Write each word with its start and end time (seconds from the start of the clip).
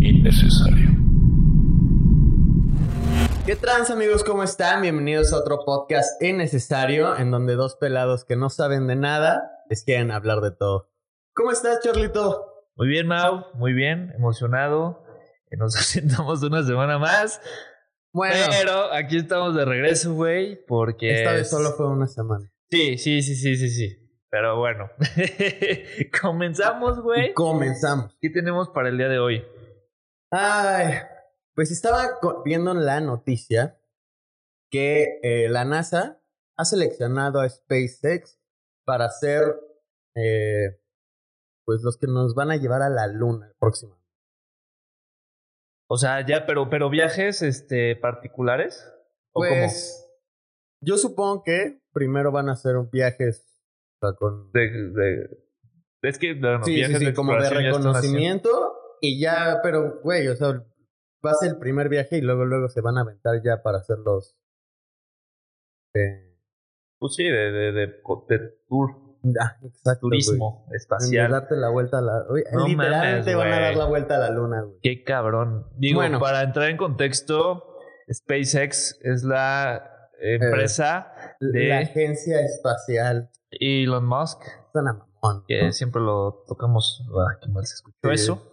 innecesario. 0.00 0.90
¿Qué 3.46 3.56
trans 3.56 3.90
amigos? 3.90 4.22
¿Cómo 4.24 4.42
están? 4.42 4.82
Bienvenidos 4.82 5.32
a 5.32 5.38
otro 5.38 5.64
podcast 5.64 6.22
innecesario 6.22 7.16
en 7.18 7.30
donde 7.30 7.54
dos 7.54 7.76
pelados 7.76 8.24
que 8.24 8.36
no 8.36 8.48
saben 8.50 8.86
de 8.86 8.96
nada 8.96 9.42
les 9.68 9.84
quieren 9.84 10.10
hablar 10.10 10.40
de 10.40 10.50
todo. 10.52 10.90
¿Cómo 11.34 11.50
estás, 11.52 11.80
Charlito? 11.82 12.44
Muy 12.76 12.88
bien, 12.88 13.06
Mau, 13.06 13.46
muy 13.54 13.72
bien, 13.72 14.12
emocionado. 14.16 15.04
Que 15.48 15.56
nos 15.56 15.76
asentamos 15.78 16.42
una 16.42 16.62
semana 16.62 16.98
más. 16.98 17.40
Bueno, 18.12 18.34
Pero 18.50 18.92
aquí 18.92 19.16
estamos 19.18 19.54
de 19.54 19.64
regreso, 19.64 20.14
güey, 20.14 20.64
porque... 20.66 21.18
esta 21.18 21.32
vez 21.32 21.42
es- 21.42 21.50
solo 21.50 21.70
fue 21.72 21.88
una 21.88 22.06
semana. 22.06 22.50
Sí, 22.70 22.98
sí, 22.98 23.22
sí, 23.22 23.34
sí, 23.34 23.56
sí, 23.56 23.68
sí. 23.68 23.96
Pero 24.30 24.56
bueno, 24.58 24.88
comenzamos, 26.22 27.00
güey. 27.02 27.34
Comenzamos. 27.34 28.16
¿Qué 28.20 28.30
tenemos 28.30 28.68
para 28.70 28.88
el 28.88 28.96
día 28.96 29.08
de 29.08 29.18
hoy? 29.18 29.44
Ay, 30.30 30.94
pues 31.54 31.70
estaba 31.70 32.18
viendo 32.44 32.70
en 32.72 32.84
la 32.84 33.00
noticia 33.00 33.80
que 34.70 35.18
eh, 35.22 35.48
la 35.48 35.64
NASA 35.64 36.22
ha 36.56 36.64
seleccionado 36.64 37.40
a 37.40 37.48
SpaceX 37.48 38.38
para 38.84 39.08
ser 39.10 39.42
eh, 40.14 40.80
pues 41.64 41.82
los 41.82 41.96
que 41.96 42.06
nos 42.06 42.34
van 42.34 42.50
a 42.50 42.56
llevar 42.56 42.82
a 42.82 42.88
la 42.88 43.06
Luna 43.08 43.52
próxima. 43.58 43.96
O 45.88 45.96
sea, 45.96 46.24
ya, 46.24 46.46
pero, 46.46 46.70
pero 46.70 46.88
viajes, 46.88 47.42
este, 47.42 47.96
particulares. 47.96 48.86
¿O 49.32 49.40
Pues 49.40 50.08
yo 50.80 50.96
supongo 50.96 51.42
que 51.42 51.82
primero 51.92 52.30
van 52.30 52.48
a 52.48 52.52
hacer 52.52 52.76
un 52.76 52.88
viajes 52.90 53.44
o 54.00 54.06
sea, 54.06 54.16
con? 54.16 54.52
De, 54.52 54.60
de- 54.70 55.44
es 56.02 56.18
que 56.18 56.34
sí, 56.34 56.40
sí, 56.64 56.74
viajes 56.74 56.98
sí, 56.98 57.12
como 57.12 57.34
de 57.34 57.50
reconocimiento 57.50 58.79
y 59.00 59.20
ya, 59.20 59.60
pero 59.62 60.00
güey, 60.02 60.28
o 60.28 60.36
sea, 60.36 60.62
va 61.24 61.30
a 61.30 61.34
ser 61.34 61.50
el 61.50 61.58
primer 61.58 61.88
viaje 61.88 62.18
y 62.18 62.20
luego 62.20 62.44
luego 62.44 62.68
se 62.68 62.80
van 62.80 62.98
a 62.98 63.02
aventar 63.02 63.42
ya 63.42 63.62
para 63.62 63.78
hacer 63.78 63.98
los 63.98 64.36
eh, 65.94 66.36
Pues 66.98 67.14
sí, 67.14 67.24
de, 67.24 67.30
de, 67.52 67.72
de, 67.72 67.86
de 67.86 68.38
tour, 68.68 68.90
ah, 69.40 69.56
exacto, 69.62 70.00
turismo 70.02 70.66
En 70.70 70.76
espacial. 70.76 71.30
darte 71.30 71.56
la 71.56 71.68
vuelta 71.70 71.98
a 71.98 72.02
la 72.02 72.24
oye, 72.28 72.44
No 72.52 72.66
literalmente 72.66 73.34
mames, 73.34 73.36
van 73.36 73.52
a 73.52 73.60
dar 73.60 73.76
la 73.76 73.84
vuelta 73.86 74.16
a 74.16 74.18
la 74.18 74.30
luna, 74.30 74.62
güey. 74.62 74.78
Qué 74.82 75.02
cabrón. 75.04 75.66
Digo, 75.76 75.98
Bueno. 76.00 76.20
para 76.20 76.42
entrar 76.42 76.68
en 76.70 76.76
contexto, 76.76 77.76
SpaceX 78.12 78.98
es 79.02 79.24
la 79.24 80.10
empresa 80.20 81.12
de 81.40 81.68
La 81.68 81.78
agencia 81.78 82.40
espacial 82.40 83.30
Elon 83.50 84.04
Musk, 84.06 84.42
suena 84.72 84.92
mamón. 84.92 85.44
que 85.48 85.64
¿no? 85.64 85.72
siempre 85.72 86.00
lo 86.02 86.44
tocamos. 86.46 87.02
Ah, 87.18 87.36
qué 87.42 87.48
mal 87.48 87.64
se 87.66 87.74
escuchó 87.74 87.96
Sí. 88.04 88.10
eso. 88.12 88.49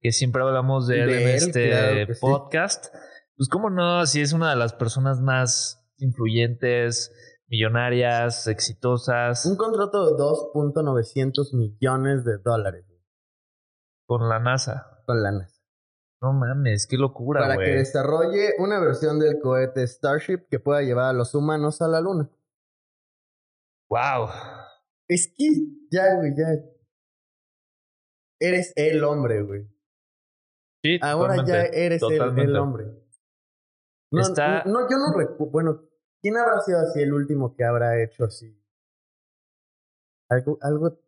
Que 0.00 0.12
siempre 0.12 0.42
hablamos 0.42 0.86
de 0.86 1.00
él 1.02 1.06
De 1.08 1.22
en 1.22 1.28
él, 1.28 1.34
este 1.36 1.68
claro 1.68 2.06
que 2.06 2.14
sí. 2.14 2.20
podcast. 2.20 2.94
Pues, 3.36 3.48
cómo 3.48 3.70
no, 3.70 4.04
si 4.06 4.20
es 4.20 4.32
una 4.32 4.50
de 4.50 4.56
las 4.56 4.72
personas 4.72 5.20
más 5.20 5.86
influyentes, 5.98 7.12
millonarias, 7.48 8.46
exitosas, 8.46 9.44
Un 9.46 9.56
contrato 9.56 10.06
de 10.06 10.12
2.900 10.22 11.54
millones 11.54 12.24
de 12.24 12.38
dólares 12.38 12.84
güey, 12.86 13.00
con 14.06 14.28
la 14.28 14.38
NASA. 14.38 15.02
con 15.06 15.22
la 15.22 15.32
NASA. 15.32 15.60
No 16.22 16.32
mames, 16.34 16.86
qué 16.86 16.96
locura, 16.98 17.40
para 17.40 17.56
que 17.56 17.64
güey. 17.64 17.74
desarrolle 17.76 18.50
una 18.58 18.78
versión 18.78 19.18
del 19.18 19.38
cohete 19.40 19.86
Starship 19.86 20.46
que 20.50 20.60
pueda 20.60 20.82
llevar 20.82 21.06
a 21.06 21.12
los 21.14 21.34
humanos 21.34 21.80
a 21.82 21.88
la 21.88 22.00
luna. 22.02 22.30
Wow. 23.88 24.28
Es 25.08 25.32
que 25.36 25.46
ya, 25.90 26.14
güey, 26.16 26.32
ya. 26.36 26.46
Eres 28.38 28.72
el 28.76 29.02
hombre, 29.04 29.42
güey. 29.42 29.66
Sí, 30.82 30.98
Ahora 31.02 31.44
ya 31.44 31.62
eres 31.64 32.02
el, 32.02 32.56
hombre. 32.56 32.86
No, 34.10 34.22
Está- 34.22 34.64
no, 34.64 34.88
yo 34.90 34.96
no 34.96 35.12
recuerdo. 35.16 35.46
Bueno, 35.50 35.82
¿quién 36.22 36.36
habrá 36.36 36.60
sido 36.60 36.78
así 36.80 37.00
el 37.02 37.12
último 37.12 37.54
que 37.54 37.64
habrá 37.64 38.02
hecho 38.02 38.24
así? 38.24 38.56
Algo, 40.30 40.58
algo, 40.62 40.98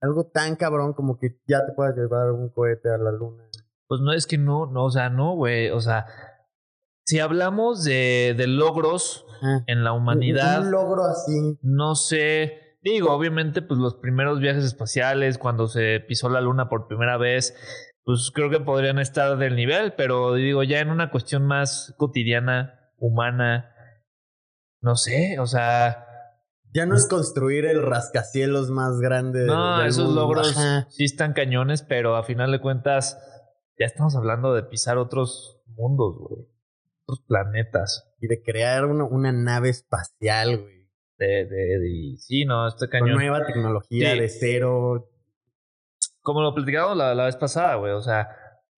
algo 0.00 0.26
tan 0.26 0.56
cabrón 0.56 0.92
como 0.92 1.18
que 1.18 1.40
ya 1.46 1.64
te 1.66 1.72
puedas 1.72 1.96
llevar 1.96 2.32
un 2.32 2.48
cohete 2.50 2.90
a 2.90 2.98
la 2.98 3.12
luna. 3.12 3.48
Pues 3.86 4.00
no 4.00 4.12
es 4.12 4.26
que 4.26 4.38
no, 4.38 4.66
no, 4.66 4.84
o 4.84 4.90
sea, 4.90 5.10
no, 5.10 5.34
güey. 5.36 5.70
O 5.70 5.80
sea, 5.80 6.06
si 7.06 7.20
hablamos 7.20 7.84
de, 7.84 8.34
de 8.36 8.46
logros 8.46 9.26
Ah, 9.42 9.62
en 9.66 9.84
la 9.84 9.92
humanidad, 9.92 10.62
Un 10.62 10.70
logro 10.70 11.04
así. 11.04 11.58
no 11.62 11.94
sé. 11.96 12.78
Digo, 12.82 13.10
obviamente, 13.12 13.62
pues 13.62 13.78
los 13.80 13.94
primeros 13.96 14.40
viajes 14.40 14.64
espaciales, 14.64 15.38
cuando 15.38 15.66
se 15.68 16.00
pisó 16.06 16.28
la 16.28 16.40
luna 16.40 16.68
por 16.68 16.86
primera 16.86 17.16
vez, 17.16 17.54
pues 18.04 18.30
creo 18.34 18.50
que 18.50 18.60
podrían 18.60 18.98
estar 18.98 19.36
del 19.38 19.56
nivel, 19.56 19.94
pero 19.96 20.34
digo, 20.34 20.62
ya 20.62 20.80
en 20.80 20.90
una 20.90 21.10
cuestión 21.10 21.46
más 21.46 21.94
cotidiana, 21.98 22.90
humana, 22.98 23.70
no 24.80 24.96
sé, 24.96 25.38
o 25.40 25.46
sea, 25.46 26.06
Ya 26.72 26.86
no 26.86 26.96
es 26.96 27.06
construir 27.08 27.66
el 27.66 27.82
rascacielos 27.82 28.68
más 28.70 28.98
grande. 29.00 29.46
no, 29.46 29.78
del 29.78 29.86
esos 29.88 30.06
mundo. 30.06 30.20
logros 30.22 30.56
Ajá. 30.56 30.86
sí 30.90 31.04
están 31.04 31.32
cañones, 31.32 31.82
pero 31.82 32.16
a 32.16 32.24
final 32.24 32.50
de 32.52 32.60
cuentas, 32.60 33.16
ya 33.78 33.86
estamos 33.86 34.16
hablando 34.16 34.52
de 34.54 34.64
pisar 34.64 34.98
otros 34.98 35.62
mundos, 35.66 36.16
güey. 36.18 36.46
Otros 37.06 37.24
planetas. 37.26 38.12
Y 38.20 38.26
de 38.28 38.42
crear 38.42 38.86
una, 38.86 39.04
una 39.04 39.30
nave 39.32 39.68
espacial, 39.68 40.58
güey. 40.62 40.88
De, 41.16 41.26
de, 41.46 41.78
de- 41.78 42.16
sí, 42.18 42.44
no, 42.44 42.66
está 42.66 42.88
Con 42.88 43.00
cañón. 43.00 43.14
nueva 43.18 43.46
tecnología 43.46 44.12
Sí. 44.14 44.18
de 44.20 44.28
cero. 44.28 45.08
Como 46.24 46.40
lo 46.40 46.54
platicamos 46.54 46.96
la, 46.96 47.14
la 47.14 47.26
vez 47.26 47.36
pasada, 47.36 47.74
güey. 47.74 47.92
O 47.92 48.00
sea, 48.00 48.28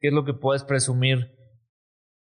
¿qué 0.01 0.09
es 0.09 0.13
lo 0.13 0.25
que 0.25 0.35
puedes 0.35 0.65
presumir 0.65 1.31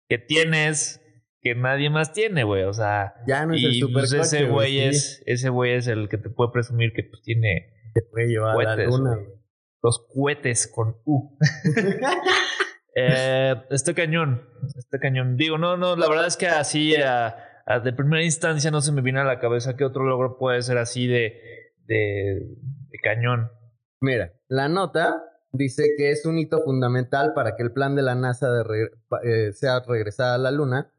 que 0.09 0.19
tienes 0.19 1.01
que 1.41 1.55
nadie 1.55 1.89
más 1.89 2.13
tiene, 2.13 2.45
güey? 2.45 2.65
O 2.65 2.73
sea, 2.75 3.15
Ya 3.27 3.47
no 3.47 3.55
es 3.55 3.65
el 3.65 3.73
y 3.73 3.81
super 3.81 4.03
pues 4.03 4.13
ese 4.13 4.45
güey 4.45 4.81
es, 4.81 5.23
ese 5.27 5.49
güey 5.49 5.73
es 5.73 5.87
el 5.87 6.09
que 6.11 6.19
te 6.19 6.29
puede 6.29 6.51
presumir 6.53 6.93
que 6.93 7.05
pues, 7.05 7.23
tiene 7.23 7.73
Te 7.95 8.03
puede 8.03 8.27
llevar 8.29 8.61
a 8.61 8.77
la 8.77 8.85
luna, 8.85 9.15
güey. 9.17 9.29
los 9.83 10.07
cohetes 10.15 10.71
con 10.73 10.97
U. 11.05 11.39
Eh, 13.01 13.55
está 13.71 13.95
cañón, 13.95 14.43
está 14.77 14.99
cañón. 14.99 15.37
Digo, 15.37 15.57
no, 15.57 15.77
no, 15.77 15.95
la 15.95 16.09
verdad 16.09 16.27
es 16.27 16.37
que 16.37 16.49
así 16.49 16.97
a- 16.97 17.37
a 17.65 17.79
de 17.81 17.93
primera 17.93 18.25
instancia 18.25 18.71
no 18.73 18.81
se 18.81 18.91
me 18.91 19.03
viene 19.03 19.21
a 19.21 19.25
la 19.25 19.39
cabeza 19.39 19.77
que 19.77 19.85
otro 19.85 20.03
logro 20.05 20.37
puede 20.37 20.63
ser 20.63 20.79
así 20.79 21.07
de, 21.07 21.41
de, 21.85 22.41
de 22.89 22.99
cañón. 23.05 23.53
Mira, 24.01 24.33
la 24.49 24.69
nota 24.69 25.25
dice 25.53 25.95
que 25.97 26.11
es 26.11 26.25
un 26.27 26.39
hito 26.39 26.61
fundamental 26.63 27.33
para 27.35 27.57
que 27.57 27.63
el 27.63 27.73
plan 27.73 27.97
de 27.97 28.03
la 28.03 28.15
NASA 28.15 28.51
de 28.51 28.63
re- 28.65 28.91
eh, 29.25 29.53
sea 29.53 29.81
regresar 29.81 30.35
a 30.35 30.39
la 30.39 30.51
Luna. 30.51 30.93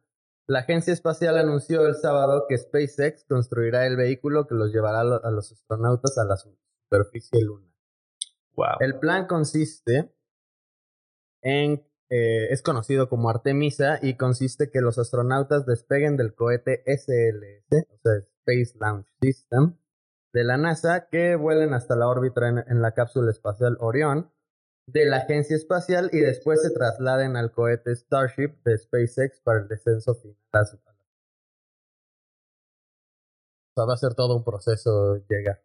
La 0.48 0.60
agencia 0.60 0.92
espacial 0.92 1.38
anunció 1.38 1.86
el 1.86 1.96
sábado 1.96 2.46
que 2.50 2.58
SpaceX 2.58 3.24
construirá 3.26 3.86
el 3.86 3.96
vehículo 3.96 4.48
que 4.48 4.56
los 4.56 4.74
llevará 4.74 5.02
a 5.02 5.32
los 5.32 5.52
astronautas 5.52 6.18
a 6.18 6.26
la 6.26 6.36
superficie 6.38 7.42
lunar. 7.44 7.70
Wow. 8.56 8.78
El 8.80 9.00
plan 9.00 9.28
consiste 9.28 10.12
en 11.42 11.86
eh, 12.12 12.48
es 12.52 12.64
conocido 12.64 13.08
como 13.08 13.30
Artemisa 13.30 14.00
y 14.02 14.16
consiste 14.18 14.72
que 14.72 14.82
los 14.82 14.98
astronautas 14.98 15.68
despeguen 15.68 16.18
del 16.18 16.34
cohete 16.34 16.82
SLS, 16.88 17.86
o 17.88 17.98
sea, 18.02 18.14
Space 18.18 18.76
Launch 18.80 19.06
System, 19.22 19.78
de 20.34 20.44
la 20.44 20.58
NASA, 20.58 21.08
que 21.10 21.36
vuelen 21.36 21.74
hasta 21.74 21.96
la 21.96 22.08
órbita 22.08 22.48
en, 22.48 22.60
en 22.68 22.82
la 22.82 22.94
cápsula 22.94 23.32
espacial 23.32 23.78
Orión 23.80 24.32
de 24.88 25.06
la 25.06 25.18
agencia 25.18 25.56
espacial 25.56 26.10
y 26.14 26.20
después 26.20 26.62
se 26.64 26.72
trasladen 26.72 27.36
al 27.38 27.52
cohete 27.52 27.96
Starship 27.96 28.56
de 28.64 28.78
SpaceX 28.78 29.40
para 29.42 29.60
el 29.60 29.68
descenso 29.68 30.16
final 30.16 30.36
a 30.52 30.66
su 30.66 30.78
O 30.78 30.82
sea, 33.76 33.86
va 33.86 33.94
a 33.94 33.98
ser 33.98 34.16
todo 34.16 34.36
un 34.36 34.44
proceso 34.44 35.18
llegar. 35.30 35.62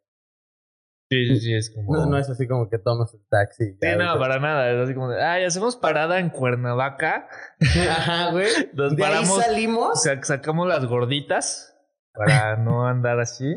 Sí, 1.11 1.27
sí, 1.27 1.41
sí, 1.41 1.55
es 1.55 1.71
como... 1.71 1.95
No, 1.95 2.07
no 2.07 2.19
es 2.19 2.29
así 2.29 2.47
como 2.49 2.69
que 2.69 2.79
tomas 2.79 3.13
el 3.15 3.25
taxi. 3.29 3.73
Sí, 3.81 3.89
no, 3.99 4.19
para 4.19 4.39
nada. 4.41 4.71
Es 4.71 4.79
así 4.85 4.95
como 4.95 5.11
de, 5.11 5.23
ay, 5.23 5.45
hacemos 5.45 5.77
parada 5.77 6.19
en 6.19 6.31
Cuernavaca. 6.31 7.29
Ajá, 7.91 8.31
güey. 8.33 8.49
Nos 8.73 8.97
De 8.97 9.05
ahí 9.05 9.11
paramos, 9.11 9.43
salimos. 9.43 10.03
sa- 10.03 10.23
sacamos 10.23 10.67
las 10.67 10.85
gorditas 10.87 11.77
para 12.15 12.56
no 12.56 12.87
andar 12.87 13.21
así. 13.21 13.55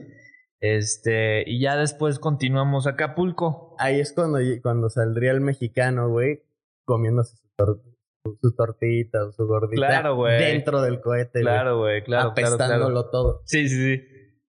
Este, 0.61 1.43
y 1.47 1.59
ya 1.61 1.75
después 1.77 2.19
continuamos 2.19 2.87
a 2.87 2.91
Acapulco. 2.91 3.75
Ahí 3.79 3.99
es 3.99 4.11
cuando, 4.13 4.39
cuando 4.63 4.89
saldría 4.89 5.31
el 5.31 5.41
mexicano, 5.41 6.09
güey, 6.09 6.43
comiéndose 6.85 7.37
su, 7.37 7.47
tor- 7.57 7.81
su, 8.25 8.37
su 8.41 8.55
tortita 8.55 9.25
o 9.25 9.31
su 9.31 9.45
gordita 9.45 9.87
Claro, 9.87 10.15
güey. 10.15 10.39
dentro 10.39 10.81
del 10.81 10.99
cohete, 10.99 11.41
güey, 11.41 11.53
Claro, 11.53 11.77
güey, 11.79 12.03
claro, 12.03 12.33
claro, 12.33 12.49
apestándolo 12.55 13.03
claro. 13.03 13.09
todo. 13.11 13.41
Sí, 13.45 13.69
sí, 13.69 13.97
sí. 13.97 14.03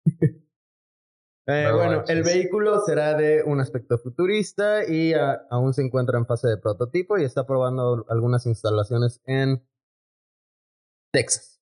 Eh, 1.46 1.64
No 1.68 1.76
bueno, 1.76 1.96
manches. 1.98 2.16
el 2.16 2.22
vehículo 2.22 2.80
será 2.86 3.12
de 3.18 3.42
un 3.42 3.60
aspecto 3.60 3.98
futurista 3.98 4.88
y 4.90 5.12
ah, 5.12 5.42
aún 5.50 5.74
se 5.74 5.82
encuentra 5.82 6.16
en 6.18 6.24
fase 6.24 6.48
de 6.48 6.56
prototipo 6.56 7.18
y 7.18 7.24
está 7.24 7.46
probando 7.46 8.06
algunas 8.08 8.46
instalaciones 8.46 9.20
en 9.26 9.62
Texas. 11.12 11.53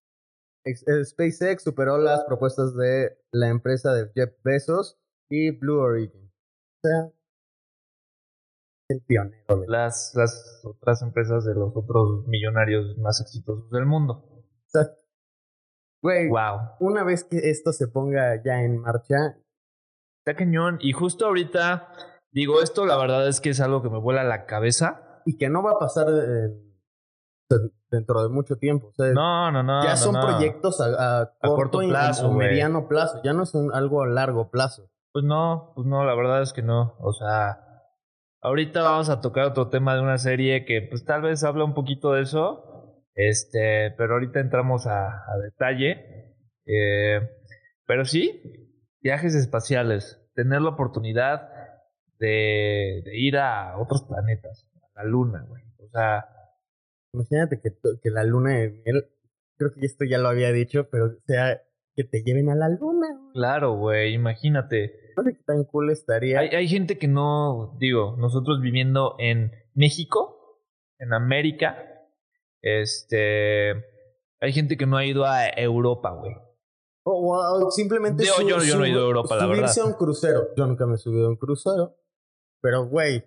Eh, 0.65 1.05
SpaceX 1.05 1.65
superó 1.65 1.99
las 1.99 2.25
propuestas 2.25 2.77
de 2.77 3.19
la 3.33 3.49
empresa 3.49 3.93
de 3.95 4.11
Jeff 4.15 4.33
Bezos 4.45 4.99
y 5.29 5.51
Blue 5.59 5.81
Origin. 5.81 6.31
O 6.31 6.89
sea, 6.89 7.13
el 8.89 9.01
pionero. 9.03 9.57
de- 9.61 9.67
las, 9.69 10.13
las 10.15 10.61
otras 10.65 11.03
empresas 11.03 11.45
de 11.45 11.55
los 11.55 11.73
otros 11.75 12.27
millonarios 12.27 12.97
más 12.99 13.21
exitosos 13.21 13.71
del 13.71 13.87
mundo. 13.87 14.45
Exacto. 14.67 15.03
Güey, 16.03 16.29
Wow. 16.29 16.77
una 16.81 17.05
vez 17.05 17.25
que 17.25 17.39
esto 17.51 17.73
se 17.73 17.89
ponga 17.89 18.43
ya 18.43 18.63
en 18.63 18.79
marcha, 18.79 19.39
Está 20.25 20.37
cañón. 20.39 20.79
Y 20.81 20.93
justo 20.93 21.27
ahorita, 21.27 21.93
digo, 22.33 22.63
esto 22.63 22.87
la 22.87 22.97
verdad 22.97 23.27
es 23.27 23.41
que 23.41 23.51
es 23.51 23.61
algo 23.61 23.83
que 23.83 23.91
me 23.91 23.99
vuela 23.99 24.23
la 24.23 24.47
cabeza. 24.47 25.09
y 25.25 25.37
que 25.39 25.49
no 25.49 25.63
va 25.63 25.73
a 25.73 25.79
pasar 25.79 26.09
en- 26.09 26.75
dentro 27.93 28.23
de 28.23 28.29
mucho 28.29 28.57
tiempo. 28.57 28.89
O 28.89 28.93
sea, 28.95 29.13
No, 29.13 29.53
no, 29.53 29.63
no. 29.63 29.85
ya 29.85 29.97
son 29.97 30.15
no. 30.15 30.21
proyectos 30.21 30.81
a, 30.81 31.21
a 31.21 31.27
corto, 31.41 31.55
corto 31.57 31.83
y- 31.83 31.89
plazo, 31.91 32.33
güey. 32.33 32.49
mediano 32.49 32.89
plazo. 32.89 33.21
Ya 33.23 33.33
no 33.33 33.45
es 33.45 33.55
un- 33.55 33.73
algo 33.73 34.03
a 34.03 34.07
largo 34.09 34.51
plazo. 34.51 34.89
Pues 35.13 35.25
no, 35.25 35.73
pues 35.77 35.87
no, 35.87 36.05
la 36.05 36.15
verdad 36.15 36.43
es 36.43 36.53
que 36.53 36.63
no. 36.63 36.97
O 36.99 37.13
sea, 37.13 37.61
ahorita 38.41 38.83
vamos 38.83 39.09
a 39.11 39.21
tocar 39.21 39.45
otro 39.47 39.69
tema 39.69 39.95
de 39.95 40.01
una 40.01 40.19
serie 40.19 40.65
que 40.65 40.83
pues 40.83 41.05
tal 41.05 41.23
vez 41.23 41.45
habla 41.45 41.65
un 41.65 41.75
poquito 41.75 42.13
de 42.13 42.23
eso. 42.23 42.69
Este, 43.15 43.91
pero 43.99 44.15
ahorita 44.15 44.41
entramos 44.41 44.87
a, 44.87 45.07
a 45.09 45.37
detalle. 45.45 46.35
Eh, 46.65 47.21
pero 47.87 48.05
sí, 48.07 48.41
viajes 49.03 49.35
espaciales. 49.35 50.19
Tener 50.35 50.63
la 50.63 50.71
oportunidad 50.71 51.51
de, 52.19 53.03
de 53.05 53.19
ir 53.19 53.37
a 53.37 53.77
otros 53.79 54.05
planetas, 54.05 54.67
a 54.97 55.03
la 55.03 55.09
luna, 55.11 55.45
güey. 55.47 55.63
O 55.85 55.89
sea, 55.91 56.25
Imagínate 57.13 57.61
que, 57.61 57.71
que 58.03 58.11
la 58.11 58.25
luna 58.25 58.51
de 58.59 58.71
miel, 58.71 59.07
creo 59.59 59.73
que 59.75 59.85
esto 59.85 60.05
ya 60.05 60.19
lo 60.19 60.29
había 60.29 60.51
dicho, 60.53 60.89
pero 60.91 61.15
sea 61.27 61.63
que 61.95 62.05
te 62.05 62.23
lleven 62.23 62.49
a 62.49 62.55
la 62.55 62.69
luna. 62.71 63.07
claro, 63.35 63.77
güey, 63.77 64.15
imagínate. 64.15 65.13
No 65.17 65.23
sé 65.25 65.35
qué 65.35 65.43
tan 65.45 65.65
cool 65.65 65.91
estaría. 65.91 66.41
Hay, 66.41 66.49
hay 66.49 66.67
gente 66.69 66.97
que 66.99 67.07
no, 67.09 67.77
digo, 67.79 68.17
nosotros 68.19 68.61
viviendo 68.63 69.15
en 69.19 69.53
México, 69.75 70.59
en 70.99 71.13
América, 71.13 71.77
este, 72.63 73.73
hay 74.41 74.53
gente 74.53 74.79
que 74.79 74.87
no 74.87 74.97
ha 74.97 75.05
ido 75.05 75.27
a 75.27 75.49
Europa, 75.49 76.13
güey. 76.13 76.35
O, 77.05 77.37
o 77.37 77.71
simplemente 77.73 78.25
Yo- 78.25 78.49
yo- 78.49 78.63
yo 78.63 78.79
no 78.79 78.85
he 78.85 78.91
ido 78.91 79.01
a 79.01 79.07
Europa, 79.07 79.35
la 79.37 79.43
subirse 79.43 79.61
verdad. 79.63 79.79
a 79.83 79.87
un 79.87 79.93
crucero. 79.95 80.49
Yo 80.57 80.67
nunca 80.67 80.87
me 80.87 80.95
he 80.95 80.99
subido 80.99 81.27
a 81.27 81.31
un 81.31 81.37
crucero. 81.37 81.97
Pero, 82.63 82.87
güey, 82.87 83.25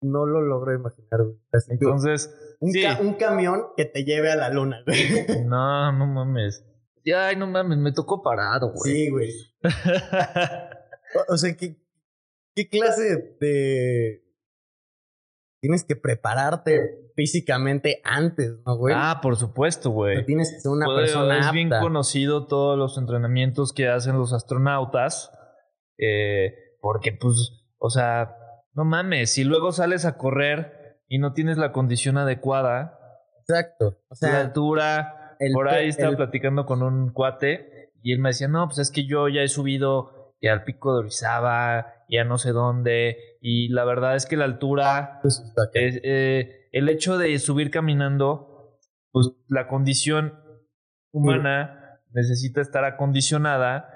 no 0.00 0.26
lo 0.26 0.40
logro 0.42 0.74
imaginar. 0.74 1.22
güey. 1.24 1.36
Entonces, 1.70 2.34
un, 2.60 2.72
sí. 2.72 2.82
ca- 2.82 2.98
un 3.00 3.14
camión 3.14 3.66
que 3.76 3.84
te 3.84 4.04
lleve 4.04 4.30
a 4.30 4.36
la 4.36 4.50
luna, 4.50 4.82
güey. 4.86 4.98
No, 5.46 5.92
no 5.92 6.06
mames. 6.06 6.64
Ay, 7.16 7.36
no 7.36 7.46
mames, 7.46 7.78
me 7.78 7.92
tocó 7.92 8.22
parado, 8.22 8.72
güey. 8.72 8.92
Sí, 8.94 9.10
güey. 9.10 9.30
O, 11.28 11.32
o 11.34 11.36
sea, 11.38 11.56
¿qué, 11.56 11.76
¿qué 12.54 12.68
clase 12.68 13.36
de... 13.40 14.24
Tienes 15.60 15.84
que 15.84 15.96
prepararte 15.96 17.10
físicamente 17.16 18.00
antes, 18.04 18.52
¿no, 18.64 18.76
güey? 18.76 18.94
ah, 18.96 19.18
por 19.20 19.34
supuesto, 19.36 19.88
O 19.88 19.92
sea, 20.04 20.14
güey. 20.14 20.24
tienes 20.26 20.52
que 20.52 20.60
ser 20.60 20.70
una 20.70 20.86
persona 20.86 21.40
es 21.40 21.50
bien 21.52 21.68
conocido 21.68 22.46
todos 22.46 22.78
los 22.78 22.96
entrenamientos 22.96 23.72
que 23.72 23.88
hacen 23.88 24.16
los 24.18 24.32
astronautas. 24.32 25.32
eh, 25.98 26.54
porque, 26.80 27.10
pues, 27.12 27.64
o 27.78 27.90
sea, 27.90 28.36
no 28.78 28.84
mames, 28.84 29.30
si 29.32 29.42
luego 29.42 29.72
sales 29.72 30.04
a 30.04 30.16
correr 30.16 31.00
y 31.08 31.18
no 31.18 31.32
tienes 31.32 31.58
la 31.58 31.72
condición 31.72 32.16
adecuada, 32.16 32.94
Exacto. 33.40 33.98
O 34.08 34.08
la 34.10 34.16
sea, 34.16 34.40
altura, 34.40 35.36
el 35.40 35.52
por 35.52 35.68
ahí 35.68 35.88
estaba 35.88 36.10
el- 36.10 36.16
platicando 36.16 36.64
con 36.64 36.82
un 36.82 37.10
cuate 37.12 37.90
y 38.02 38.12
él 38.12 38.20
me 38.20 38.28
decía, 38.28 38.46
no, 38.46 38.66
pues 38.68 38.78
es 38.78 38.90
que 38.92 39.04
yo 39.06 39.28
ya 39.28 39.40
he 39.42 39.48
subido 39.48 40.36
ya 40.40 40.52
al 40.52 40.62
pico 40.62 40.92
de 40.92 41.00
Orizaba, 41.00 42.04
ya 42.08 42.22
no 42.24 42.38
sé 42.38 42.52
dónde, 42.52 43.16
y 43.40 43.68
la 43.70 43.84
verdad 43.84 44.14
es 44.14 44.26
que 44.26 44.36
la 44.36 44.44
altura 44.44 45.18
pues, 45.22 45.40
está 45.40 45.62
acá. 45.64 45.80
es, 45.80 46.00
eh, 46.04 46.68
el 46.70 46.88
hecho 46.88 47.18
de 47.18 47.36
subir 47.40 47.70
caminando, 47.72 48.78
pues 49.10 49.30
la 49.48 49.66
condición 49.66 50.38
humana 51.12 52.00
necesita 52.12 52.60
estar 52.60 52.84
acondicionada 52.84 53.90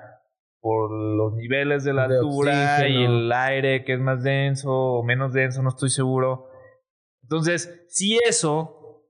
por 0.62 0.91
los 0.93 1.35
niveles 1.35 1.82
de 1.85 1.93
la 1.93 2.06
De 2.09 2.17
altura 2.19 2.88
y 2.88 3.05
el 3.05 3.31
aire 3.32 3.85
que 3.85 3.94
es 3.94 4.00
más 4.00 4.23
denso 4.23 4.70
o 4.73 5.03
menos 5.03 5.32
denso, 5.32 5.61
no 5.62 5.70
estoy 5.70 5.91
seguro. 5.91 6.47
Entonces, 7.25 7.85
si 7.88 8.17
eso 8.26 9.03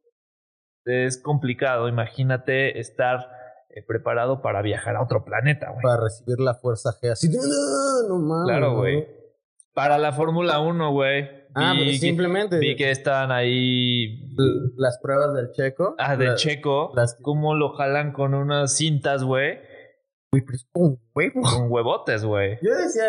es 0.86 1.22
complicado, 1.22 1.88
imagínate 1.88 2.80
estar 2.80 3.20
eh, 3.68 3.82
preparado 3.86 4.40
para 4.42 4.62
viajar 4.62 4.96
a 4.96 5.02
otro 5.02 5.24
planeta, 5.24 5.68
güey. 5.70 5.82
para 5.82 6.02
recibir 6.02 6.40
la 6.40 6.54
fuerza 6.54 6.90
G. 7.00 7.10
Así, 7.12 7.28
no, 8.08 8.18
mames. 8.18 8.48
Claro, 8.48 8.76
güey. 8.76 9.06
Para 9.74 9.98
la 9.98 10.12
Fórmula 10.12 10.58
1, 10.60 10.90
güey. 10.92 11.28
Ah, 11.54 11.72
Vi 11.74 11.78
pero 11.80 11.90
que- 11.92 11.98
simplemente 11.98 12.58
Vi 12.58 12.76
que 12.76 12.90
estaban 12.90 13.30
ahí. 13.30 14.18
las 14.76 14.98
pruebas 15.02 15.34
del 15.34 15.50
checo. 15.52 15.94
Ah, 15.98 16.16
de 16.16 16.26
la- 16.28 16.34
Checo. 16.34 16.92
las- 16.94 17.18
Cómo 17.22 17.54
lo 17.54 17.74
jalan 17.74 18.12
con 18.12 18.32
unas 18.34 18.74
cintas, 18.76 19.22
güey. 19.22 19.58
Güey, 20.32 20.44
pero 20.44 20.56
es 20.56 20.66
con 20.72 20.98
huevo. 21.14 21.42
Con 21.42 21.70
huevotes, 21.70 22.24
güey. 22.24 22.58
Yo 22.62 22.74
decía, 22.74 23.04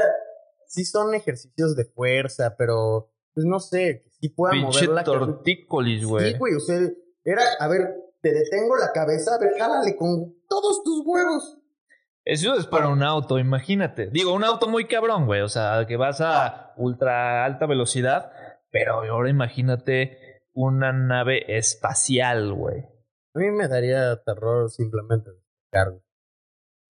sí 0.68 0.84
son 0.84 1.16
ejercicios 1.16 1.76
de 1.76 1.86
fuerza, 1.86 2.56
pero 2.58 3.10
pues 3.34 3.46
no 3.46 3.60
sé, 3.60 4.06
si 4.20 4.30
pueda 4.30 4.52
Pinche 4.52 4.88
mover 4.88 4.90
la 4.90 5.04
tortícolis, 5.04 6.06
güey. 6.06 6.34
Sí, 6.34 6.38
güey, 6.38 6.54
o 6.54 6.60
sea, 6.60 6.80
era, 7.24 7.42
a 7.60 7.68
ver, 7.68 7.96
te 8.22 8.32
detengo 8.32 8.78
la 8.78 8.92
cabeza, 8.94 9.36
a 9.36 9.40
ver, 9.40 9.54
jálale 9.58 9.96
con 9.96 10.36
todos 10.48 10.84
tus 10.84 11.02
huevos. 11.06 11.58
Eso 12.26 12.56
es 12.56 12.68
para 12.68 12.88
un 12.88 13.04
auto, 13.04 13.40
imagínate. 13.40 14.08
Digo, 14.08 14.34
un 14.34 14.44
auto 14.44 14.70
muy 14.70 14.86
cabrón, 14.86 15.26
güey. 15.26 15.42
O 15.42 15.50
sea, 15.50 15.86
que 15.88 15.98
vas 15.98 16.22
a 16.22 16.74
ultra 16.78 17.44
alta 17.44 17.66
velocidad. 17.66 18.32
Pero 18.72 19.04
ahora 19.04 19.30
imagínate 19.30 20.44
una 20.54 20.94
nave 20.94 21.58
espacial, 21.58 22.54
güey. 22.54 22.86
A 23.36 23.40
mí 23.40 23.52
me 23.52 23.68
daría 23.68 24.22
terror 24.24 24.70
simplemente 24.70 25.32
cargo. 25.70 26.03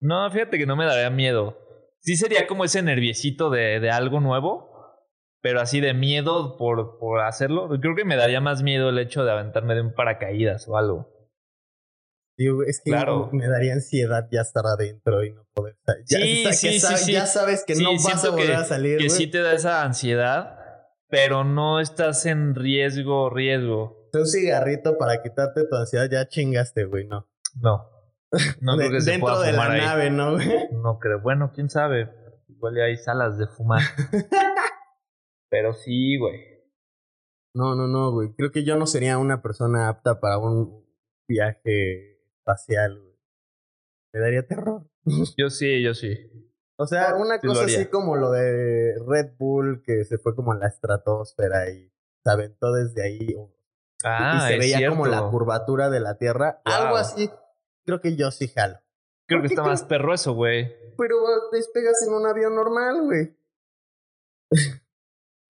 No, 0.00 0.30
fíjate 0.30 0.58
que 0.58 0.66
no 0.66 0.76
me 0.76 0.84
daría 0.84 1.10
miedo. 1.10 1.58
Sí 2.00 2.16
sería 2.16 2.46
como 2.46 2.64
ese 2.64 2.82
nerviecito 2.82 3.48
de, 3.50 3.80
de 3.80 3.90
algo 3.90 4.20
nuevo, 4.20 4.70
pero 5.40 5.60
así 5.60 5.80
de 5.80 5.94
miedo 5.94 6.56
por, 6.58 6.98
por 6.98 7.20
hacerlo. 7.20 7.68
Creo 7.80 7.94
que 7.96 8.04
me 8.04 8.16
daría 8.16 8.40
más 8.40 8.62
miedo 8.62 8.90
el 8.90 8.98
hecho 8.98 9.24
de 9.24 9.30
aventarme 9.32 9.74
de 9.74 9.80
un 9.82 9.94
paracaídas 9.94 10.68
o 10.68 10.76
algo. 10.76 11.10
Digo, 12.36 12.62
es 12.64 12.80
que 12.84 12.90
Claro. 12.90 13.30
me 13.32 13.46
daría 13.48 13.74
ansiedad 13.74 14.26
ya 14.30 14.40
estar 14.40 14.64
adentro 14.66 15.24
y 15.24 15.32
no 15.32 15.46
poder 15.54 15.76
salir. 15.86 16.04
Ya, 16.08 16.18
Sí, 16.18 16.42
que 16.44 16.52
sí, 16.52 16.80
sí, 16.80 16.96
sí. 16.96 17.12
ya 17.12 17.26
sabes 17.26 17.64
que 17.64 17.76
no 17.76 17.92
vas 17.92 18.24
a 18.24 18.30
volver 18.30 18.46
que- 18.48 18.54
a 18.54 18.64
salir. 18.64 18.98
Que 18.98 19.08
sí 19.08 19.28
te 19.28 19.40
da 19.40 19.52
esa 19.54 19.84
ansiedad, 19.84 20.58
pero 21.08 21.44
no 21.44 21.78
estás 21.80 22.26
en 22.26 22.54
riesgo, 22.56 23.30
riesgo. 23.30 24.08
Un 24.12 24.26
cigarrito 24.26 24.98
para 24.98 25.22
quitarte 25.22 25.62
tu 25.68 25.76
ansiedad, 25.76 26.08
ya 26.10 26.26
chingaste, 26.28 26.84
güey, 26.84 27.06
no. 27.06 27.28
No. 27.60 27.88
No 28.60 28.76
De- 28.76 28.86
creo 28.86 28.90
que 28.92 29.00
se 29.00 29.10
dentro 29.12 29.28
pueda 29.34 29.46
de 29.46 29.52
la 29.52 29.58
fumar 29.62 29.70
ahí. 29.72 29.80
nave, 29.80 30.10
¿no? 30.10 30.36
No 30.82 30.98
creo. 30.98 31.20
Bueno, 31.20 31.52
quién 31.54 31.68
sabe. 31.70 32.10
Igual 32.48 32.76
ya 32.76 32.84
hay 32.84 32.96
salas 32.96 33.38
de 33.38 33.46
fumar. 33.46 33.80
pero 35.50 35.72
sí, 35.74 36.18
güey. 36.18 36.40
No, 37.54 37.74
no, 37.74 37.86
no, 37.86 38.10
güey. 38.12 38.34
Creo 38.34 38.50
que 38.50 38.64
yo 38.64 38.76
no 38.76 38.86
sería 38.86 39.18
una 39.18 39.40
persona 39.42 39.88
apta 39.88 40.20
para 40.20 40.38
un 40.38 40.84
viaje 41.28 42.18
espacial, 42.38 42.98
güey. 43.00 43.14
Me 44.12 44.20
daría 44.20 44.46
terror. 44.46 44.88
Yo 45.36 45.50
sí, 45.50 45.82
yo 45.82 45.92
sí. 45.92 46.16
O 46.78 46.86
sea, 46.86 47.14
una 47.16 47.38
Sí 47.40 47.46
cosa 47.46 47.64
así 47.64 47.86
como 47.86 48.16
lo 48.16 48.30
de 48.30 48.94
Red 49.06 49.32
Bull, 49.38 49.82
que 49.84 50.04
se 50.04 50.18
fue 50.18 50.34
como 50.34 50.52
a 50.52 50.56
la 50.56 50.66
estratosfera 50.68 51.68
y 51.70 51.92
se 52.24 52.30
aventó 52.30 52.72
desde 52.72 53.04
ahí. 53.04 53.34
Ah, 54.04 54.36
y 54.44 54.48
se 54.48 54.52
es 54.54 54.58
veía 54.60 54.78
cierto. 54.78 54.96
como 54.96 55.06
la 55.08 55.22
curvatura 55.30 55.90
de 55.90 56.00
la 56.00 56.16
Tierra. 56.16 56.60
Wow. 56.64 56.74
Algo 56.74 56.96
así. 56.96 57.28
Creo 57.84 58.00
que 58.00 58.16
yo 58.16 58.30
sí 58.30 58.48
jalo. 58.48 58.78
Creo 59.26 59.40
que 59.40 59.48
¿Por 59.48 59.48
qué 59.48 59.54
está 59.54 59.62
más 59.62 59.82
perro 59.84 60.14
eso, 60.14 60.32
güey. 60.34 60.72
Pero 60.98 61.16
despegas 61.52 62.02
en 62.06 62.14
un 62.14 62.26
avión 62.26 62.54
normal, 62.54 63.02
güey. 63.04 63.36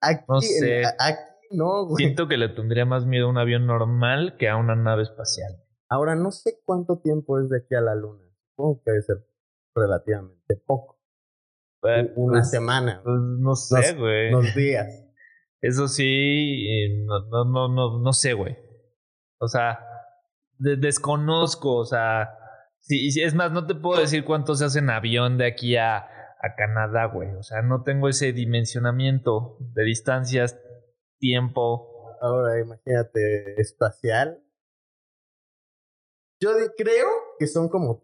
Aquí, 0.01 0.25
No 0.29 0.41
sé. 0.41 0.85
a- 0.85 0.95
aquí 1.01 1.21
no, 1.51 1.87
güey. 1.87 2.05
Siento 2.05 2.27
que 2.29 2.37
le 2.37 2.49
tendría 2.49 2.85
más 2.85 3.07
miedo 3.07 3.27
a 3.27 3.31
un 3.31 3.39
avión 3.39 3.67
normal 3.67 4.37
que 4.39 4.49
a 4.49 4.57
una 4.57 4.75
nave 4.75 5.03
espacial. 5.03 5.63
Ahora, 5.89 6.15
no 6.17 6.31
sé 6.31 6.61
cuánto 6.65 6.99
tiempo 7.01 7.39
es 7.41 7.49
de 7.49 7.59
aquí 7.59 7.75
a 7.75 7.81
la 7.81 7.95
luna. 7.95 8.25
Supongo 8.51 8.83
que 8.85 8.91
debe 8.91 9.03
ser 9.03 9.27
relativamente 9.75 10.57
poco. 10.67 11.01
Eh, 11.85 12.13
Una 12.17 12.39
pues, 12.41 12.51
semana, 12.51 13.01
pues, 13.05 13.17
no 13.39 13.55
sé, 13.55 13.93
Dos- 13.93 13.97
güey. 14.01 14.29
unos 14.33 14.55
días. 14.55 15.05
Eso 15.61 15.87
sí, 15.89 16.67
eh, 16.69 17.05
no, 17.05 17.21
no, 17.27 17.45
no, 17.45 17.69
no, 17.69 17.99
no 18.01 18.13
sé, 18.13 18.33
güey. 18.35 18.57
O 19.39 19.49
sea, 19.49 19.79
de- 20.59 20.77
desconozco, 20.77 21.77
o 21.77 21.85
sea, 21.85 22.37
sí, 22.81 23.09
es 23.21 23.35
más, 23.35 23.53
no 23.53 23.67
te 23.67 23.75
puedo 23.75 24.01
decir 24.01 24.25
cuánto 24.25 24.55
se 24.55 24.65
hace 24.65 24.79
en 24.81 24.91
avión 24.91 25.39
de 25.39 25.47
aquí 25.47 25.77
a, 25.77 25.97
a 25.99 26.55
Canadá, 26.57 27.07
güey. 27.07 27.31
O 27.35 27.43
sea, 27.43 27.63
no 27.63 27.83
tengo 27.83 28.09
ese 28.09 28.33
dimensionamiento 28.33 29.57
de 29.61 29.85
distancias, 29.85 30.61
tiempo. 31.19 32.17
Ahora, 32.21 32.61
imagínate, 32.61 33.61
espacial. 33.61 34.41
Yo 36.41 36.51
creo 36.77 37.07
que 37.39 37.47
son 37.47 37.69
como, 37.69 38.03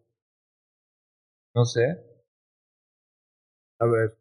No 1.54 1.64
sé. 1.64 1.82
a 3.80 3.86
ver, 3.86 4.16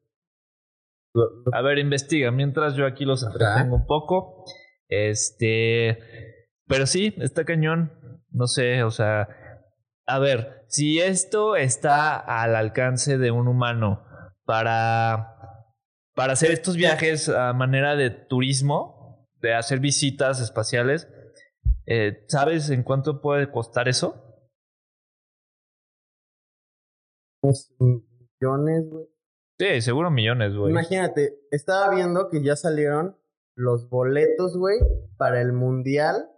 A 1.53 1.62
ver, 1.62 1.79
investiga. 1.79 2.31
Mientras 2.31 2.75
yo 2.75 2.86
aquí 2.86 3.05
los 3.05 3.24
entretengo 3.24 3.75
un 3.75 3.86
poco. 3.86 4.45
Este. 4.89 6.00
Pero 6.67 6.86
sí, 6.86 7.13
está 7.19 7.45
cañón. 7.45 8.18
No 8.31 8.48
sé, 8.48 8.83
o 8.83 8.91
sea. 8.91 9.27
A 10.05 10.19
ver, 10.19 10.65
si 10.67 11.00
esto 11.00 11.55
está 11.55 12.15
al 12.17 12.55
alcance 12.55 13.17
de 13.17 13.31
un 13.31 13.48
humano 13.48 14.03
para. 14.45 15.36
Para 16.15 16.33
hacer 16.33 16.51
estos 16.51 16.75
viajes 16.75 17.29
a 17.29 17.53
manera 17.53 17.95
de 17.95 18.09
turismo, 18.09 19.29
de 19.41 19.53
hacer 19.53 19.79
visitas 19.79 20.41
espaciales, 20.41 21.07
eh, 21.86 22.25
¿sabes 22.27 22.69
en 22.69 22.83
cuánto 22.83 23.21
puede 23.21 23.50
costar 23.50 23.88
eso? 23.88 24.29
Pues, 27.41 27.74
millones, 27.79 28.89
güey. 28.89 29.05
Sí, 29.59 29.81
seguro 29.81 30.12
millones, 30.12 30.55
güey. 30.55 30.71
Imagínate, 30.71 31.39
estaba 31.51 31.93
viendo 31.93 32.29
que 32.29 32.43
ya 32.43 32.55
salieron 32.55 33.17
los 33.55 33.89
boletos, 33.89 34.57
güey, 34.57 34.79
para 35.17 35.41
el 35.41 35.51
mundial. 35.51 36.29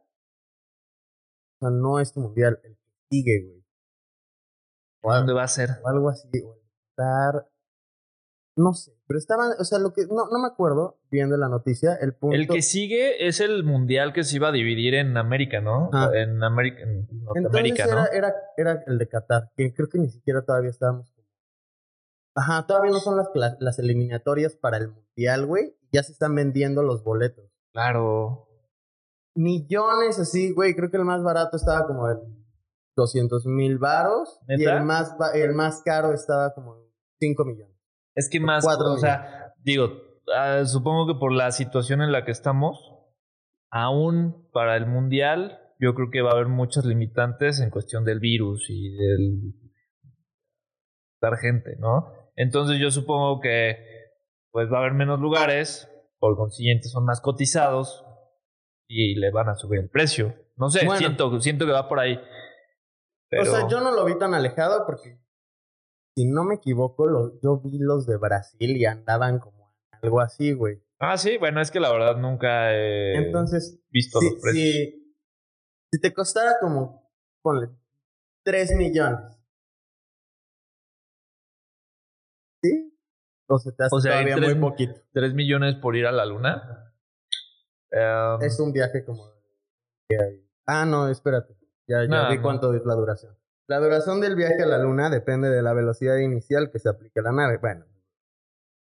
O 1.62 1.68
sea, 1.68 1.70
no 1.70 2.00
este 2.00 2.20
mundial, 2.20 2.60
el 2.64 2.76
que 2.76 2.92
sigue, 3.12 3.44
güey. 3.44 3.64
¿Dónde 5.04 5.34
va 5.34 5.44
a 5.44 5.48
ser? 5.48 5.70
O 5.84 5.88
algo 5.88 6.10
así, 6.10 6.28
güey. 6.42 6.60
Estar. 6.90 7.48
No 8.58 8.74
sé, 8.74 8.94
pero 9.08 9.18
estaban, 9.18 9.52
o 9.60 9.64
sea, 9.64 9.80
lo 9.80 9.94
que. 9.94 10.08
No, 10.08 10.28
no 10.30 10.40
me 10.40 10.48
acuerdo, 10.48 11.00
viendo 11.10 11.38
la 11.38 11.50
noticia, 11.50 11.96
el 11.96 12.14
punto. 12.14 12.36
El 12.36 12.48
que 12.48 12.62
sigue 12.62 13.28
es 13.28 13.40
el 13.40 13.64
mundial 13.64 14.12
que 14.12 14.24
se 14.24 14.38
iba 14.38 14.50
a 14.50 14.52
dividir 14.52 14.96
en 14.96 15.16
América, 15.18 15.62
¿no? 15.62 15.90
En 16.14 16.44
América, 16.44 16.82
en 16.82 17.08
Norteamérica, 17.24 17.84
Entonces 17.84 18.12
¿no? 18.12 18.18
era, 18.18 18.34
era, 18.58 18.72
era 18.74 18.84
el 18.88 18.98
de 18.98 19.08
Qatar, 19.08 19.52
que 19.56 19.74
creo 19.74 19.88
que 19.88 20.00
ni 20.00 20.10
siquiera 20.10 20.42
todavía 20.42 20.72
estábamos. 20.72 21.14
Ajá, 22.36 22.66
todavía 22.66 22.92
no 22.92 23.00
son 23.00 23.18
las, 23.18 23.30
las 23.60 23.80
eliminatorias 23.80 24.56
para 24.56 24.78
el 24.78 24.90
mundial, 24.90 25.46
güey. 25.46 25.76
Ya 25.92 26.04
se 26.04 26.14
están 26.14 26.34
vendiendo 26.34 26.82
los 26.82 27.04
boletos. 27.04 27.46
Claro. 27.74 28.51
Millones 29.36 30.20
así, 30.20 30.52
güey. 30.54 30.76
Creo 30.76 30.90
que 30.90 30.98
el 30.98 31.06
más 31.06 31.24
barato 31.24 31.58
estaba 31.58 31.88
como 31.88 32.10
en 32.10 32.18
200 32.96 33.46
mil 33.46 33.78
varos. 33.78 34.40
Y 34.48 34.64
el 34.64 34.84
más, 34.84 35.16
el 35.34 35.54
más 35.54 35.82
caro 35.84 36.14
estaba 36.14 36.54
como 36.54 36.76
en 36.76 36.82
5 37.20 37.46
millones. 37.46 37.78
Es 38.16 38.30
que 38.30 38.40
más, 38.40 38.64
Cuatro 38.64 38.94
o 38.94 38.98
sea, 38.98 39.54
digo, 39.64 39.90
ah, 40.36 40.66
supongo 40.66 41.08
que 41.08 41.20
por 41.20 41.32
la 41.32 41.52
situación 41.52 42.02
en 42.02 42.12
la 42.12 42.26
que 42.26 42.32
estamos, 42.32 42.78
aún 43.70 44.50
para 44.52 44.76
el 44.76 44.86
mundial, 44.86 45.60
yo 45.80 45.96
creo 45.96 46.10
que 46.12 46.22
va 46.22 46.32
a 46.32 46.34
haber 46.34 46.48
muchas 46.48 46.86
limitantes 46.86 47.62
en 47.62 47.70
cuestión 47.70 48.04
del 48.04 48.20
virus 48.20 48.70
y 48.70 48.92
del 48.96 49.54
dar 51.22 51.38
gente, 51.38 51.78
¿no? 51.80 52.12
Entonces 52.36 52.80
yo 52.80 52.92
supongo 52.92 53.40
que 53.40 53.78
pues 54.52 54.70
va 54.70 54.78
a 54.78 54.82
haber 54.82 54.94
menos 54.94 55.20
lugares, 55.20 55.90
por 56.20 56.36
consiguiente 56.36 56.90
son 56.90 57.06
más 57.06 57.22
cotizados 57.22 58.06
y 58.94 59.16
le 59.16 59.32
van 59.32 59.50
a 59.50 59.56
subir 59.56 59.80
el 59.80 59.90
precio. 59.90 60.36
No 60.58 60.70
sé, 60.70 60.86
Bueno. 60.86 61.00
siento, 61.00 61.40
siento 61.40 61.66
que 61.66 61.72
va 61.72 61.88
por 61.88 62.00
ahí. 62.00 62.20
Pero... 63.30 63.44
O 63.44 63.46
sea, 63.46 63.68
yo 63.70 63.80
no 63.82 63.92
lo 63.92 64.04
vi 64.06 64.18
tan 64.18 64.34
alejado 64.34 64.86
porque, 64.86 65.20
si 66.16 66.26
no 66.30 66.44
me 66.44 66.56
equivoco, 66.56 67.08
lo- 67.08 67.40
yo 67.42 67.62
vi 67.62 67.78
los 67.80 68.06
de 68.06 68.18
Brasil 68.18 68.76
y 68.78 68.86
andaban 68.86 69.40
como 69.40 69.74
algo 70.02 70.20
así, 70.20 70.52
güey. 70.54 70.84
Ah, 71.00 71.18
sí, 71.18 71.38
bueno, 71.38 71.62
es 71.62 71.72
que 71.72 71.80
la 71.80 71.92
verdad 71.92 72.18
nunca 72.18 72.74
he 72.76 73.16
Entonces, 73.16 73.82
visto 73.90 74.20
si, 74.20 74.26
los 74.30 74.42
precios. 74.42 74.64
si, 74.64 75.16
si 75.94 76.00
te 76.02 76.14
costara 76.14 76.58
como, 76.60 77.10
ponle, 77.42 77.70
3 78.44 78.76
millones. 78.76 79.38
¿Sí? 82.64 82.94
O 83.48 83.58
se 83.58 83.72
te 83.72 83.84
hace 83.86 83.96
O 83.96 84.00
sea, 84.00 84.12
todavía 84.14 84.36
tres- 84.36 84.56
muy 84.56 84.70
poquito. 84.70 84.94
3 85.14 85.34
millones 85.34 85.76
por 85.76 85.96
ir 85.96 86.06
a 86.06 86.12
la 86.12 86.26
luna. 86.26 86.91
Em, 87.92 88.42
Es 88.42 88.60
un 88.60 88.72
viaje 88.72 89.04
como... 89.06 89.32
Ah, 90.66 90.86
no, 90.86 91.08
espérate. 91.10 91.56
Ya, 91.88 92.04
ya 92.04 92.08
No, 92.08 92.30
vi 92.30 92.40
cuánto 92.42 92.74
es 92.74 92.86
la 92.86 92.96
duración. 92.96 93.38
La 93.68 93.80
duración 93.80 94.20
del 94.22 94.36
viaje 94.36 94.64
a 94.64 94.66
la 94.66 94.78
luna 94.78 95.10
depende 95.10 95.50
de 95.50 95.62
la 95.62 95.74
velocidad 95.74 96.18
inicial 96.18 96.72
que 96.72 96.80
se 96.80 96.90
aplique 96.90 97.20
a 97.20 97.24
la 97.24 97.32
nave. 97.32 97.58
Bueno, 97.58 97.86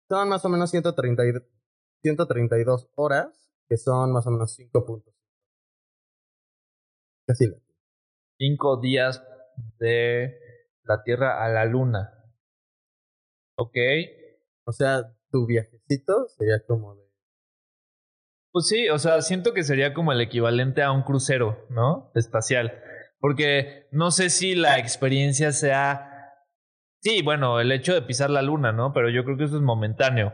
son 0.10 0.30
más 0.30 0.44
o 0.46 0.50
menos 0.50 0.70
130 0.72 1.25
y- 1.25 1.32
132 2.04 2.89
horas, 2.96 3.51
que 3.68 3.77
son 3.77 4.12
más 4.13 4.27
o 4.27 4.32
menos 4.32 4.54
5 4.54 4.86
puntos. 4.86 5.13
La- 7.27 7.36
cinco 8.39 8.77
días 8.80 9.24
de 9.80 10.39
la 10.84 11.04
Tierra 11.04 11.44
a 11.44 11.50
la 11.50 11.66
Luna. 11.66 12.24
Ok. 13.58 13.75
O 14.66 14.72
sea, 14.72 15.13
tu 15.32 15.46
viajecito 15.46 16.27
sería 16.30 16.63
como 16.66 16.96
de... 16.96 17.07
Pues 18.51 18.68
sí, 18.68 18.89
o 18.89 18.98
sea, 18.98 19.22
siento 19.22 19.54
que 19.54 19.63
sería 19.63 19.94
como 19.94 20.12
el 20.12 20.22
equivalente 20.22 20.82
a 20.82 20.92
un 20.92 21.04
crucero, 21.04 21.66
¿no? 21.70 22.12
Espacial. 22.16 22.82
Porque 23.20 23.88
no 23.92 24.12
sé 24.12 24.30
si 24.30 24.56
la 24.56 24.77
experiencia 24.80 25.51
sea. 25.51 26.34
Sí, 27.01 27.22
bueno, 27.22 27.60
el 27.60 27.72
hecho 27.72 27.94
de 27.94 28.01
pisar 28.01 28.30
la 28.30 28.42
luna, 28.42 28.72
¿no? 28.72 28.94
Pero 28.94 29.10
yo 29.10 29.24
creo 29.24 29.38
que 29.38 29.46
eso 29.46 29.58
es 29.58 29.62
momentáneo. 29.62 30.34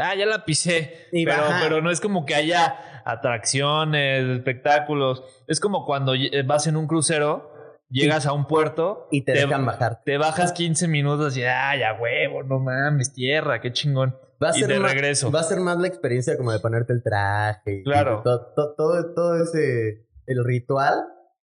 Ah, 0.00 0.14
ya 0.14 0.26
la 0.26 0.44
pisé. 0.44 1.08
Y 1.12 1.24
pero, 1.24 1.42
baja. 1.42 1.60
pero 1.62 1.82
no 1.82 1.90
es 1.90 2.00
como 2.00 2.24
que 2.24 2.34
haya 2.34 3.02
atracciones, 3.04 4.28
espectáculos. 4.28 5.24
Es 5.48 5.60
como 5.60 5.84
cuando 5.84 6.14
eh, 6.14 6.42
vas 6.44 6.66
en 6.66 6.76
un 6.76 6.86
crucero, 6.86 7.50
llegas 7.88 8.26
a 8.26 8.32
un 8.32 8.46
puerto 8.46 9.08
Y 9.10 9.22
te, 9.24 9.32
dejan 9.32 9.66
bajar. 9.66 10.02
te 10.04 10.16
bajas 10.16 10.52
15 10.52 10.88
minutos 10.88 11.36
y, 11.36 11.42
ah, 11.44 11.76
ya 11.76 11.94
huevo, 12.00 12.42
no 12.42 12.58
mames, 12.58 13.12
tierra, 13.12 13.60
qué 13.60 13.72
chingón. 13.72 14.16
Va 14.42 14.50
a, 14.50 14.56
y 14.56 14.60
ser 14.60 14.68
de 14.68 14.80
más, 14.80 14.92
regreso. 14.94 15.30
va 15.30 15.40
a 15.40 15.44
ser 15.44 15.60
más 15.60 15.78
la 15.78 15.86
experiencia 15.88 16.36
como 16.36 16.50
de 16.52 16.60
ponerte 16.60 16.92
el 16.92 17.02
traje. 17.02 17.82
Claro. 17.84 18.20
y 18.20 18.24
to- 18.24 18.52
to- 18.56 18.74
todo, 18.76 19.14
todo 19.14 19.42
ese... 19.42 20.06
El 20.26 20.44
ritual 20.44 20.94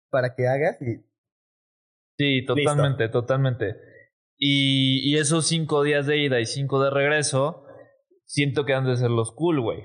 para 0.09 0.33
que 0.35 0.47
hagas 0.47 0.81
y... 0.81 1.05
Sí, 2.17 2.45
totalmente, 2.45 3.07
totalmente. 3.09 3.75
Y, 4.37 5.01
y 5.09 5.17
esos 5.17 5.47
cinco 5.47 5.83
días 5.83 6.05
de 6.05 6.17
ida 6.17 6.39
y 6.39 6.45
cinco 6.45 6.81
de 6.83 6.89
regreso, 6.89 7.63
siento 8.25 8.65
que 8.65 8.73
han 8.73 8.85
de 8.85 8.95
ser 8.97 9.09
los 9.11 9.31
cool, 9.33 9.61
güey. 9.61 9.83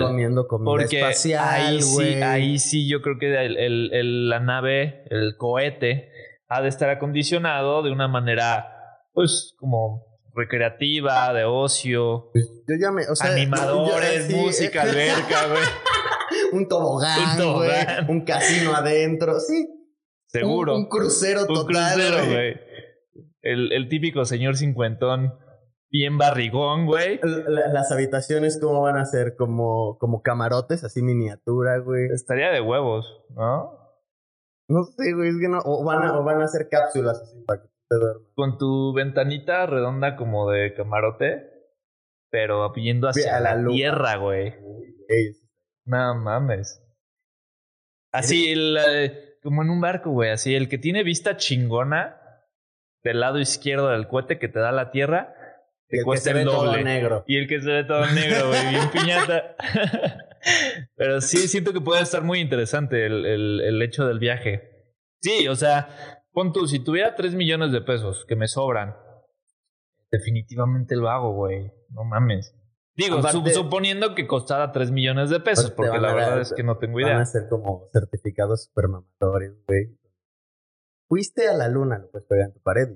Comiendo 0.00 0.46
comida 0.46 0.64
Porque 0.70 1.00
espacial, 1.00 1.44
ahí 1.48 1.82
sí, 1.82 1.94
güey. 1.94 2.22
ahí 2.22 2.58
sí 2.58 2.88
yo 2.88 3.02
creo 3.02 3.18
que 3.18 3.34
el, 3.44 3.56
el- 3.56 3.90
el- 3.92 4.28
la 4.28 4.40
nave, 4.40 5.04
el 5.10 5.36
cohete, 5.36 6.10
ha 6.48 6.62
de 6.62 6.68
estar 6.68 6.88
acondicionado 6.90 7.82
de 7.82 7.90
una 7.90 8.08
manera, 8.08 8.66
pues, 9.12 9.54
como 9.58 10.13
recreativa, 10.34 11.32
de 11.32 11.44
ocio, 11.44 12.30
Yo 12.34 12.76
ya 12.80 12.90
me, 12.90 13.02
o 13.08 13.14
sea, 13.14 13.32
animadores, 13.32 14.28
yo- 14.28 14.36
sí, 14.36 14.42
música, 14.42 14.84
eh, 14.84 14.88
alberca, 15.10 15.46
güey. 15.48 15.62
un 16.52 16.68
tobogán, 16.68 17.30
Un 17.32 17.38
tobogán. 17.38 18.10
un 18.10 18.24
casino 18.24 18.74
adentro, 18.74 19.38
sí. 19.40 19.68
Seguro. 20.28 20.74
Un, 20.74 20.80
un 20.82 20.88
crucero 20.88 21.42
Un 21.48 21.54
total, 21.54 21.94
crucero, 21.94 22.26
güey. 22.32 22.56
El, 23.42 23.72
el 23.72 23.88
típico 23.88 24.24
señor 24.24 24.56
cincuentón, 24.56 25.34
bien 25.90 26.18
barrigón, 26.18 26.86
güey. 26.86 27.20
La- 27.22 27.68
Las 27.68 27.92
habitaciones, 27.92 28.58
¿cómo 28.60 28.80
van 28.82 28.96
a 28.96 29.04
ser? 29.04 29.36
Como, 29.36 29.96
como 29.98 30.22
camarotes, 30.22 30.82
así 30.82 31.02
miniatura, 31.02 31.78
güey. 31.78 32.06
Estaría 32.12 32.50
de 32.50 32.60
huevos, 32.60 33.06
¿no? 33.30 33.78
No 34.66 34.82
sé, 34.84 35.12
güey, 35.14 35.28
es 35.28 35.36
que 35.40 35.48
no. 35.48 35.58
O 35.64 35.84
van 35.84 36.02
a, 36.02 36.18
o 36.18 36.24
van 36.24 36.40
a 36.40 36.48
ser 36.48 36.68
cápsulas 36.70 37.20
así 37.20 37.44
para 37.46 37.62
que. 37.62 37.68
Con 38.34 38.58
tu 38.58 38.92
ventanita 38.94 39.66
redonda 39.66 40.16
como 40.16 40.50
de 40.50 40.74
camarote, 40.74 41.50
pero 42.30 42.72
yendo 42.74 43.08
hacia 43.08 43.36
A 43.36 43.40
la 43.40 43.66
tierra, 43.66 44.16
güey. 44.16 44.54
Ey, 45.08 45.32
No 45.84 46.14
mames. 46.16 46.80
Así, 48.12 48.50
el, 48.50 48.76
eh, 48.76 49.38
como 49.42 49.62
en 49.62 49.70
un 49.70 49.80
barco, 49.80 50.10
güey. 50.10 50.30
Así, 50.30 50.54
el 50.54 50.68
que 50.68 50.78
tiene 50.78 51.02
vista 51.02 51.36
chingona 51.36 52.20
del 53.02 53.20
lado 53.20 53.38
izquierdo 53.38 53.88
del 53.88 54.08
cohete 54.08 54.38
que 54.38 54.48
te 54.48 54.58
da 54.60 54.72
la 54.72 54.90
tierra, 54.90 55.34
te 55.88 55.96
el 55.96 56.00
que 56.00 56.04
cuesta 56.04 56.24
se 56.24 56.30
el 56.30 56.36
ve 56.38 56.44
todo 56.50 56.64
doble. 56.64 56.84
negro. 56.84 57.24
Y 57.26 57.36
el 57.36 57.46
que 57.48 57.60
se 57.60 57.70
ve 57.70 57.84
todo 57.84 58.06
negro, 58.12 58.48
güey, 58.48 58.68
bien 58.70 58.90
piñata. 58.90 59.56
Pero 60.96 61.20
sí, 61.20 61.48
siento 61.48 61.72
que 61.72 61.80
puede 61.80 62.02
estar 62.02 62.22
muy 62.22 62.40
interesante 62.40 63.04
el, 63.06 63.26
el, 63.26 63.60
el 63.60 63.82
hecho 63.82 64.06
del 64.06 64.18
viaje. 64.18 64.70
Sí, 65.20 65.48
o 65.48 65.56
sea, 65.56 65.88
pon 66.34 66.52
tú, 66.52 66.66
si 66.66 66.80
tuviera 66.80 67.14
3 67.14 67.34
millones 67.34 67.72
de 67.72 67.80
pesos 67.80 68.26
que 68.28 68.36
me 68.36 68.48
sobran, 68.48 68.94
definitivamente 70.10 70.96
lo 70.96 71.08
hago, 71.08 71.32
güey. 71.34 71.72
No 71.90 72.04
mames. 72.04 72.54
Digo, 72.96 73.18
Aparte- 73.18 73.52
suponiendo 73.54 74.14
que 74.14 74.26
costara 74.26 74.70
3 74.70 74.90
millones 74.90 75.30
de 75.30 75.40
pesos, 75.40 75.66
Pues 75.66 75.74
porque 75.76 75.90
van 75.90 76.02
la 76.02 76.10
a 76.10 76.14
verdad 76.14 76.40
es 76.40 76.52
que 76.52 76.62
no 76.62 76.78
tengo 76.78 76.94
Van 76.94 77.04
idea. 77.06 77.20
a 77.20 77.24
ser 77.26 77.48
como 77.48 77.88
certificados 77.92 78.64
supermamadores, 78.66 79.52
güey. 79.66 79.98
Fuiste 81.08 81.48
a 81.48 81.54
la 81.54 81.68
luna, 81.68 81.98
lo 81.98 82.10
puedes 82.10 82.26
pegar 82.28 82.46
en 82.48 82.52
tu 82.54 82.60
pared. 82.60 82.88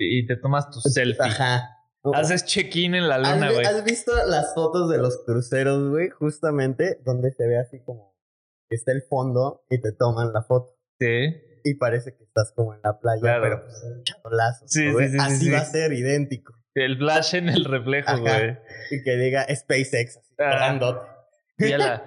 y 0.00 0.26
te 0.28 0.36
tomas 0.36 0.70
tu 0.70 0.78
selfie. 0.80 1.24
Ajá. 1.26 1.74
Haces 2.14 2.44
check-in 2.44 2.94
en 2.94 3.08
la 3.08 3.16
¿Has, 3.16 3.34
luna, 3.34 3.50
güey. 3.52 3.66
has 3.66 3.84
visto 3.84 4.12
las 4.26 4.54
fotos 4.54 4.88
de 4.88 4.98
los 4.98 5.24
cruceros, 5.26 5.90
güey? 5.90 6.08
Justamente 6.10 7.00
donde 7.04 7.32
se 7.32 7.48
ve 7.48 7.58
así 7.58 7.80
como 7.82 8.14
está 8.70 8.92
el 8.92 9.02
fondo 9.02 9.64
y 9.68 9.80
te 9.80 9.90
toman 9.90 10.32
la 10.32 10.42
foto. 10.44 10.76
Sí. 11.00 11.34
Y 11.64 11.74
parece 11.74 12.14
que 12.16 12.24
estás 12.24 12.52
como 12.54 12.74
en 12.74 12.80
la 12.82 12.98
playa, 12.98 13.20
Claro. 13.20 13.42
pero 13.42 13.62
pues 13.64 13.82
en 13.84 14.02
chablazo. 14.04 14.64
Sí, 14.68 14.86
Así 15.20 15.44
sí. 15.46 15.50
va 15.50 15.58
a 15.58 15.64
ser 15.64 15.92
idéntico. 15.92 16.54
El 16.74 16.96
flash 16.98 17.34
en 17.34 17.48
el 17.48 17.64
reflejo, 17.64 18.10
Ajá. 18.10 18.20
güey. 18.20 18.56
Y 18.90 19.02
que 19.02 19.16
diga 19.16 19.44
SpaceX. 19.54 20.16
así, 20.18 20.34
Ah. 20.38 21.74
a 21.74 21.78
la, 21.78 22.02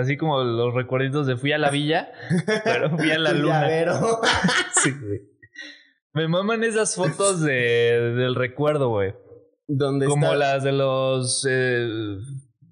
así 0.00 0.16
como 0.16 0.42
los 0.42 0.72
recuerditos 0.74 1.26
de 1.26 1.36
fui 1.36 1.52
a 1.52 1.58
la 1.58 1.70
villa, 1.70 2.10
pero 2.64 2.96
fui 2.96 3.10
a 3.10 3.18
la 3.18 3.32
luna. 3.32 3.62
llavero. 3.62 4.20
Sí, 4.82 4.90
güey. 4.92 5.20
Me 6.14 6.28
maman 6.28 6.62
esas 6.64 6.94
fotos 6.94 7.40
de, 7.42 7.52
del 8.16 8.34
recuerdo, 8.34 8.88
güey. 8.90 9.14
Como 9.66 10.02
está... 10.26 10.36
las 10.36 10.62
de 10.62 10.72
los, 10.72 11.46
eh, 11.50 11.88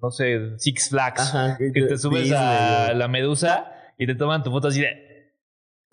no 0.00 0.10
sé, 0.10 0.58
Six 0.58 0.90
Flags. 0.90 1.20
Ajá, 1.20 1.58
Que 1.58 1.70
te 1.86 1.98
subes 1.98 2.24
Disney, 2.24 2.38
a 2.40 2.84
güey. 2.86 2.98
la 2.98 3.08
medusa 3.08 3.72
y 3.98 4.06
te 4.06 4.14
toman 4.14 4.42
tu 4.42 4.50
foto 4.50 4.68
así 4.68 4.80
de 4.82 5.12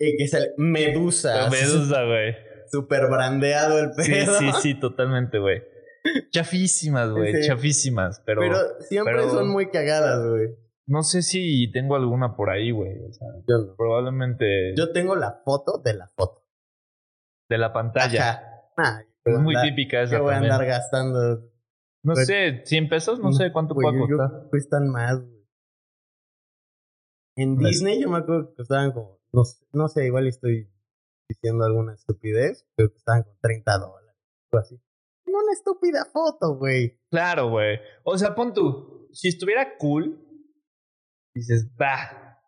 Y 0.02 0.16
que 0.16 0.26
sale 0.28 0.52
Medusa. 0.56 1.34
la 1.44 1.50
medusa, 1.50 2.04
güey. 2.04 2.34
Súper 2.72 3.08
brandeado 3.10 3.78
el 3.80 3.92
Sí, 3.94 4.10
pedo. 4.12 4.32
sí, 4.38 4.50
sí, 4.62 4.80
totalmente, 4.80 5.38
güey. 5.38 5.62
Chafísimas, 6.30 7.10
güey, 7.10 7.34
Sí. 7.34 7.46
chafísimas. 7.48 8.22
Pero, 8.24 8.40
Pero 8.40 8.56
siempre 8.80 9.14
pero- 9.16 9.28
son 9.30 9.48
muy 9.50 9.70
cagadas, 9.70 10.26
güey. 10.26 10.48
no 10.86 11.02
sé 11.02 11.20
si 11.22 11.70
tengo 11.72 11.94
alguna 11.96 12.34
por 12.36 12.48
ahí, 12.50 12.70
güey. 12.70 12.92
O 12.98 13.12
sea, 13.12 13.28
Yo 13.46 13.74
probablemente 13.76 14.72
Yo 14.76 14.92
tengo 14.92 15.14
la 15.16 15.42
foto 15.44 15.78
de 15.84 15.94
la 15.94 16.08
foto. 16.16 16.42
de 17.50 17.58
la 17.58 17.72
pantalla. 17.72 18.30
Ajá. 18.30 18.42
Ah, 18.78 19.02
Es 19.24 19.38
muy 19.38 19.54
andar- 19.54 19.68
típica 19.68 19.98
Que 19.98 20.04
esa 20.04 20.20
voy 20.20 20.32
a 20.32 20.38
andar 20.38 20.64
gastando. 20.64 21.40
No 22.02 22.14
Pues- 22.14 22.26
sé, 22.26 22.62
100 22.64 22.88
pesos, 22.88 23.18
no 23.20 23.32
sé 23.32 23.52
cuánto 23.52 23.74
Güey, 23.74 23.88
puede 23.88 23.98
yo- 23.98 24.08
yo- 24.08 24.16
costar. 24.16 24.48
Cuestan 24.48 24.88
más, 24.88 25.20
güey. 25.20 25.44
En 27.36 27.56
Vale. 27.56 27.68
Disney 27.68 28.00
yo 28.00 28.08
me 28.08 28.18
acuerdo 28.18 28.48
que 28.50 28.54
costaban 28.56 28.92
como, 28.92 29.19
no, 29.32 29.44
sé- 29.44 29.64
no 29.72 29.88
sé, 29.88 30.06
igual 30.06 30.26
estoy 30.26 30.70
diciendo 31.28 31.64
alguna 31.64 31.94
estupidez, 31.94 32.66
pero 32.76 32.92
costaban 32.92 33.22
como 33.24 33.38
30 33.40 33.78
dólares. 33.78 34.16
O 34.52 34.58
así. 34.58 34.80
Una 35.26 35.52
estúpida 35.52 36.04
foto, 36.12 36.56
güey. 36.56 37.00
Claro, 37.10 37.50
güey. 37.50 37.78
O 38.04 38.18
sea, 38.18 38.34
pon 38.34 38.52
tú, 38.52 39.08
si 39.12 39.28
estuviera 39.28 39.76
cool, 39.78 40.20
dices, 41.34 41.68
va, 41.80 42.42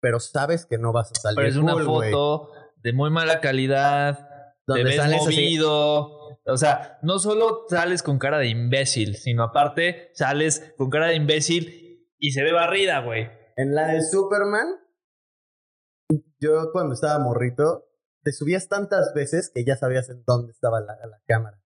Pero 0.00 0.20
sabes 0.20 0.64
que 0.66 0.78
no 0.78 0.92
vas 0.92 1.10
a 1.10 1.14
salir 1.16 1.36
pero 1.36 1.48
es 1.48 1.56
una 1.56 1.72
cool, 1.72 1.84
foto 1.84 2.52
de 2.76 2.92
muy 2.92 3.10
mala 3.10 3.40
calidad, 3.40 4.28
Donde 4.66 4.84
te 4.84 4.88
ves 4.90 4.96
sales 4.96 5.22
así. 5.22 5.34
movido. 5.34 6.38
O 6.46 6.56
sea, 6.56 6.98
no 7.02 7.18
solo 7.18 7.64
sales 7.68 8.04
con 8.04 8.18
cara 8.20 8.38
de 8.38 8.46
imbécil, 8.48 9.16
sino 9.16 9.42
aparte 9.42 10.10
sales 10.14 10.72
con 10.78 10.88
cara 10.90 11.08
de 11.08 11.16
imbécil 11.16 12.06
y 12.18 12.30
se 12.30 12.44
ve 12.44 12.52
barrida, 12.52 13.00
güey. 13.00 13.28
En 13.56 13.74
la 13.74 13.88
del 13.88 14.02
Superman, 14.04 14.68
yo 16.40 16.70
cuando 16.72 16.94
estaba 16.94 17.18
morrito, 17.18 17.86
te 18.22 18.32
subías 18.32 18.68
tantas 18.68 19.12
veces 19.14 19.50
que 19.54 19.64
ya 19.64 19.76
sabías 19.76 20.08
en 20.10 20.22
dónde 20.26 20.52
estaba 20.52 20.80
la, 20.80 20.94
la 21.06 21.20
cámara. 21.26 21.60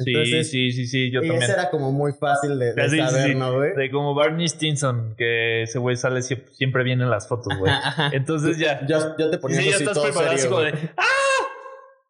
Sí, 0.00 0.12
Entonces, 0.12 0.48
sí, 0.50 0.70
sí, 0.70 0.86
sí, 0.86 1.10
yo 1.10 1.18
y 1.20 1.26
también. 1.26 1.42
eso 1.42 1.52
era 1.54 1.70
como 1.70 1.90
muy 1.90 2.12
fácil 2.12 2.56
de, 2.56 2.72
de 2.72 2.82
Ah, 2.82 2.88
sí, 2.88 2.96
sí, 3.00 3.02
saber, 3.02 3.26
sí. 3.30 3.34
¿no, 3.34 3.52
güey? 3.52 3.74
De 3.74 3.90
como 3.90 4.14
Barney 4.14 4.46
Stinson, 4.46 5.16
que 5.18 5.64
ese 5.64 5.80
güey 5.80 5.96
sale 5.96 6.22
siempre, 6.22 6.52
siempre 6.54 6.84
bien 6.84 7.00
en 7.00 7.10
las 7.10 7.26
fotos, 7.26 7.52
güey. 7.58 7.72
Entonces 8.12 8.58
ya. 8.58 8.86
Yo, 8.86 9.16
yo 9.18 9.28
te 9.30 9.38
ponía 9.38 9.60
Sí, 9.60 9.70
ya 9.70 9.76
estás 9.76 9.98
preparado 9.98 10.34
así 10.34 10.46
como 10.48 10.60
de 10.60 10.72
¡Ah! 10.96 11.04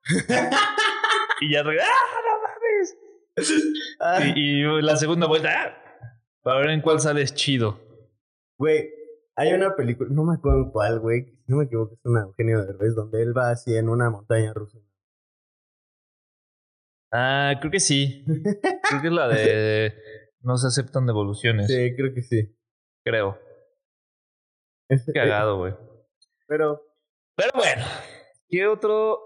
y 1.40 1.52
ya 1.52 1.60
¡Ah, 1.60 1.64
no 1.64 2.42
mames! 2.42 2.96
Ah, 4.00 4.20
Y, 4.36 4.60
y 4.62 4.82
la 4.82 4.96
segunda 4.96 5.26
vuelta, 5.26 5.48
¡ah! 5.50 5.82
Para 6.42 6.60
ver 6.60 6.70
en 6.70 6.82
cuál 6.82 7.00
sales 7.00 7.34
chido. 7.34 7.80
Güey, 8.58 8.90
hay 9.38 9.52
una 9.52 9.74
película, 9.76 10.10
no 10.12 10.24
me 10.24 10.34
acuerdo 10.34 10.64
en 10.64 10.70
cuál, 10.70 10.98
güey, 11.00 11.24
si 11.44 11.44
no 11.52 11.58
me 11.58 11.64
equivoco, 11.64 11.94
es 11.94 12.00
una 12.04 12.22
Eugenio 12.22 12.64
Derbez, 12.64 12.94
donde 12.94 13.22
él 13.22 13.36
va 13.36 13.50
así 13.50 13.74
en 13.76 13.88
una 13.88 14.10
montaña 14.10 14.52
rusa. 14.52 14.78
Ah, 17.12 17.54
creo 17.60 17.70
que 17.70 17.80
sí. 17.80 18.24
Creo 18.26 19.00
que 19.00 19.06
es 19.08 19.12
la 19.12 19.28
de 19.28 19.94
no 20.42 20.56
se 20.56 20.66
aceptan 20.66 21.06
devoluciones. 21.06 21.66
Sí, 21.66 21.94
creo 21.96 22.12
que 22.12 22.22
sí. 22.22 22.54
Creo. 23.04 23.38
Es- 24.88 25.10
Cagado, 25.14 25.58
güey. 25.58 25.74
Pero, 26.46 26.82
Pero 27.36 27.50
bueno, 27.54 27.84
¿qué 28.48 28.66
otro 28.66 29.20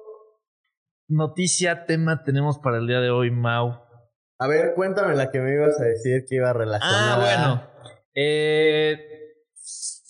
noticia, 1.08 1.86
tema 1.86 2.22
tenemos 2.24 2.58
para 2.58 2.78
el 2.78 2.86
día 2.86 3.00
de 3.00 3.10
hoy, 3.10 3.30
Mau? 3.30 3.80
a 4.38 4.48
ver, 4.48 4.74
cuéntame 4.74 5.14
la 5.14 5.30
que 5.30 5.38
me 5.40 5.54
ibas 5.54 5.80
a 5.80 5.84
decir 5.84 6.24
que 6.28 6.34
iba 6.36 6.52
relacionada. 6.52 7.14
Ah, 7.14 7.18
bueno. 7.20 7.70
Eh, 8.14 9.11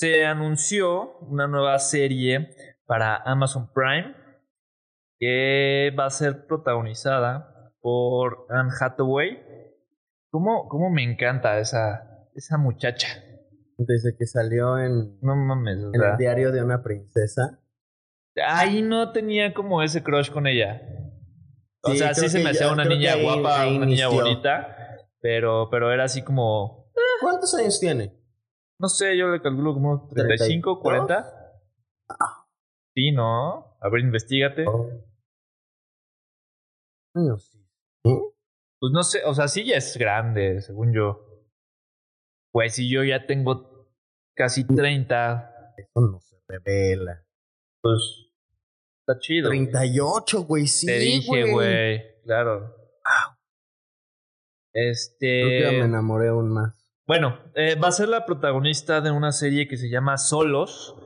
se 0.03 0.27
anunció 0.27 1.17
una 1.21 1.47
nueva 1.47 1.79
serie 1.79 2.51
para 2.87 3.19
Amazon 3.19 3.71
Prime 3.73 4.17
que 5.21 5.95
va 5.97 6.07
a 6.07 6.11
ser 6.11 6.45
protagonizada 6.49 7.73
por 7.81 8.47
Anne 8.51 8.73
Hathaway. 8.81 9.39
¿Cómo, 10.33 10.67
cómo 10.69 10.91
me 10.91 11.05
encanta 11.05 11.61
esa, 11.61 12.27
esa 12.35 12.59
muchacha? 12.59 13.07
Desde 13.79 14.17
que 14.19 14.27
salió 14.27 14.77
en, 14.77 15.21
No 15.21 15.37
mames, 15.37 15.79
o 15.85 15.95
en 15.95 16.01
sea, 16.01 16.11
el 16.13 16.17
diario 16.19 16.51
de 16.51 16.65
una 16.65 16.83
princesa. 16.83 17.61
ahí 18.45 18.83
no 18.83 19.13
tenía 19.13 19.55
como 19.55 19.85
ese 19.85 20.03
crush 20.03 20.33
con 20.33 20.49
ella. 20.49 20.83
O 21.85 21.93
Sí, 21.93 21.99
sea, 21.99 22.13
sí 22.13 22.29
se 22.29 22.43
me 22.43 22.51
hacía 22.51 22.73
una 22.73 22.85
niña 22.85 23.13
ahí- 23.13 23.23
guapa, 23.23 23.61
ahí 23.63 23.77
una 23.77 23.87
niña 23.87 24.09
bonita, 24.09 24.99
pero, 25.21 25.69
pero 25.71 25.93
era 25.93 26.03
así 26.05 26.23
como, 26.23 26.91
¿Cuántos 27.21 27.55
años 27.55 27.79
tiene? 27.79 28.21
No 28.83 28.89
sé, 28.89 29.17
yo 29.17 29.29
le 29.29 29.41
calculo 29.41 29.75
como 29.75 30.09
35, 30.09 30.81
40. 30.81 31.61
Sí, 32.97 33.13
¿no? 33.13 33.77
A 33.81 33.89
ver, 33.89 34.01
investigate. 34.01 34.65
No, 37.15 37.39
sí. 37.39 37.65
Pues 38.03 38.93
no 38.93 39.05
sé, 39.05 39.25
o 39.25 39.35
sea, 39.35 39.47
sí 39.47 39.65
ya 39.65 39.77
es 39.77 39.97
grande, 39.97 40.61
según 40.63 40.93
yo. 40.93 41.47
Pues 42.53 42.75
si 42.75 42.91
yo 42.93 43.05
ya 43.05 43.25
tengo 43.25 43.89
casi 44.37 44.67
30, 44.67 45.75
Eso 45.77 46.01
no 46.01 46.19
se 46.19 46.37
revela. 46.49 47.25
pues 47.81 48.33
está 49.07 49.21
chido. 49.21 49.49
38, 49.49 50.43
güey, 50.43 50.67
sí. 50.67 50.87
Te 50.87 50.99
dije, 50.99 51.53
güey, 51.53 52.21
claro. 52.25 52.75
Este. 54.75 55.43
Creo 55.43 55.71
que 55.71 55.79
me 55.79 55.85
enamoré 55.85 56.29
aún 56.31 56.53
más. 56.53 56.82
Bueno, 57.07 57.39
eh, 57.55 57.75
va 57.75 57.89
a 57.89 57.93
ser 57.93 58.09
la 58.09 58.25
protagonista 58.25 59.01
de 59.01 59.11
una 59.11 59.33
serie 59.33 59.69
que 59.69 59.77
se 59.77 59.91
llama 59.91 60.19
Solos, 60.19 60.97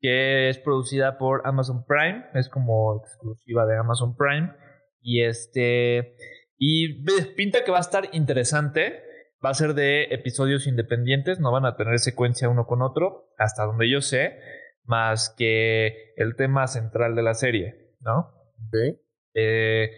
que 0.00 0.48
es 0.48 0.58
producida 0.58 1.16
por 1.16 1.46
Amazon 1.46 1.84
Prime, 1.86 2.26
es 2.34 2.48
como 2.48 3.00
exclusiva 3.02 3.64
de 3.66 3.78
Amazon 3.78 4.16
Prime. 4.16 4.52
Y 5.00 5.22
este. 5.22 6.16
Y 6.58 7.04
pinta 7.36 7.64
que 7.64 7.70
va 7.70 7.78
a 7.78 7.82
estar 7.82 8.08
interesante. 8.12 9.02
Va 9.44 9.50
a 9.50 9.54
ser 9.54 9.74
de 9.74 10.04
episodios 10.04 10.66
independientes, 10.66 11.38
no 11.38 11.52
van 11.52 11.66
a 11.66 11.76
tener 11.76 11.98
secuencia 11.98 12.48
uno 12.48 12.66
con 12.66 12.80
otro, 12.80 13.28
hasta 13.36 13.64
donde 13.64 13.90
yo 13.90 14.00
sé, 14.00 14.38
más 14.84 15.34
que 15.36 16.14
el 16.16 16.34
tema 16.34 16.66
central 16.66 17.14
de 17.14 17.22
la 17.22 17.34
serie, 17.34 17.92
¿no? 18.00 18.32
¿Sí? 18.72 18.98
Eh, 19.34 19.90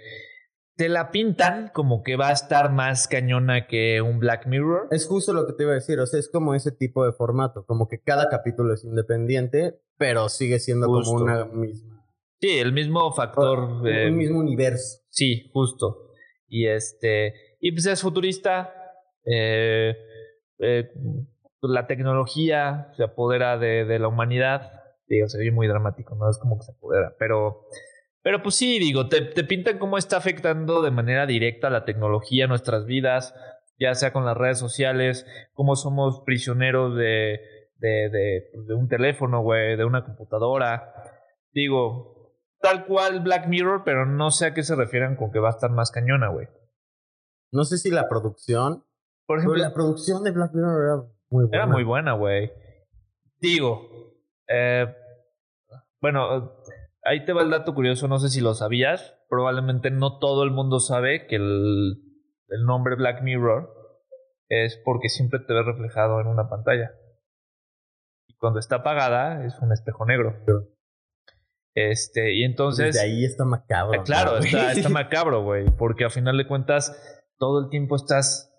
te 0.77 0.89
la 0.89 1.11
pintan 1.11 1.71
como 1.73 2.03
que 2.03 2.17
va 2.17 2.29
a 2.29 2.33
estar 2.33 2.71
más 2.71 3.09
cañona 3.09 3.67
que 3.67 4.03
un 4.03 4.19
Black 4.19 4.47
Mirror. 4.47 4.89
Es 4.91 5.07
justo 5.07 5.33
lo 5.33 5.47
que 5.47 5.55
te 5.55 5.63
iba 5.63 5.73
a 5.73 5.77
decir, 5.77 5.99
o 6.01 6.07
sea, 6.07 6.21
es 6.21 6.29
como 6.29 6.55
ese 6.55 6.71
tipo 6.71 7.05
de 7.05 7.13
formato, 7.13 7.65
como 7.65 7.89
que 7.89 8.01
cada 8.03 8.29
capítulo 8.29 8.75
es 8.75 8.85
independiente, 8.85 9.81
pero 9.97 10.29
sigue 10.29 10.59
siendo 10.59 10.87
Justo. 10.89 11.13
como 11.13 11.25
una 11.25 11.45
misma. 11.47 12.05
Sí, 12.41 12.59
el 12.59 12.73
mismo 12.73 13.11
factor. 13.15 13.89
eh, 13.89 14.11
un 14.11 14.17
mismo 14.19 14.39
universo. 14.41 15.01
Sí, 15.09 15.51
justo. 15.55 16.11
Y 16.47 16.67
este. 16.69 17.33
Y 17.61 17.73
pues 17.73 17.87
es 17.87 18.03
futurista. 18.03 18.73
eh, 19.25 19.97
eh, 20.59 20.91
la 21.63 21.87
tecnología 21.87 22.93
se 22.97 23.03
apodera 23.05 23.57
de, 23.59 23.85
de 23.87 23.99
la 23.99 24.09
humanidad. 24.09 24.71
Digo, 25.09 25.29
se 25.29 25.39
ve 25.39 25.51
muy 25.51 25.67
dramático, 25.67 26.15
no 26.17 26.29
es 26.29 26.37
como 26.39 26.59
que 26.59 26.65
se 26.65 26.73
apodera. 26.73 27.15
Pero. 27.19 27.63
Pero 28.27 28.43
pues 28.43 28.57
sí, 28.57 28.81
digo, 28.81 29.09
te, 29.09 29.21
te 29.21 29.45
pintan 29.45 29.79
cómo 29.79 29.99
está 29.99 30.17
afectando 30.17 30.83
de 30.83 30.91
manera 30.91 31.27
directa 31.27 31.71
la 31.71 31.85
tecnología 31.85 32.49
nuestras 32.49 32.85
vidas, 32.85 33.33
ya 33.79 33.95
sea 33.95 34.13
con 34.13 34.25
las 34.25 34.37
redes 34.37 34.59
sociales, 34.59 35.25
cómo 35.53 35.77
somos 35.77 36.23
prisioneros 36.27 36.97
de, 36.97 37.39
de, 37.77 38.11
de, 38.11 38.51
de 38.67 38.75
un 38.75 38.89
teléfono, 38.89 39.43
güey, 39.43 39.77
de 39.77 39.85
una 39.85 40.05
computadora. 40.05 40.93
Digo, 41.53 42.35
tal 42.61 42.85
cual 42.87 43.21
Black 43.21 43.47
Mirror, 43.47 43.83
pero 43.85 44.07
no 44.07 44.33
sé 44.33 44.47
a 44.47 44.55
qué 44.55 44.65
se 44.65 44.75
refieren 44.75 45.15
con 45.15 45.31
que 45.31 45.39
va 45.39 45.51
a 45.51 45.53
estar 45.53 45.71
más 45.71 45.93
cañona, 45.93 46.27
güey. 46.27 46.49
No 47.53 47.63
sé 47.63 47.79
si 47.79 47.93
la 47.93 48.09
producción, 48.09 48.83
Por 49.25 49.39
pero 49.39 49.53
ejemplo, 49.53 49.63
la 49.63 49.73
producción 49.73 50.25
de 50.25 50.33
Black 50.33 50.53
Mirror 50.53 50.85
era 50.85 50.97
muy 51.31 51.45
buena. 51.45 51.57
era 51.63 51.67
muy 51.69 51.85
buena, 51.85 52.15
güey. 52.15 52.51
Digo, 53.39 53.89
eh, 54.49 54.93
bueno, 56.01 56.55
ahí 57.07 57.25
te 57.25 57.33
va 57.33 57.43
el 57.43 57.51
dato 57.51 57.75
curioso, 57.75 58.09
no 58.09 58.19
sé 58.19 58.29
si 58.29 58.41
lo 58.41 58.55
sabías. 58.55 59.19
Probablemente 59.29 59.91
no 59.91 60.19
todo 60.19 60.45
el 60.45 60.51
mundo 60.51 60.81
sabe 60.81 61.27
que 61.27 61.37
el, 61.37 62.03
el 62.49 62.65
nombre 62.65 62.97
Black 62.97 63.23
Mirror 63.23 63.73
es 64.49 64.81
porque 64.85 65.09
siempre 65.09 65.41
te 65.41 65.53
ves 65.53 65.65
reflejado 65.65 66.21
en 66.21 66.27
una 66.27 66.49
pantalla. 66.49 66.93
Y 68.29 68.37
cuando 68.37 68.59
está 68.59 68.77
apagada 68.77 69.45
es 69.45 69.59
un 69.61 69.73
espejo 69.73 70.07
negro. 70.07 70.37
Este, 71.75 72.35
y 72.35 72.45
entonces... 72.45 72.95
Desde 72.95 73.03
ahí 73.03 73.25
está 73.25 73.45
macabro. 73.45 74.01
Eh, 74.01 74.05
Claro, 74.05 74.33
¿no, 74.33 74.39
está, 74.39 74.73
está 74.73 74.89
macabro, 74.91 75.43
güey. 75.43 75.67
Porque 75.77 76.05
a 76.05 76.11
final 76.11 76.37
de 76.37 76.47
cuentas, 76.47 76.97
todo 77.39 77.65
el 77.65 77.71
tiempo 77.71 77.97
estás 77.97 78.53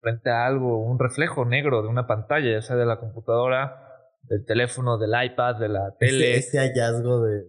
frente 0.00 0.30
a 0.30 0.46
algo, 0.46 0.84
un 0.84 0.98
reflejo 0.98 1.44
negro 1.44 1.82
de 1.82 1.88
una 1.88 2.06
pantalla, 2.06 2.52
ya 2.52 2.62
sea 2.62 2.76
de 2.76 2.86
la 2.86 3.00
computadora, 3.00 3.88
del 4.22 4.44
teléfono, 4.44 4.98
del 4.98 5.12
iPad, 5.24 5.56
de 5.56 5.68
la 5.68 5.96
tele. 5.98 6.36
Ese, 6.36 6.58
hallazgo 6.58 7.22
de, 7.22 7.44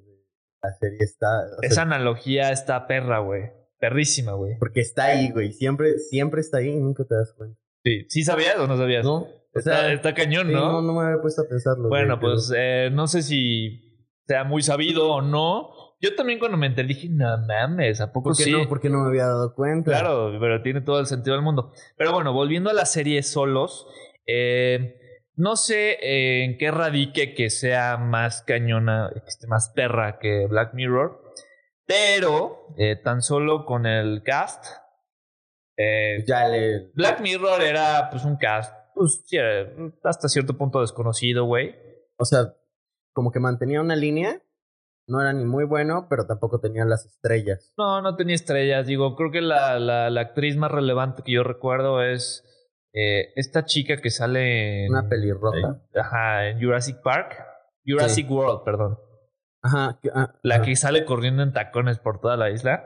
la 0.61 0.73
serie 0.73 0.99
está. 1.01 1.45
Esa 1.61 1.83
analogía 1.83 2.51
está 2.51 2.87
perra, 2.87 3.19
güey. 3.19 3.51
Perrísima, 3.79 4.33
güey. 4.33 4.57
Porque 4.59 4.81
está 4.81 5.05
ahí, 5.05 5.31
güey. 5.31 5.53
Siempre, 5.53 5.97
siempre 5.99 6.41
está 6.41 6.57
ahí 6.57 6.69
y 6.69 6.79
nunca 6.79 7.05
te 7.05 7.15
das 7.15 7.33
cuenta. 7.33 7.59
Sí, 7.83 8.05
¿sí 8.09 8.23
sabías 8.23 8.57
o 8.57 8.67
no 8.67 8.77
sabías? 8.77 9.05
No. 9.05 9.27
Está, 9.53 9.91
está 9.93 10.13
cañón, 10.13 10.51
¿no? 10.51 10.73
¿no? 10.73 10.81
No 10.81 10.93
me 10.93 11.05
había 11.07 11.21
puesto 11.21 11.41
a 11.41 11.47
pensarlo. 11.47 11.87
Bueno, 11.89 12.19
pues 12.19 12.53
eh, 12.55 12.89
no 12.91 13.07
sé 13.07 13.23
si 13.23 14.07
sea 14.27 14.43
muy 14.43 14.61
sabido 14.61 15.09
o 15.09 15.21
no. 15.21 15.71
Yo 16.01 16.15
también 16.15 16.39
cuando 16.39 16.57
me 16.57 16.67
enteré 16.67 16.87
dije, 16.87 17.09
no 17.09 17.25
mames, 17.45 17.99
¿a 17.99 18.11
poco 18.11 18.29
¿Por 18.29 18.37
qué 18.37 18.43
sí? 18.43 18.51
no? 18.51 18.69
Porque 18.69 18.89
no 18.89 19.01
me 19.01 19.09
había 19.09 19.25
dado 19.25 19.53
cuenta. 19.53 19.91
Claro, 19.91 20.37
pero 20.39 20.61
tiene 20.61 20.81
todo 20.81 20.99
el 20.99 21.07
sentido 21.07 21.35
del 21.35 21.43
mundo. 21.43 21.71
Pero 21.97 22.13
bueno, 22.13 22.31
volviendo 22.31 22.69
a 22.69 22.73
la 22.73 22.85
serie 22.85 23.23
solos, 23.23 23.87
eh, 24.27 24.98
no 25.39 25.55
sé 25.55 25.91
eh, 26.01 26.43
en 26.43 26.57
qué 26.57 26.69
radique 26.69 27.33
que 27.33 27.49
sea 27.49 27.97
más 27.97 28.43
cañona, 28.43 29.09
que 29.13 29.27
esté 29.27 29.47
más 29.47 29.71
perra 29.73 30.19
que 30.19 30.45
Black 30.47 30.73
Mirror, 30.73 31.21
pero 31.87 32.67
eh, 32.77 32.95
tan 32.97 33.21
solo 33.21 33.65
con 33.65 33.85
el 33.85 34.21
cast. 34.23 34.63
eh, 35.77 36.23
Ya 36.27 36.47
le. 36.47 36.91
Black 36.93 37.21
Mirror 37.21 37.61
era 37.61 38.09
pues 38.11 38.25
un 38.25 38.37
cast, 38.37 38.73
pues 38.93 39.23
sí, 39.25 39.37
hasta 40.03 40.27
cierto 40.29 40.57
punto 40.57 40.81
desconocido, 40.81 41.45
güey. 41.45 41.75
O 42.17 42.25
sea, 42.25 42.53
como 43.13 43.31
que 43.31 43.39
mantenía 43.39 43.81
una 43.81 43.95
línea. 43.95 44.41
No 45.07 45.21
era 45.21 45.33
ni 45.33 45.43
muy 45.43 45.63
bueno, 45.63 46.05
pero 46.07 46.27
tampoco 46.27 46.59
tenía 46.59 46.85
las 46.85 47.03
estrellas. 47.05 47.73
No, 47.77 47.99
no 48.03 48.15
tenía 48.15 48.35
estrellas. 48.35 48.85
Digo, 48.85 49.15
creo 49.15 49.31
que 49.31 49.41
la, 49.41 49.79
la, 49.79 50.11
la 50.11 50.21
actriz 50.21 50.55
más 50.55 50.69
relevante 50.69 51.23
que 51.23 51.31
yo 51.31 51.43
recuerdo 51.43 52.03
es 52.03 52.45
eh, 52.93 53.31
esta 53.35 53.65
chica 53.65 53.97
que 53.97 54.09
sale 54.09 54.85
en, 54.85 54.91
Una 54.91 55.07
pelirroja. 55.07 55.81
ajá, 55.95 56.47
en 56.47 56.61
Jurassic 56.61 57.01
Park. 57.03 57.35
Jurassic 57.85 58.29
World, 58.29 58.63
perdón. 58.63 58.97
Ajá. 59.61 59.99
que- 60.01 60.09
ah, 60.13 60.33
La 60.43 60.55
ah. 60.55 60.61
que 60.61 60.75
sale 60.75 61.05
corriendo 61.05 61.43
en 61.43 61.53
tacones 61.53 61.99
por 61.99 62.19
toda 62.21 62.37
la 62.37 62.49
isla. 62.49 62.85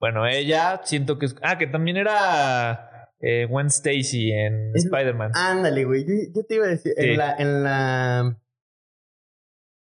Bueno, 0.00 0.26
ella 0.26 0.80
siento 0.84 1.18
que 1.18 1.26
es... 1.26 1.36
Ah, 1.42 1.58
que 1.58 1.66
también 1.66 1.96
era 1.96 3.08
eh, 3.20 3.46
Gwen 3.46 3.66
Stacy 3.66 4.32
en 4.32 4.72
Spider-Man. 4.74 5.32
Ándale, 5.34 5.84
güey. 5.84 6.04
Yo, 6.06 6.14
yo 6.34 6.42
te 6.46 6.54
iba 6.54 6.64
a 6.66 6.68
decir. 6.68 6.92
Sí. 6.96 7.04
En 7.10 7.16
la. 7.18 7.34
En 7.36 7.62
la. 7.62 8.40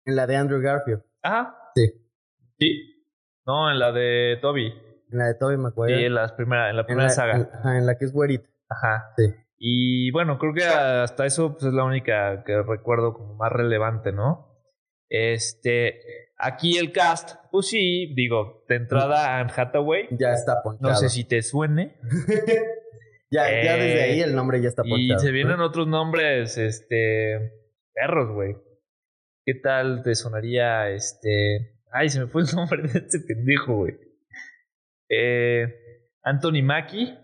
En 0.06 0.16
la 0.18 0.28
de 0.28 0.36
Andrew 0.36 0.62
Garfield. 0.62 1.02
Ajá. 1.22 1.56
Sí. 1.76 1.88
Sí. 2.60 3.06
No, 3.46 3.72
en 3.72 3.80
la 3.80 3.92
de 3.94 4.38
Toby. 4.42 4.68
En 5.12 5.18
la 5.20 5.26
de 5.28 5.36
Tobey 5.36 5.56
Sí, 5.58 5.62
Maguire. 5.62 6.06
en, 6.06 6.14
las 6.16 6.32
primera, 6.34 6.70
en 6.70 6.76
la 6.76 6.82
en, 6.82 6.86
primera 6.88 7.08
la, 7.08 7.14
saga. 7.14 7.36
en- 7.38 7.50
ajá, 7.54 7.78
en 7.78 7.86
la 7.86 7.98
que 7.98 8.06
es 8.06 8.12
güerita. 8.14 8.50
Ajá. 8.74 9.14
Sí. 9.18 9.24
Y 9.58 10.12
bueno, 10.12 10.38
creo 10.40 10.54
que 10.54 10.64
hasta 10.66 11.26
eso 11.26 11.54
pues, 11.54 11.66
es 11.66 11.74
la 11.74 11.86
única 11.86 12.44
que 12.44 12.62
recuerdo 12.62 13.14
como 13.14 13.36
más 13.36 13.52
relevante, 13.52 14.12
¿no? 14.12 14.50
Este, 15.10 16.02
aquí 16.38 16.78
el 16.78 16.92
cast, 16.92 17.36
pues 17.52 17.68
sí, 17.68 18.14
digo, 18.16 18.66
de 18.68 18.76
entrada 18.76 19.40
Anne 19.40 19.52
Hathaway, 19.56 20.08
Ya 20.12 20.34
está 20.34 20.62
ponchado. 20.64 20.92
no 20.92 20.96
sé 20.98 21.10
si 21.10 21.24
te 21.24 21.42
suene. 21.42 21.98
ya, 23.32 23.44
ya 23.50 23.78
Eh, 23.78 23.80
desde 23.82 24.04
ahí 24.04 24.22
el 24.22 24.36
nombre 24.36 24.62
ya 24.62 24.70
está 24.70 24.84
ponchado. 24.84 25.20
Y 25.20 25.20
se 25.20 25.32
vienen 25.32 25.60
otros 25.62 25.88
nombres, 25.88 26.58
este, 26.58 27.54
perros, 27.94 28.34
güey. 28.34 28.56
¿Qué 29.46 29.54
tal 29.56 30.04
te 30.04 30.16
sonaría, 30.16 30.90
este... 30.90 31.80
Ay, 31.92 32.10
se 32.10 32.20
me 32.22 32.28
fue 32.28 32.42
el 32.42 32.48
nombre 32.56 32.82
de 32.84 33.00
este 33.00 33.20
pendejo, 33.20 33.76
güey. 33.76 33.94
Eh, 35.10 35.68
Anthony 36.24 36.64
Mackie, 36.64 37.18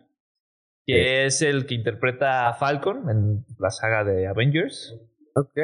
que 0.94 1.26
es 1.26 1.42
el 1.42 1.66
que 1.66 1.76
interpreta 1.76 2.50
a 2.50 2.54
Falcon 2.54 3.10
en 3.10 3.46
la 3.58 3.70
saga 3.70 4.04
de 4.04 4.28
Avengers. 4.28 4.96
Ok. 5.36 5.58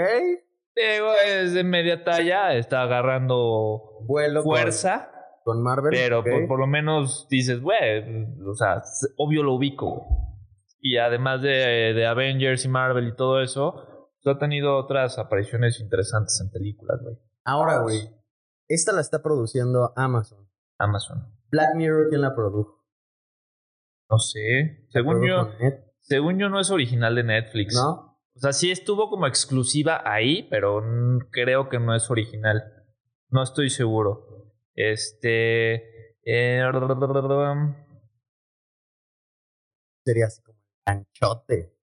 Digo, 0.75 1.07
es 1.25 1.53
de 1.53 1.63
media 1.63 2.03
talla, 2.03 2.53
está 2.53 2.81
agarrando 2.81 4.01
Vuelo 4.01 4.43
fuerza, 4.43 5.09
con, 5.43 5.63
Marvel. 5.63 5.91
pero 5.93 6.21
por, 6.21 6.47
por 6.47 6.59
lo 6.59 6.67
menos 6.67 7.27
dices, 7.29 7.61
güey, 7.61 8.25
o 8.45 8.53
sea, 8.55 8.83
obvio 9.17 9.43
lo 9.43 9.53
ubico. 9.53 9.89
güey. 9.91 10.25
Y 10.81 10.97
además 10.97 11.41
de, 11.41 11.93
de 11.95 12.05
Avengers 12.05 12.65
y 12.65 12.67
Marvel 12.67 13.07
y 13.07 13.15
todo 13.15 13.41
eso, 13.41 14.09
pues, 14.21 14.35
ha 14.35 14.39
tenido 14.39 14.77
otras 14.77 15.17
apariciones 15.17 15.79
interesantes 15.79 16.39
en 16.41 16.51
películas, 16.51 16.99
güey. 17.01 17.15
Ahora, 17.45 17.79
güey. 17.79 18.09
Esta 18.67 18.91
la 18.91 19.01
está 19.01 19.21
produciendo 19.21 19.93
Amazon. 19.95 20.49
Amazon. 20.77 21.31
Black 21.51 21.75
Mirror, 21.75 22.09
¿quién 22.09 22.21
la 22.21 22.35
produjo? 22.35 22.74
No 24.09 24.17
sé. 24.19 24.85
Según 24.89 25.27
yo, 25.27 25.51
según 26.01 26.39
yo 26.39 26.49
no 26.49 26.59
es 26.59 26.69
original 26.71 27.15
de 27.15 27.23
Netflix. 27.23 27.75
¿No? 27.75 28.15
O 28.35 28.39
sea, 28.39 28.53
sí 28.53 28.69
estuvo 28.69 29.09
como 29.09 29.27
exclusiva 29.27 30.01
ahí, 30.05 30.47
pero 30.49 30.83
creo 31.31 31.69
que 31.69 31.79
no 31.79 31.95
es 31.95 32.09
original. 32.11 32.63
No 33.29 33.41
estoy 33.43 33.69
seguro. 33.69 34.51
Este. 34.75 35.75
eh, 36.23 36.61
Sería 40.05 40.25
así 40.25 40.41
como 40.43 40.59
anchote. 40.85 41.73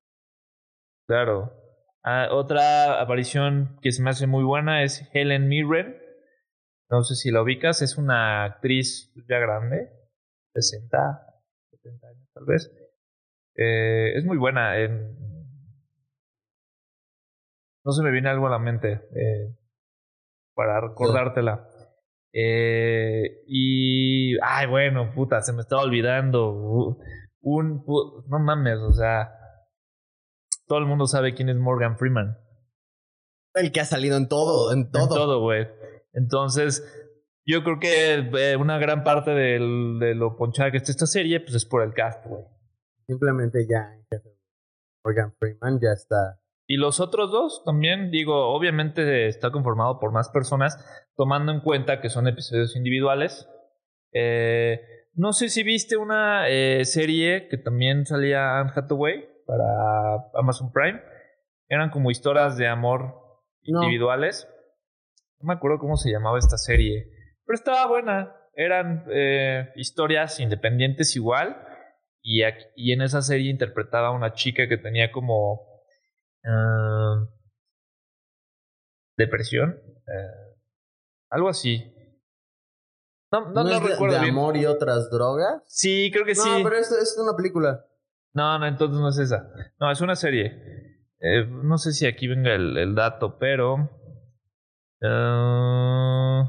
claro. 1.07 1.59
Ah, 2.05 2.29
otra 2.33 3.01
aparición 3.01 3.79
que 3.81 3.93
se 3.93 4.03
me 4.03 4.11
hace 4.11 4.27
muy 4.27 4.43
buena 4.43 4.83
es 4.83 5.09
Helen 5.13 5.49
Mirren. 5.49 5.97
No 6.91 7.03
sé 7.05 7.15
si 7.15 7.31
la 7.31 7.43
ubicas, 7.43 7.81
es 7.81 7.97
una 7.97 8.45
actriz 8.45 9.13
ya 9.29 9.39
grande, 9.39 9.91
60, 10.55 11.32
70 11.83 12.07
años 12.09 12.29
tal 12.35 12.45
vez. 12.47 12.71
Eh, 13.57 14.17
es 14.17 14.25
muy 14.25 14.37
buena. 14.39 14.79
en- 14.79 15.17
No 17.85 17.93
se 17.93 18.03
me 18.03 18.11
viene 18.13 18.29
algo 18.29 18.47
a 18.47 18.51
la 18.51 18.59
mente 18.59 18.93
eh, 19.15 19.57
para 20.55 20.81
recordártela. 20.81 21.69
Eh, 22.33 23.43
y. 23.47 24.39
Ay, 24.43 24.67
bueno, 24.69 25.13
puta, 25.15 25.43
se 25.43 25.53
me 25.53 25.61
estaba 25.61 25.83
olvidando. 25.83 26.51
Uh, 26.53 26.99
Un. 27.43 27.85
No 28.29 28.39
mames, 28.39 28.79
o 28.79 28.93
sea. 28.93 29.33
Todo 30.67 30.79
el 30.79 30.87
mundo 30.87 31.07
sabe 31.07 31.35
quién 31.35 31.49
es 31.49 31.57
Morgan 31.57 31.99
Freeman. 31.99 32.39
El 33.55 33.73
que 33.73 33.81
ha 33.81 33.85
salido 33.85 34.17
en 34.17 34.29
todo, 34.29 34.73
en 34.73 34.91
todo. 34.91 35.03
En 35.03 35.09
todo, 35.09 35.41
güey. 35.43 35.69
Entonces, 36.15 36.83
yo 37.47 37.63
creo 37.65 37.79
que 37.81 38.15
eh, 38.53 38.57
una 38.57 38.79
gran 38.79 39.03
parte 39.05 39.31
del- 39.33 39.99
de 39.99 40.15
lo 40.15 40.37
ponchada 40.37 40.71
que 40.71 40.77
está 40.79 40.93
esta 40.93 41.07
serie, 41.07 41.41
pues 41.41 41.55
es 41.55 41.65
por 41.67 41.83
el 41.83 41.93
cast, 41.95 42.25
güey. 42.27 42.45
Simplemente 43.07 43.67
ya. 43.69 43.99
Morgan 45.05 45.35
Freeman 45.39 45.81
ya 45.81 45.93
está. 45.93 46.39
Y 46.69 46.77
los 46.77 47.01
otros 47.01 47.31
dos 47.33 47.63
también, 47.65 48.11
digo, 48.11 48.55
obviamente 48.55 49.27
está 49.27 49.51
conformado 49.51 49.99
por 49.99 50.13
más 50.13 50.31
personas, 50.31 50.77
tomando 51.17 51.53
en 51.53 51.61
cuenta 51.61 52.01
que 52.01 52.09
son 52.09 52.29
episodios 52.29 52.77
individuales. 52.77 53.49
Eh, 54.13 54.81
no 55.15 55.33
sé 55.33 55.49
si 55.49 55.63
viste 55.65 55.97
una 55.97 56.49
eh, 56.49 56.85
serie 56.85 57.49
que 57.49 57.59
también 57.59 58.07
salía 58.07 58.61
Anne 58.61 58.71
Hathaway 58.75 59.29
para 59.47 59.65
Amazon 60.35 60.73
Prime. 60.73 61.01
Eran 61.69 61.91
como 61.91 62.11
historias 62.11 62.57
de 62.57 62.69
amor 62.69 63.17
No. 63.67 63.83
individuales. 63.83 64.49
No 65.41 65.49
me 65.49 65.55
acuerdo 65.55 65.79
cómo 65.79 65.97
se 65.97 66.11
llamaba 66.13 66.39
esta 66.39 66.57
serie, 66.57 67.09
pero 67.47 67.55
estaba 67.55 67.87
buena. 67.87 68.37
Eran 68.55 69.05
eh, 69.11 69.71
historias 69.77 70.39
independientes 70.41 71.17
igual. 71.17 71.57
Y, 72.23 72.43
aquí- 72.45 72.65
y 72.77 72.93
en 72.93 73.03
esa 73.03 73.21
serie 73.23 73.51
interpretaba 73.51 74.09
a 74.09 74.13
una 74.13 74.33
chica 74.35 74.69
que 74.69 74.77
tenía 74.79 75.11
como 75.11 75.61
ah, 76.45 77.27
depresión, 79.17 79.81
eh, 80.07 80.55
algo 81.31 81.49
así. 81.49 81.83
No, 83.33 83.47
no, 83.47 83.51
¿No, 83.51 83.65
no 83.65 83.71
es 83.71 83.83
recuerdo 83.83 84.15
de 84.17 84.21
bien. 84.21 84.33
amor 84.35 84.57
y 84.57 84.67
otras 84.67 85.11
drogas? 85.11 85.63
Sí, 85.67 86.11
creo 86.13 86.25
que 86.27 86.35
no, 86.35 86.43
sí. 86.43 86.61
pero 86.63 86.77
esto 86.77 86.97
es 87.01 87.17
una 87.19 87.35
película. 87.37 87.85
No, 88.35 88.59
no, 88.59 88.67
entonces 88.67 88.99
no 89.01 89.09
es 89.09 89.19
esa. 89.19 89.49
No, 89.81 89.91
es 89.91 90.01
una 90.01 90.15
serie. 90.17 90.53
Eh, 91.21 91.47
no 91.49 91.79
sé 91.79 91.93
si 91.93 92.07
aquí 92.07 92.29
venga 92.29 92.55
el, 92.55 92.77
el 92.77 92.95
dato, 92.95 93.39
pero. 93.39 93.91
ah, 95.03 96.45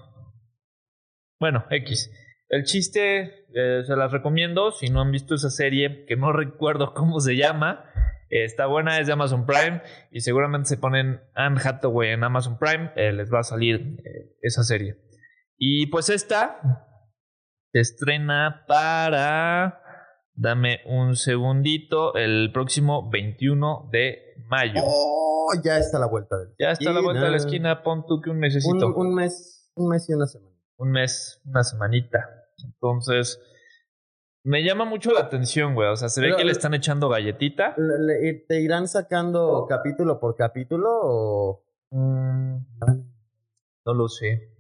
bueno, 1.44 1.66
X. 1.72 2.10
El 2.48 2.64
chiste, 2.64 3.48
eh, 3.54 3.84
se 3.86 3.98
las 3.98 4.14
recomiendo. 4.14 4.72
Si 4.72 4.88
no 4.88 5.02
han 5.02 5.12
visto 5.12 5.36
esa 5.36 5.50
serie, 5.50 6.06
que 6.08 6.16
no 6.16 6.32
recuerdo 6.32 6.94
cómo 6.94 7.20
se 7.20 7.36
llama, 7.36 7.84
eh, 8.30 8.46
está 8.46 8.66
buena, 8.66 8.98
es 9.02 9.08
de 9.08 9.14
Amazon 9.14 9.46
Prime. 9.46 9.82
Y 10.10 10.22
seguramente 10.22 10.70
se 10.70 10.78
ponen 10.78 11.20
Anne 11.36 11.60
Hathaway 11.62 12.12
en 12.12 12.24
Amazon 12.24 12.58
Prime, 12.60 12.94
eh, 12.96 13.12
les 13.12 13.30
va 13.30 13.40
a 13.40 13.44
salir 13.44 13.98
esa 14.42 14.64
serie. 14.64 14.96
Y 15.58 15.88
pues 15.88 16.08
esta 16.08 16.62
se 17.74 17.82
estrena 17.82 18.64
para. 18.66 19.82
Dame 20.34 20.80
un 20.86 21.18
segundito. 21.18 22.16
El 22.16 22.52
próximo 22.54 23.10
21 23.10 23.90
de 23.92 24.18
mayo. 24.48 24.82
Oh, 24.82 25.52
ya 25.62 25.78
está 25.78 25.98
a 25.98 26.00
la 26.00 26.08
vuelta 26.08 26.38
de 26.38 26.46
la 26.46 26.52
ya 26.58 26.72
está 26.72 26.92
a 26.92 26.94
la 26.94 27.02
vuelta 27.02 27.26
de 27.26 27.32
la 27.32 27.38
esquina. 27.38 27.84
Pon 27.84 28.06
tú 28.08 28.22
que 28.22 28.30
un 28.30 28.38
Un, 28.38 28.40
mesecito. 28.40 28.88
Un, 28.96 29.08
un 29.08 29.16
mes, 29.16 29.70
un 29.76 29.90
mes 29.90 30.10
y 30.10 30.14
una 30.14 30.26
semana. 30.26 30.53
Mes, 30.92 31.42
una 31.46 31.64
semanita. 31.64 32.30
Entonces, 32.64 33.40
Me 34.46 34.62
llama 34.62 34.84
mucho 34.84 35.12
la 35.14 35.22
atención, 35.22 35.74
güey. 35.74 35.88
O 35.88 35.96
sea, 35.96 36.10
se 36.10 36.20
ve 36.20 36.28
Pero- 36.28 36.38
que 36.38 36.44
le 36.44 36.52
están 36.52 36.74
echando 36.74 37.08
galletita. 37.08 37.76
Le- 37.78 38.00
le- 38.00 38.34
¿Te 38.46 38.60
irán 38.60 38.90
sacando 38.90 39.66
capítulo 39.70 40.20
por 40.20 40.36
capítulo 40.36 40.90
o...? 40.92 41.64
Mm, 41.92 42.58
no 43.86 43.94
lo 43.94 44.10
sé. 44.10 44.52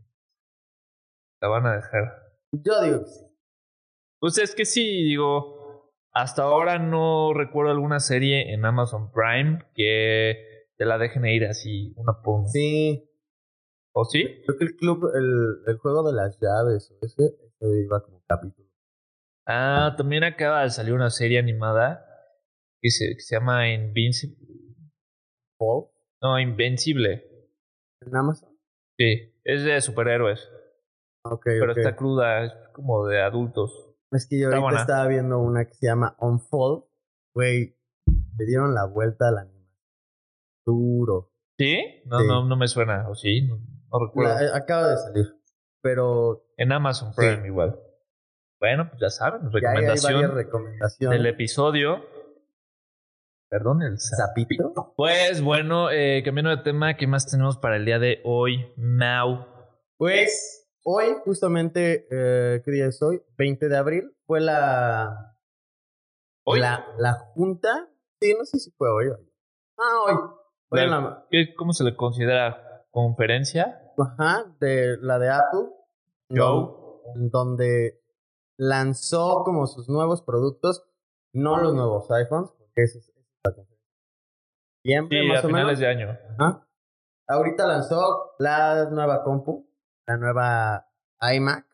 La 1.42 1.50
van 1.50 1.66
a 1.66 1.76
dejar. 1.76 2.14
Yo 2.54 2.82
digo 2.82 3.00
que 3.02 3.06
sí. 3.08 3.26
Pues 4.20 4.38
es 4.38 4.56
que 4.56 4.64
sí, 4.64 5.04
digo. 5.04 5.92
Hasta 6.14 6.44
ahora 6.44 6.80
no 6.80 7.34
recuerdo 7.34 7.72
alguna 7.72 8.00
serie 8.00 8.54
en 8.54 8.64
Amazon 8.64 9.12
Prime 9.12 9.60
que 9.76 10.68
te 10.78 10.86
la 10.86 10.98
dejen 10.98 11.26
ir 11.26 11.44
así, 11.46 11.92
una 11.98 12.22
por. 12.24 12.46
Sí, 12.48 13.10
¿O 13.96 14.06
sí? 14.06 14.42
creo 14.46 14.58
que 14.58 14.66
el 14.66 14.76
club, 14.76 15.12
el, 15.16 15.62
el 15.68 15.78
juego 15.78 16.04
de 16.10 16.14
las 16.14 16.40
llaves, 16.40 16.92
ese, 17.02 17.26
ese 17.42 17.82
iba 17.86 18.02
como 18.04 18.24
capítulo. 18.28 18.68
Ah, 19.46 19.94
también 19.98 20.24
acaba 20.24 20.64
de 20.64 20.70
salir 20.72 20.94
una 20.94 21.10
serie 21.10 21.38
animada 21.38 22.06
que 22.82 22.90
se, 22.90 23.14
que 23.16 23.20
se 23.20 23.36
llama 23.36 23.70
Invincible. 23.70 24.38
¿Paul? 25.60 25.88
No, 26.22 26.40
Invencible. 26.40 27.30
¿En 28.02 28.16
Amazon? 28.16 28.50
Sí, 28.98 29.34
es 29.44 29.64
de 29.64 29.80
superhéroes. 29.82 30.50
Ok, 31.26 31.44
Pero 31.46 31.72
está 31.74 31.96
cruda, 31.96 32.44
es 32.46 32.54
como 32.74 33.06
de 33.08 33.22
adultos. 33.22 33.72
Es 34.12 34.28
que 34.28 34.40
yo 34.40 34.48
Está 34.48 34.58
ahorita 34.58 34.62
buena. 34.66 34.82
estaba 34.82 35.08
viendo 35.08 35.40
una 35.40 35.66
que 35.66 35.74
se 35.76 35.88
llama 35.88 36.16
Unfold. 36.20 36.84
Güey, 37.34 37.78
le 38.38 38.46
dieron 38.46 38.74
la 38.74 38.86
vuelta 38.86 39.28
a 39.30 39.32
la 39.32 39.42
animación. 39.42 39.64
Duro. 40.66 41.32
¿Sí? 41.58 42.02
No, 42.06 42.20
Sí. 42.20 42.28
no, 42.28 42.46
no 42.46 42.56
me 42.58 42.68
suena, 42.68 43.10
¿o 43.10 43.16
sí? 43.16 43.42
No, 43.48 43.58
no 43.94 44.06
recuerdo. 44.08 44.34
La- 44.34 44.44
eh, 44.44 44.50
acaba 44.54 44.90
de 44.90 44.98
salir. 44.98 45.26
Pero 45.82 46.46
En 46.58 46.72
Amazon 46.72 47.14
Prime 47.16 47.46
igual. 47.48 47.80
Bueno, 48.60 48.88
pues 48.90 49.02
ya 49.02 49.10
saben, 49.10 49.42
ya 49.42 49.48
hay, 49.48 49.52
recomendación 49.62 50.14
varias 50.14 50.34
recomendaciones. 50.34 51.20
del 51.20 51.26
episodio. 51.28 52.06
Perdón, 53.50 53.84
el 53.84 54.00
¿Zapito? 54.00 54.94
Pues 54.96 55.42
bueno, 55.42 55.92
eh, 55.92 56.24
cambiando 56.26 56.50
de 56.50 56.64
tema, 56.64 56.96
¿qué 56.96 57.06
más 57.06 57.30
tenemos 57.30 57.58
para 57.58 57.76
el 57.76 57.86
día 57.86 58.00
de 58.00 58.20
hoy? 58.24 58.74
Now. 58.78 59.46
Pues 59.98 60.70
hoy, 60.84 61.08
justamente, 61.24 62.08
eh, 62.10 62.62
¿qué 62.66 62.72
día 62.72 62.88
es 62.88 63.02
hoy? 63.04 63.22
20 63.38 63.68
de 63.70 63.78
abril, 63.78 64.16
fue 64.26 64.40
la, 64.42 65.36
¿Hoy? 66.46 66.60
la, 66.62 66.86
la 66.98 67.14
junta. 67.14 67.90
Sí, 68.22 68.34
no 68.38 68.46
sé 68.46 68.58
si 68.60 68.72
fue 68.72 68.90
hoy. 68.90 69.08
Ah, 69.78 70.02
hoy. 70.06 70.14
Fue 70.70 70.88
La- 70.88 71.00
la, 71.02 71.28
¿Qué- 71.30 71.54
¿Cómo 71.56 71.74
se 71.74 71.84
le 71.84 71.96
considera? 71.96 72.86
¿Conferencia? 72.90 73.82
Ajá, 73.98 74.46
de 74.60 74.98
la 75.02 75.20
de 75.20 75.30
Apple. 75.30 75.70
Don- 76.30 76.76
Donde 77.16 78.02
lanzó 78.58 79.44
como 79.44 79.68
sus 79.68 79.90
nuevos 79.90 80.22
productos, 80.22 80.84
no 81.34 81.58
los 81.62 81.74
nuevos 81.74 82.10
iPhones, 82.12 82.52
porque 82.58 82.84
eso 82.84 83.00
es. 83.00 83.12
Siempre, 84.86 85.22
Sí, 85.22 85.28
más 85.28 85.44
a 85.44 85.48
o 85.48 85.50
menos. 85.50 85.60
finales 85.60 85.80
de 85.80 85.88
año. 85.88 86.18
Ajá. 86.38 86.68
Ahorita 87.28 87.66
lanzó 87.68 88.36
la 88.40 88.90
nueva 88.90 89.24
compu, 89.24 89.70
la 90.08 90.18
nueva 90.18 90.90
iMac. 91.22 91.66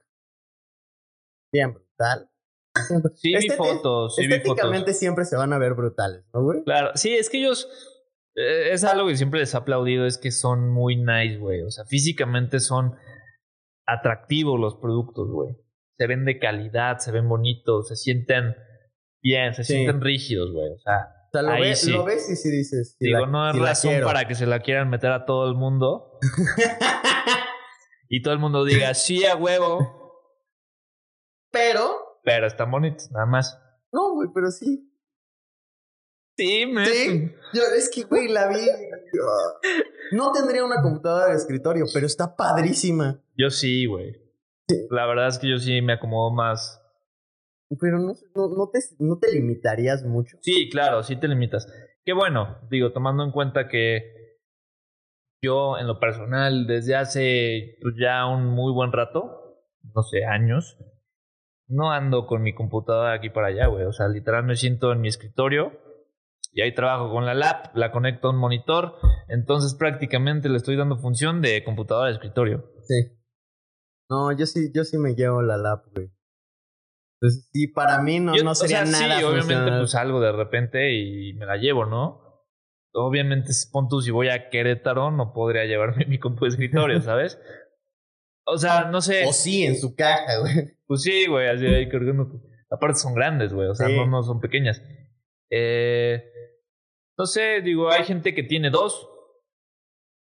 Bien 1.51 1.73
brutal. 1.73 2.29
Sí, 3.15 3.29
vi 3.35 3.47
Estéti- 3.47 3.57
fotos, 3.57 4.15
sí 4.15 4.27
vi 4.27 4.33
fotos. 4.33 4.43
Estéticamente 4.51 4.93
siempre 4.93 5.25
se 5.25 5.35
van 5.35 5.51
a 5.53 5.57
ver 5.57 5.73
brutales, 5.73 6.23
¿no, 6.33 6.43
güey? 6.43 6.63
Claro, 6.63 6.91
sí, 6.95 7.15
es 7.15 7.29
que 7.29 7.39
ellos. 7.39 7.67
Eh, 8.35 8.69
es 8.73 8.83
algo 8.83 9.07
que 9.07 9.15
siempre 9.17 9.39
les 9.41 9.53
he 9.53 9.57
aplaudido, 9.57 10.05
es 10.05 10.17
que 10.17 10.31
son 10.31 10.69
muy 10.69 10.95
nice, 10.95 11.37
güey. 11.37 11.61
O 11.63 11.71
sea, 11.71 11.85
físicamente 11.85 12.59
son 12.59 12.95
atractivos 13.87 14.59
los 14.59 14.75
productos, 14.77 15.29
güey. 15.31 15.55
Se 15.97 16.07
ven 16.07 16.25
de 16.25 16.39
calidad, 16.39 16.99
se 16.99 17.11
ven 17.11 17.27
bonitos, 17.27 17.87
se 17.89 17.95
sienten 17.95 18.55
bien, 19.21 19.53
se 19.53 19.63
Sí. 19.63 19.73
sienten 19.73 20.01
rígidos, 20.01 20.51
güey. 20.53 20.71
O 20.71 20.79
sea, 20.79 21.15
O 21.27 21.31
sea, 21.31 21.41
lo, 21.43 21.51
Ahí 21.51 21.61
ve- 21.61 21.75
sí. 21.75 21.91
lo 21.91 22.05
ves 22.05 22.27
y 22.29 22.35
sí 22.35 22.49
dices. 22.49 22.97
digo, 22.99 23.19
la- 23.19 23.27
no 23.27 23.49
es 23.51 23.55
razón 23.59 23.93
para 24.03 24.27
que 24.27 24.33
se 24.33 24.47
la 24.47 24.61
quieran 24.61 24.89
meter 24.89 25.11
a 25.11 25.25
todo 25.25 25.47
el 25.47 25.53
mundo 25.55 26.17
y 28.09 28.21
todo 28.23 28.33
el 28.33 28.39
mundo 28.39 28.65
diga, 28.65 28.93
sí, 28.95 29.25
a 29.25 29.35
huevo, 29.35 29.77
pero, 31.51 32.19
pero 32.23 32.47
están 32.47 32.71
bonitos, 32.71 33.11
nada 33.11 33.25
más. 33.27 33.59
no, 33.91 34.13
güey, 34.15 34.29
pero 34.33 34.49
sí. 34.49 34.88
Sí, 36.39 36.65
me. 36.65 36.85
Sí. 36.85 37.31
Yo, 37.53 37.61
es 37.75 37.91
que, 37.93 38.03
güey, 38.03 38.29
la 38.29 38.47
vi. 38.47 38.65
No 40.13 40.31
tendría 40.31 40.63
una 40.63 40.81
computadora 40.81 41.31
de 41.31 41.35
escritorio, 41.35 41.83
pero 41.93 42.05
está 42.05 42.37
padrísima. 42.37 43.21
Yo 43.35 43.49
sí, 43.49 43.85
güey. 43.85 44.15
La 44.89 45.05
verdad 45.05 45.27
es 45.27 45.37
que 45.37 45.49
yo 45.49 45.57
sí 45.57 45.81
me 45.81 45.93
acomodo 45.93 46.31
más 46.31 46.79
Pero 47.81 47.97
no, 47.97 48.13
no, 48.35 48.55
no, 48.55 48.69
te, 48.69 48.79
no 48.99 49.17
te 49.17 49.33
limitarías 49.33 50.05
mucho. 50.05 50.37
Sí, 50.41 50.69
claro, 50.69 51.03
sí 51.03 51.17
te 51.17 51.27
limitas. 51.27 51.67
Qué 52.05 52.13
bueno, 52.13 52.57
digo, 52.69 52.93
tomando 52.93 53.25
en 53.25 53.31
cuenta 53.31 53.67
que 53.67 54.37
yo 55.41 55.77
en 55.77 55.87
lo 55.87 55.99
personal 55.99 56.67
desde 56.67 56.95
hace 56.95 57.77
pues, 57.81 57.95
ya 57.99 58.25
un 58.25 58.45
muy 58.45 58.71
buen 58.71 58.93
rato, 58.93 59.59
no 59.93 60.03
sé, 60.03 60.23
años, 60.23 60.77
no 61.67 61.91
ando 61.91 62.27
con 62.27 62.43
mi 62.43 62.53
computadora 62.53 63.13
aquí 63.13 63.29
para 63.29 63.47
allá, 63.47 63.67
güey. 63.67 63.83
O 63.83 63.91
sea, 63.91 64.07
literal 64.07 64.45
me 64.45 64.55
siento 64.55 64.93
en 64.93 65.01
mi 65.01 65.09
escritorio 65.09 65.88
y 66.51 66.61
ahí 66.61 66.73
trabajo 66.73 67.11
con 67.11 67.25
la 67.25 67.33
lap, 67.33 67.75
la 67.75 67.91
conecto 67.91 68.27
a 68.27 68.31
un 68.31 68.37
monitor, 68.37 68.95
entonces 69.27 69.75
prácticamente 69.75 70.49
le 70.49 70.57
estoy 70.57 70.75
dando 70.75 70.97
función 70.97 71.41
de 71.41 71.63
computadora 71.63 72.07
de 72.07 72.13
escritorio. 72.13 72.71
Sí. 72.87 72.95
No, 74.09 74.31
yo 74.31 74.45
sí, 74.45 74.71
yo 74.73 74.83
sí 74.83 74.97
me 74.97 75.13
llevo 75.13 75.41
la 75.41 75.57
lap, 75.57 75.85
güey. 75.93 76.09
Entonces, 77.21 77.49
sí, 77.51 77.67
para 77.67 78.01
mí 78.01 78.19
no, 78.19 78.35
Yo- 78.35 78.43
no 78.43 78.51
o 78.51 78.55
sería 78.55 78.85
sea, 78.85 78.99
nada 79.07 79.19
Sí, 79.19 79.23
obviamente 79.25 79.71
pues 79.77 79.91
salgo 79.91 80.19
de 80.21 80.31
repente 80.31 80.93
y 80.93 81.33
me 81.33 81.45
la 81.45 81.57
llevo, 81.57 81.85
¿no? 81.85 82.21
Obviamente, 82.93 83.51
pon 83.71 83.87
tú, 83.87 84.01
si 84.01 84.09
voy 84.09 84.29
a 84.29 84.49
Querétaro, 84.49 85.11
no 85.11 85.31
podría 85.33 85.65
llevarme 85.65 86.05
mi 86.07 86.17
compu 86.17 86.45
de 86.45 86.49
escritorio, 86.49 87.01
¿sabes? 87.01 87.39
O 88.47 88.57
sea, 88.57 88.85
no 88.85 89.01
sé. 89.01 89.25
O 89.27 89.33
sí, 89.33 89.63
en 89.63 89.77
su 89.77 89.95
caja, 89.95 90.39
güey. 90.39 90.77
Pues 90.87 91.03
sí, 91.03 91.27
güey, 91.27 91.47
así 91.49 91.65
ahí 91.67 91.87
cargando. 91.87 92.41
Aparte 92.71 92.97
son 92.99 93.13
grandes, 93.13 93.53
güey, 93.53 93.67
o 93.67 93.75
sea, 93.75 93.87
Sí. 93.87 93.95
no, 93.95 94.07
no 94.07 94.23
son 94.23 94.39
pequeñas. 94.39 94.81
Eh, 95.51 96.23
no 97.19 97.25
sé, 97.25 97.61
digo, 97.61 97.91
hay 97.91 98.05
gente 98.05 98.33
que 98.33 98.43
tiene 98.43 98.69
dos. 98.69 99.07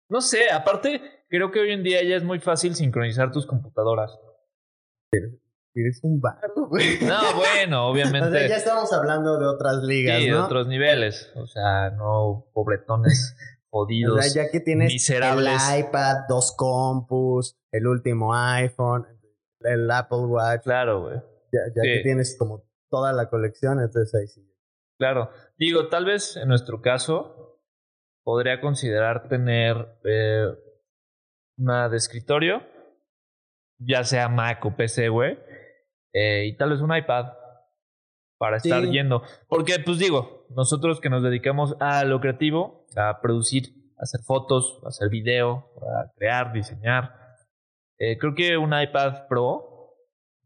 No 0.09 0.21
sé, 0.23 0.51
aparte, 0.51 1.03
creo 1.29 1.51
que 1.53 1.61
hoy 1.61 1.73
en 1.73 1.83
día 1.83 2.03
ya 2.03 2.17
es 2.17 2.25
muy 2.25 2.41
fácil 2.41 2.75
sincronizar 2.75 3.31
tus 3.31 3.47
computadoras. 3.47 4.19
Eres 5.75 6.01
un 6.03 6.21
barro, 6.21 6.67
güey. 6.69 6.99
No, 7.03 7.19
bueno, 7.37 7.87
obviamente. 7.89 8.29
O 8.29 8.33
sea, 8.33 8.49
ya 8.49 8.57
estamos 8.57 8.93
hablando 8.93 9.39
de 9.39 9.47
otras 9.47 9.83
ligas, 9.85 10.19
Sí, 10.21 10.27
de 10.31 10.35
otros 10.35 10.67
niveles. 10.67 11.31
O 11.37 11.47
sea, 11.47 11.91
no 11.91 12.47
pobretones 12.53 13.37
jodidos. 13.71 14.19
O 14.19 14.23
sea, 14.23 14.45
ya 14.45 14.51
que 14.51 14.61
tienes 14.61 14.93
miserables. 14.93 15.63
el 15.73 15.81
iPad, 15.81 16.25
dos 16.29 16.55
compus, 16.57 17.57
el 17.73 17.87
último 17.87 18.35
iPhone, 18.35 19.07
el 19.61 19.89
Apple 19.91 20.19
Watch, 20.27 20.63
Claro, 20.65 21.03
güey. 21.03 21.17
ya, 21.53 21.61
ya 21.77 21.83
Sí. 21.83 21.89
que 21.89 22.01
tienes 22.03 22.37
como 22.39 22.65
toda 22.91 23.13
la 23.13 23.29
colección, 23.29 23.81
entonces 23.81 24.13
ahí 24.15 24.27
sí. 24.27 24.45
Claro. 25.01 25.31
Digo, 25.57 25.89
tal 25.89 26.05
vez 26.05 26.37
en 26.37 26.47
nuestro 26.49 26.83
caso 26.83 27.59
podría 28.23 28.61
considerar 28.61 29.29
tener 29.29 29.99
eh, 30.05 30.45
una 31.57 31.89
de 31.89 31.97
escritorio, 31.97 32.63
ya 33.79 34.05
sea 34.05 34.29
Mac 34.29 34.63
o 34.67 34.77
PC, 34.77 35.09
güey, 35.09 35.39
eh, 36.13 36.45
y 36.47 36.57
tal 36.59 36.69
vez 36.71 36.81
un 36.83 36.95
iPad 36.95 37.33
para 38.39 38.59
estar 38.59 38.83
Sí. 38.83 38.91
yendo. 38.91 39.23
Porque, 39.49 39.79
pues 39.79 39.99
digo, 39.99 40.45
nosotros 40.51 41.01
que 41.01 41.09
nos 41.09 41.23
dedicamos 41.23 41.77
a 41.81 42.05
lo 42.05 42.21
creativo, 42.21 42.85
a 42.95 43.23
producir, 43.23 43.71
a 43.99 44.03
hacer 44.03 44.21
fotos, 44.27 44.83
a 44.85 44.89
hacer 44.89 45.09
video, 45.09 45.73
a 45.81 46.13
crear, 46.15 46.53
diseñar, 46.53 47.15
eh, 47.99 48.19
creo 48.19 48.35
que 48.35 48.59
un 48.59 48.79
iPad 48.79 49.27
Pro 49.29 49.67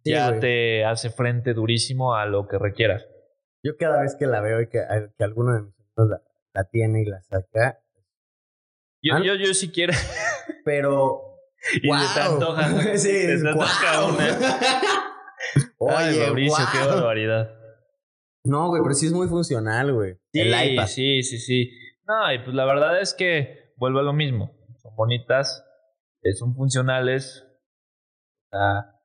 Sí, 0.05 0.13
ya 0.13 0.39
te 0.39 0.85
hace 0.85 1.11
frente 1.11 1.55
durísimo 1.55 2.15
a 2.15 2.25
lo 2.27 2.47
que 2.47 2.57
requieras. 2.59 3.09
Yo 3.65 3.79
cada 3.79 4.03
vez 4.03 4.15
que 4.15 4.27
la 4.27 4.43
veo 4.43 4.61
y 4.61 4.69
que, 4.69 4.81
que 5.17 5.25
alguno 5.25 5.55
de 5.55 5.63
mis 5.63 5.75
amigos 5.81 6.11
la, 6.11 6.23
la 6.53 6.65
tiene 6.65 7.01
y 7.01 7.07
la 7.07 7.23
saca, 7.23 7.81
Yo, 9.03 9.15
¿Ah? 9.15 9.23
yo, 9.25 9.35
yo 9.37 9.55
si 9.55 9.71
quiero. 9.71 9.95
pero... 10.67 11.23
y 11.83 11.89
¡Wow! 11.89 11.99
se 11.99 12.15
te 12.15 12.21
antoja. 12.21 12.69
sí, 12.99 13.09
se 13.09 13.39
te 13.43 13.49
antoja 13.49 14.05
una. 14.07 14.29
Ay, 15.97 16.15
Oye, 16.15 16.27
Mauricio, 16.27 16.65
qué 16.73 16.79
barbaridad. 16.87 17.51
No, 18.45 18.69
güey, 18.69 18.83
pero 18.83 18.95
sí 18.95 19.07
es 19.07 19.13
muy 19.13 19.29
funcional, 19.29 19.93
güey. 19.95 20.19
Sí, 20.33 20.41
el 20.41 20.73
iPad. 20.73 20.87
sí, 20.87 21.23
sí, 21.23 21.39
sí. 21.39 21.71
No, 22.07 22.31
y 22.33 22.39
pues 22.41 22.55
la 22.55 22.67
verdad 22.67 23.01
es 23.01 23.15
que 23.15 23.73
vuelve 23.77 24.01
a 24.01 24.03
lo 24.03 24.13
mismo. 24.13 24.55
Son 24.83 24.95
bonitas, 24.95 25.65
eh, 26.23 26.35
son 26.35 26.55
funcionales. 26.55 27.47
Sea, 28.51 29.01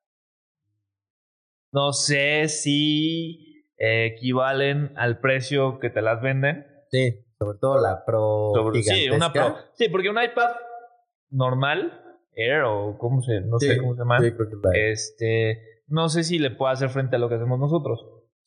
no 1.72 1.94
sé 1.94 2.50
si 2.50 3.49
eh, 3.80 4.06
equivalen 4.16 4.94
al 4.98 5.20
precio 5.20 5.80
que 5.80 5.90
te 5.90 6.02
las 6.02 6.22
venden. 6.22 6.68
Sí, 6.92 7.26
sobre 7.40 7.58
todo 7.60 7.82
la 7.82 8.04
Pro 8.06 8.52
Sobre- 8.54 8.84
sí, 8.84 9.10
una 9.10 9.32
Pro. 9.34 9.56
Sí, 9.74 9.90
porque 9.90 10.10
un 10.10 10.22
iPad 10.22 10.52
normal, 11.32 12.04
Air 12.36 12.64
o 12.64 12.98
cómo 12.98 13.22
se, 13.22 13.42
no 13.42 13.60
Sí, 13.60 13.68
sé 13.68 13.78
cómo 13.78 13.94
se 13.96 14.00
llama. 14.00 14.20
sí, 14.20 14.32
Este, 14.76 15.62
no 15.88 16.10
sé 16.10 16.24
si 16.24 16.40
le 16.40 16.52
puede 16.52 16.74
hacer 16.74 16.90
frente 16.90 17.16
a 17.16 17.20
lo 17.20 17.30
que 17.30 17.36
hacemos 17.36 17.60
nosotros. 17.60 18.00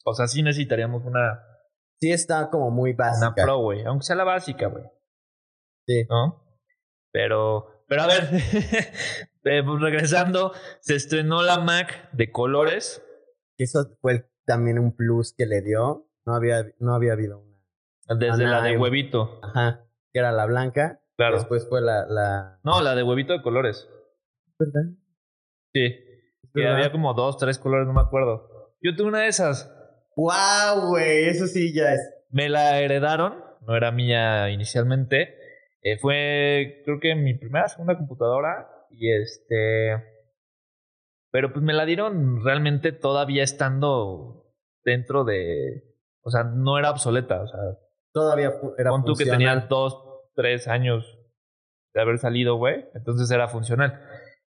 O 0.05 0.15
sea, 0.15 0.27
sí 0.27 0.43
necesitaríamos 0.43 1.05
una, 1.05 1.45
Sí 2.01 2.11
está 2.11 2.51
como 2.51 2.71
muy 2.73 2.91
una 2.93 2.97
básica. 3.11 3.43
Pro, 3.45 3.59
güey. 3.59 3.85
Aunque 3.85 4.05
sea 4.05 4.17
la 4.17 4.25
básica, 4.25 4.67
güey. 4.67 4.85
Sí. 5.87 6.05
¿No? 6.11 6.45
Pero, 7.13 7.85
pero 7.87 8.03
a 8.03 8.07
ver, 8.09 8.29
eh, 9.45 9.63
pues 9.65 9.81
regresando, 9.81 10.53
se 10.81 10.97
estrenó 10.97 11.43
la 11.43 11.59
Mac 11.61 12.11
de 12.13 12.33
colores. 12.33 13.05
Eso 13.57 13.97
fue 14.01 14.13
el- 14.15 14.25
también 14.45 14.79
un 14.79 14.95
plus 14.95 15.35
que 15.37 15.47
le 15.47 15.63
dio. 15.63 16.09
No 16.25 16.35
había, 16.35 16.67
no 16.79 16.95
había 16.95 17.13
habido 17.13 17.41
una. 17.41 17.59
Desde 18.19 18.45
la 18.45 18.63
de 18.63 18.77
huevito. 18.77 19.41
Ajá. 19.43 19.87
Que 20.13 20.19
era 20.19 20.33
la 20.33 20.47
blanca. 20.47 21.01
Claro. 21.17 21.37
Después 21.37 21.69
fue 21.69 21.81
la. 21.81 22.07
la... 22.07 22.61
No, 22.65 22.83
la 22.83 22.95
de 22.95 23.03
huevito 23.03 23.33
de 23.33 23.43
colores. 23.43 23.89
¿Verdad? 24.59 24.93
Sí. 25.73 25.97
Que 26.55 26.69
había 26.69 26.93
como 26.93 27.15
dos, 27.15 27.39
tres 27.39 27.59
colores, 27.59 27.87
no 27.87 27.95
me 27.95 28.03
acuerdo. 28.03 28.75
Yo 28.83 28.95
tuve 28.95 29.09
una 29.09 29.21
de 29.21 29.29
esas. 29.29 29.73
¡Wow, 30.17 30.89
güey! 30.89 31.25
Eso 31.29 31.47
sí 31.47 31.73
ya 31.73 31.95
es. 31.95 32.01
Me 32.31 32.49
la 32.49 32.81
heredaron, 32.81 33.43
no 33.67 33.75
era 33.77 33.91
mía 33.91 34.51
inicialmente. 34.51 35.39
Eh, 35.83 35.99
fue, 35.99 36.83
creo 36.85 37.01
que 37.01 37.15
mi 37.15 37.35
primera, 37.35 37.69
segunda 37.69 37.97
computadora. 37.97 38.69
Y 38.91 39.11
este. 39.11 40.12
Pero 41.33 41.53
pues 41.53 41.65
me 41.65 41.73
la 41.73 41.87
dieron 41.87 42.45
realmente 42.45 42.93
todavía 42.93 43.43
estando 43.43 44.55
dentro 44.85 45.25
de. 45.25 45.97
O 46.23 46.31
sea, 46.31 46.45
no 46.45 46.79
era 46.79 46.91
obsoleta. 46.91 47.43
O 47.43 47.49
sea, 47.49 47.59
Todavía 48.13 48.53
era 48.79 48.91
pon 48.91 49.05
tú 49.05 49.15
que 49.15 49.25
tenía 49.25 49.57
dos, 49.57 49.99
tres 50.35 50.69
años 50.69 51.19
de 51.95 52.03
haber 52.03 52.19
salido, 52.19 52.57
güey. 52.57 52.85
Entonces 52.95 53.31
era 53.31 53.49
funcional. 53.49 53.99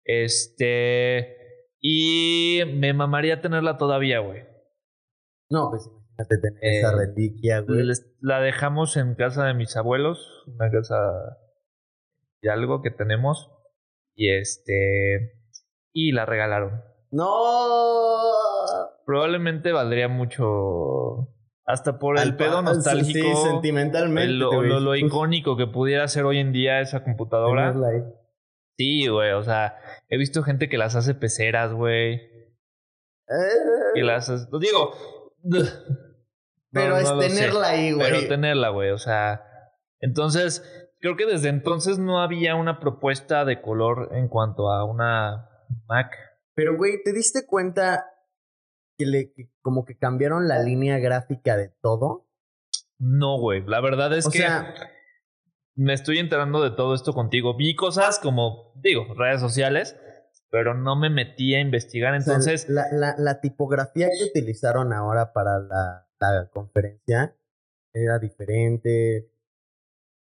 Este. 0.04 1.38
Y 1.80 2.62
me 2.76 2.94
mamaría 2.94 3.42
tenerla 3.42 3.78
todavía, 3.78 4.20
güey. 4.20 4.44
No, 5.50 5.70
pues 5.70 5.88
imagínate 5.88 6.38
tener 6.38 6.64
Eh, 6.64 6.80
esa 6.80 6.96
reliquia, 6.96 7.60
güey. 7.62 7.88
La 8.20 8.42
dejamos 8.42 8.98
en 8.98 9.16
casa 9.16 9.46
de 9.46 9.54
mis 9.54 9.76
abuelos, 9.78 10.44
una 10.48 10.70
casa 10.70 11.38
de 12.42 12.52
algo 12.52 12.82
que 12.82 12.92
tenemos. 12.92 13.50
Y 14.16 14.34
este. 14.34 15.43
Y 15.94 16.12
la 16.12 16.26
regalaron. 16.26 16.82
¡No! 17.12 17.28
Probablemente 19.06 19.72
valdría 19.72 20.08
mucho. 20.08 21.30
Hasta 21.66 22.00
por 22.00 22.18
el 22.18 22.24
Al 22.24 22.36
pedo 22.38 22.62
nostálgico. 22.62 23.28
Sí, 23.36 23.44
sentimentalmente. 23.50 24.24
el- 24.24 24.40
lo, 24.40 24.52
güey. 24.54 24.68
lo- 24.70 24.80
lo 24.80 24.96
icónico 24.96 25.56
que 25.56 25.68
pudiera 25.68 26.08
ser 26.08 26.26
hoy 26.26 26.40
en 26.40 26.52
día 26.52 26.82
esa 26.82 27.04
computadora. 27.04 27.74
Sí, 28.78 29.08
güey. 29.08 29.32
O 29.34 29.44
sea, 29.44 29.78
he 30.10 30.18
visto 30.18 30.44
gente 30.44 30.68
que 30.68 30.78
las 30.78 30.96
hace 30.96 31.14
peceras, 31.14 31.74
güey. 31.74 32.16
Eh, 32.16 33.96
Y 33.96 34.02
las. 34.02 34.30
hace- 34.30 34.48
Lo 34.52 34.60
digo. 34.60 34.94
Pero 36.72 36.90
no- 36.90 36.98
es 36.98 37.10
no 37.10 37.16
lo 37.16 37.22
sé. 37.22 37.30
tenerla 37.30 37.68
ahí, 37.70 37.92
güey. 37.92 38.10
Pero 38.12 38.28
tenerla, 38.28 38.70
güey. 38.70 38.90
O 38.92 38.98
sea. 38.98 39.44
Entonces, 40.00 40.90
creo 41.00 41.16
que 41.16 41.26
desde 41.26 41.50
entonces 41.50 42.00
no 42.00 42.20
había 42.22 42.56
una 42.56 42.80
propuesta 42.80 43.46
de 43.46 43.62
color 43.62 44.10
en 44.14 44.28
cuanto 44.28 44.70
a 44.72 44.84
una 44.84 45.50
Mac. 45.88 46.16
Pero, 46.56 46.78
güey, 46.78 47.02
¿te 47.04 47.14
diste 47.14 47.46
cuenta 47.46 48.06
que 48.98 49.06
le 49.06 49.34
que 49.34 49.50
como 49.62 49.86
que 49.86 49.98
cambiaron 49.98 50.48
la 50.48 50.60
línea 50.60 51.00
gráfica 51.00 51.58
de 51.58 51.70
todo? 51.82 52.28
No, 53.00 53.40
güey. 53.40 53.64
La 53.66 53.82
verdad 53.82 54.16
es 54.16 54.28
o 54.28 54.32
que 54.32 54.40
sea, 54.40 54.74
me 55.76 55.94
estoy 55.94 56.20
enterando 56.20 56.62
de 56.64 56.72
todo 56.72 56.94
esto 56.94 57.14
contigo. 57.14 57.56
Vi 57.56 57.76
cosas 57.76 58.20
como, 58.20 58.72
digo, 58.76 59.14
redes 59.16 59.42
sociales, 59.42 59.98
pero 60.50 60.74
no 60.76 60.96
me 60.96 61.10
metí 61.10 61.56
a 61.56 61.60
investigar. 61.60 62.14
o 62.14 62.22
sea, 62.22 62.34
Entonces, 62.34 62.70
la, 62.70 62.86
la, 62.92 63.16
la 63.18 63.42
tipografía 63.42 64.08
que 64.08 64.26
utilizaron 64.26 64.94
ahora 64.94 65.34
para 65.34 65.60
la, 65.60 66.08
la 66.20 66.50
conferencia 66.52 67.36
era 67.94 68.20
diferente, 68.20 69.32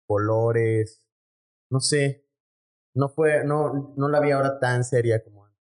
colores, 0.06 1.06
no 1.70 1.80
sé, 1.80 2.27
no 2.98 3.08
fue, 3.08 3.44
no, 3.44 3.94
no 3.96 4.08
la 4.08 4.20
vi 4.20 4.32
ahora 4.32 4.58
tan 4.58 4.82
seria 4.82 5.22
como 5.22 5.44
antes. 5.44 5.58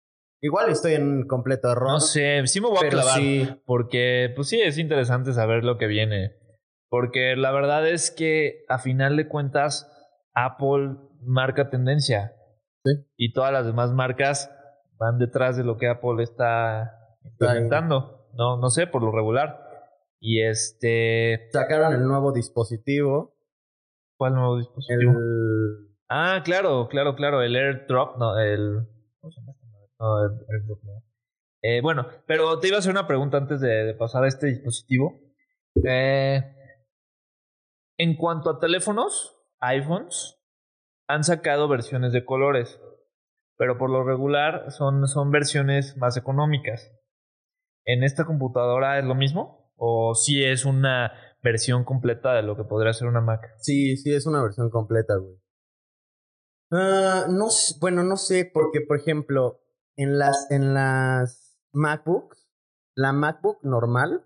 Igual 0.42 0.70
estoy 0.70 0.96
en 0.96 1.28
completo 1.28 1.72
error. 1.72 1.88
no 1.90 2.00
sé, 2.02 2.46
sí 2.46 2.60
me 2.60 2.68
voy 2.68 2.86
a 2.86 2.90
clavar. 2.90 3.18
sí, 3.18 3.48
Porque, 3.66 4.34
pues 4.36 4.50
sí, 4.50 4.60
es 4.60 4.78
interesante 4.78 5.32
saber 5.34 5.64
lo 5.64 5.78
que 5.78 5.88
viene. 5.88 6.36
Porque 6.90 7.36
la 7.38 7.52
verdad 7.52 7.88
es 7.88 8.12
que, 8.12 8.66
a 8.68 8.80
final 8.80 9.16
de 9.16 9.30
cuentas, 9.30 9.90
Apple 10.34 10.98
marca 11.22 11.70
tendencia. 11.70 12.34
Sí. 12.84 12.92
Y 13.16 13.32
todas 13.32 13.54
las 13.54 13.66
demás 13.66 13.94
marcas 13.94 14.52
van 14.98 15.18
detrás 15.18 15.56
de 15.56 15.64
lo 15.64 15.78
que 15.78 15.88
Apple 15.88 16.22
está 16.22 17.18
implementando. 17.24 18.28
No, 18.34 18.58
no 18.58 18.70
sé, 18.70 18.88
por 18.88 19.04
lo 19.04 19.12
regular. 19.12 19.70
Y 20.20 20.42
este. 20.42 21.48
sacaron 21.54 21.94
el 21.94 22.06
nuevo 22.06 22.34
dispositivo, 22.34 23.36
¿Cuál 24.18 24.36
nuevo 24.36 24.58
dispositivo? 24.58 25.12
el 25.14 25.91
Ah, 26.14 26.42
claro, 26.44 26.90
claro, 26.90 27.16
claro. 27.16 27.42
El 27.42 27.56
AirDrop, 27.56 28.18
no, 28.18 28.38
el. 28.38 28.86
No, 29.98 30.26
el 30.26 30.32
AirDrop 30.50 30.84
no. 30.84 31.04
Eh, 31.62 31.80
bueno, 31.82 32.06
pero 32.28 32.60
te 32.60 32.68
iba 32.68 32.76
a 32.76 32.80
hacer 32.80 32.92
una 32.92 33.08
pregunta 33.08 33.38
antes 33.38 33.62
de, 33.62 33.96
pasar 33.98 34.26
a 34.26 34.28
este 34.28 34.48
dispositivo. 34.48 35.22
Eh, 35.88 36.44
en 37.98 38.18
cuanto 38.18 38.50
a 38.50 38.60
teléfonos, 38.60 39.38
iPhones 39.62 40.38
han 41.08 41.24
sacado 41.24 41.70
versiones 41.70 42.12
de 42.12 42.26
colores, 42.26 42.82
pero 43.58 43.78
por 43.78 43.90
lo 43.90 44.04
regular 44.04 44.70
son, 44.70 45.08
son 45.08 45.32
versiones 45.32 45.96
más 45.96 46.18
económicas. 46.18 46.92
¿En 47.86 48.04
esta 48.04 48.26
computadora 48.26 49.00
es 49.00 49.06
lo 49.06 49.16
mismo? 49.16 49.72
¿O 49.78 50.14
si 50.14 50.44
es 50.44 50.66
una 50.66 51.14
versión 51.42 51.86
completa 51.86 52.34
de 52.34 52.44
lo 52.44 52.58
que 52.58 52.66
podría 52.66 52.92
ser 52.92 53.08
una 53.08 53.22
Mac? 53.22 53.54
Sí, 53.60 53.96
sí, 53.96 54.14
es 54.14 54.26
una 54.26 54.44
versión 54.44 54.70
completa, 54.70 55.16
güey. 55.16 55.41
Ah, 56.72 57.26
no 57.30 57.48
bueno, 57.80 58.04
no 58.04 58.18
sé, 58.18 58.50
porque, 58.52 58.82
por 58.82 58.98
ejemplo, 58.98 59.60
en 59.98 60.18
las, 60.18 60.50
en 60.52 60.74
las 60.74 61.60
MacBooks, 61.74 62.50
la 62.96 63.12
MacBook 63.12 63.60
normal, 63.64 64.26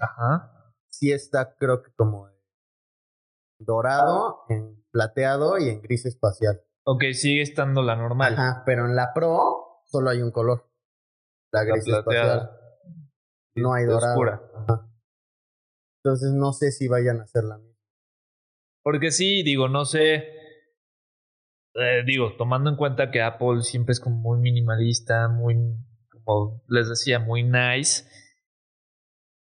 Ajá. 0.00 0.74
sí 0.90 1.12
está, 1.12 1.54
creo 1.56 1.82
que 1.82 1.92
como 1.94 2.28
dorado, 3.58 4.44
en 4.48 4.82
plateado 4.90 5.58
y 5.58 5.68
en 5.68 5.82
gris 5.82 6.06
espacial. 6.06 6.62
Ok, 6.84 7.04
sigue 7.12 7.42
estando 7.42 7.82
la 7.82 7.94
normal. 7.96 8.34
Ajá, 8.34 8.62
pero 8.66 8.86
en 8.86 8.96
la 8.96 9.12
Pro 9.14 9.82
solo 9.84 10.10
hay 10.10 10.20
un 10.22 10.30
color. 10.32 10.68
La 11.52 11.60
La 11.64 11.72
gris 11.72 11.84
plateada. 11.84 12.34
espacial. 12.36 12.58
No 13.54 13.74
hay 13.74 13.84
dorado. 13.84 14.12
oscura. 14.12 14.42
Ajá. 14.56 14.88
Entonces 16.02 16.32
no 16.32 16.52
sé 16.52 16.72
si 16.72 16.88
vayan 16.88 17.20
a 17.20 17.24
hacer 17.24 17.44
la 17.44 17.58
misma. 17.58 17.78
Porque 18.82 19.12
sí, 19.12 19.42
digo, 19.44 19.68
no 19.68 19.84
sé. 19.84 20.41
Eh, 21.74 22.02
digo, 22.04 22.36
tomando 22.36 22.70
en 22.70 22.76
cuenta 22.76 23.10
que 23.10 23.22
Apple 23.22 23.62
siempre 23.62 23.92
es 23.92 24.00
como 24.00 24.16
muy 24.16 24.38
minimalista, 24.38 25.28
muy, 25.28 25.56
como 26.10 26.62
les 26.68 26.88
decía, 26.88 27.18
muy 27.18 27.42
nice. 27.42 28.04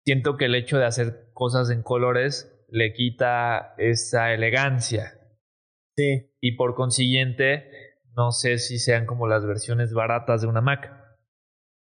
Siento 0.04 0.36
que 0.36 0.46
el 0.46 0.54
hecho 0.54 0.78
de 0.78 0.86
hacer 0.86 1.30
cosas 1.32 1.70
en 1.70 1.82
colores 1.82 2.54
le 2.68 2.92
quita 2.92 3.74
esa 3.78 4.32
elegancia. 4.32 5.14
Sí, 5.96 6.30
Y 6.40 6.56
por 6.56 6.74
consiguiente, 6.74 7.70
no 8.14 8.30
sé 8.30 8.58
si 8.58 8.78
sean 8.78 9.06
como 9.06 9.26
las 9.26 9.44
versiones 9.46 9.92
baratas 9.92 10.42
de 10.42 10.48
una 10.48 10.60
Mac. 10.60 10.92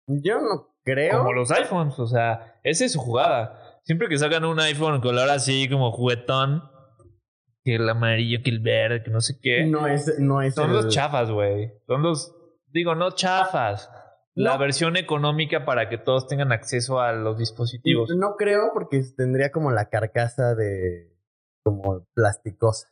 yo 0.07 0.41
no 0.41 0.75
creo. 0.85 1.19
Como 1.19 1.33
los 1.33 1.51
iPhones, 1.51 1.99
o 1.99 2.07
sea, 2.07 2.61
esa 2.63 2.85
es 2.85 2.93
su 2.93 3.01
jugada. 3.01 3.81
Siempre 3.85 4.09
que 4.09 4.19
sacan 4.19 4.45
un 4.45 4.61
iPhone 4.61 5.01
color 5.01 5.29
así 5.31 5.69
como 5.69 5.93
juguetón, 5.93 6.63
que 7.65 7.75
el 7.77 7.89
amarillo, 7.89 8.39
que 8.43 8.51
el 8.51 8.61
verde, 8.61 9.03
que 9.03 9.11
no 9.11 9.21
sé 9.21 9.39
qué, 9.41 9.67
No 9.67 9.87
es, 9.87 10.19
no 10.19 10.41
es 10.43 10.55
son 10.55 10.71
el- 10.71 10.77
los 10.77 10.89
chafas, 10.89 11.31
güey. 11.31 11.73
Son 11.87 12.03
los, 12.03 12.35
digo, 12.69 12.95
no 12.95 13.11
chafas. 13.13 13.91
La 14.35 14.57
versión 14.57 14.97
económica 14.97 15.65
para 15.65 15.89
que 15.89 15.99
todos 15.99 16.29
tengan 16.29 16.53
acceso 16.53 17.01
a 17.01 17.13
los 17.13 17.39
dispositivos. 17.39 18.09
No 18.17 18.37
creo 18.37 18.71
porque 18.73 19.03
tendría 19.17 19.51
como 19.51 19.73
la 19.73 19.89
carcasa 19.89 20.55
de 20.55 21.13
como 21.65 22.07
plasticosa. 22.15 22.89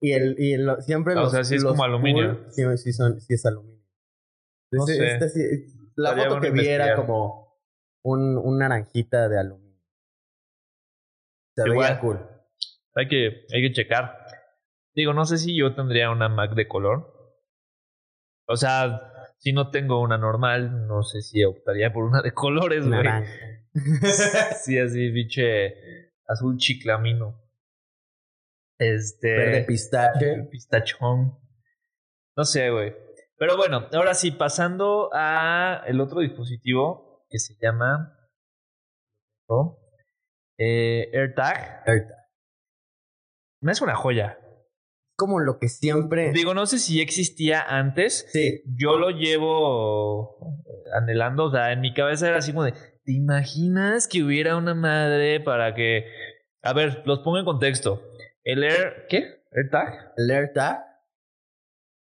Y 0.00 0.12
el, 0.12 0.36
y 0.38 0.52
el- 0.52 0.82
siempre 0.82 1.14
O 1.14 1.20
los, 1.20 1.30
sea, 1.32 1.44
sí 1.44 1.54
es 1.54 1.62
los 1.62 1.72
como 1.72 1.84
aluminio. 1.84 2.36
cool, 2.42 2.52
sí, 2.52 2.62
sí 2.76 2.92
son, 2.92 3.20
sí 3.20 3.32
es 3.34 3.46
aluminio. 3.46 3.82
No 4.72 4.84
Este- 4.86 4.96
sé. 4.96 5.12
este 5.14 5.28
sí- 5.30 5.90
la 5.96 6.10
Estaría 6.10 6.28
foto 6.30 6.40
que 6.42 6.50
vi 6.50 6.66
era 6.66 6.96
como 6.96 7.58
un, 8.04 8.36
un 8.36 8.58
naranjita 8.58 9.28
de 9.30 9.38
aluminio. 9.40 9.80
Se 11.56 11.68
veía 11.68 11.98
cool. 12.00 12.18
Hay 12.94 13.08
que, 13.08 13.46
hay 13.52 13.62
que 13.62 13.72
checar. 13.72 14.18
Digo, 14.94 15.12
no 15.14 15.24
sé 15.24 15.38
si 15.38 15.56
yo 15.56 15.74
tendría 15.74 16.10
una 16.10 16.28
Mac 16.28 16.54
de 16.54 16.68
color. 16.68 17.12
O 18.46 18.56
sea, 18.56 19.00
si 19.38 19.52
no 19.52 19.70
tengo 19.70 20.00
una 20.00 20.18
normal, 20.18 20.86
no 20.86 21.02
sé 21.02 21.22
si 21.22 21.44
optaría 21.44 21.92
por 21.92 22.04
una 22.04 22.22
de 22.22 22.32
colores, 22.32 22.86
güey. 22.86 23.02
Sí, 24.62 24.78
así, 24.78 25.10
biche 25.10 26.12
azul 26.26 26.58
chiclamino. 26.58 27.40
Este. 28.78 29.28
Verde 29.28 29.64
pistache. 29.64 30.48
Pistachón. 30.50 31.38
No 32.36 32.44
sé, 32.44 32.70
güey. 32.70 32.94
Pero 33.38 33.56
bueno, 33.56 33.88
ahora 33.92 34.14
sí, 34.14 34.30
pasando 34.30 35.10
a 35.12 35.82
el 35.86 36.00
otro 36.00 36.20
dispositivo 36.20 37.24
que 37.28 37.38
se 37.38 37.54
llama 37.60 38.16
¿no? 39.48 39.78
eh, 40.58 41.10
AirTag. 41.12 41.82
AirTag. 41.86 42.21
Me 43.62 43.72
es 43.72 43.80
una 43.80 43.94
joya. 43.94 44.38
Como 45.16 45.38
lo 45.38 45.58
que 45.58 45.68
siempre. 45.68 46.32
Digo, 46.32 46.52
no 46.52 46.66
sé 46.66 46.78
si 46.78 47.00
existía 47.00 47.62
antes. 47.62 48.26
Sí. 48.32 48.62
Yo 48.76 48.98
lo 48.98 49.10
llevo 49.10 50.36
anhelando. 50.92 51.44
O 51.44 51.50
sea, 51.52 51.72
en 51.72 51.80
mi 51.80 51.94
cabeza 51.94 52.28
era 52.28 52.38
así 52.38 52.50
como 52.52 52.64
de. 52.64 52.72
¿Te 53.04 53.12
imaginas 53.12 54.08
que 54.08 54.22
hubiera 54.22 54.56
una 54.56 54.74
madre 54.74 55.38
para 55.40 55.74
que. 55.74 56.06
A 56.62 56.72
ver, 56.72 57.02
los 57.06 57.20
pongo 57.20 57.38
en 57.38 57.44
contexto. 57.44 58.02
El 58.42 58.64
Air. 58.64 59.06
¿Qué? 59.08 59.44
¿AirTag? 59.52 60.12
El 60.16 60.30
AirTag. 60.30 60.84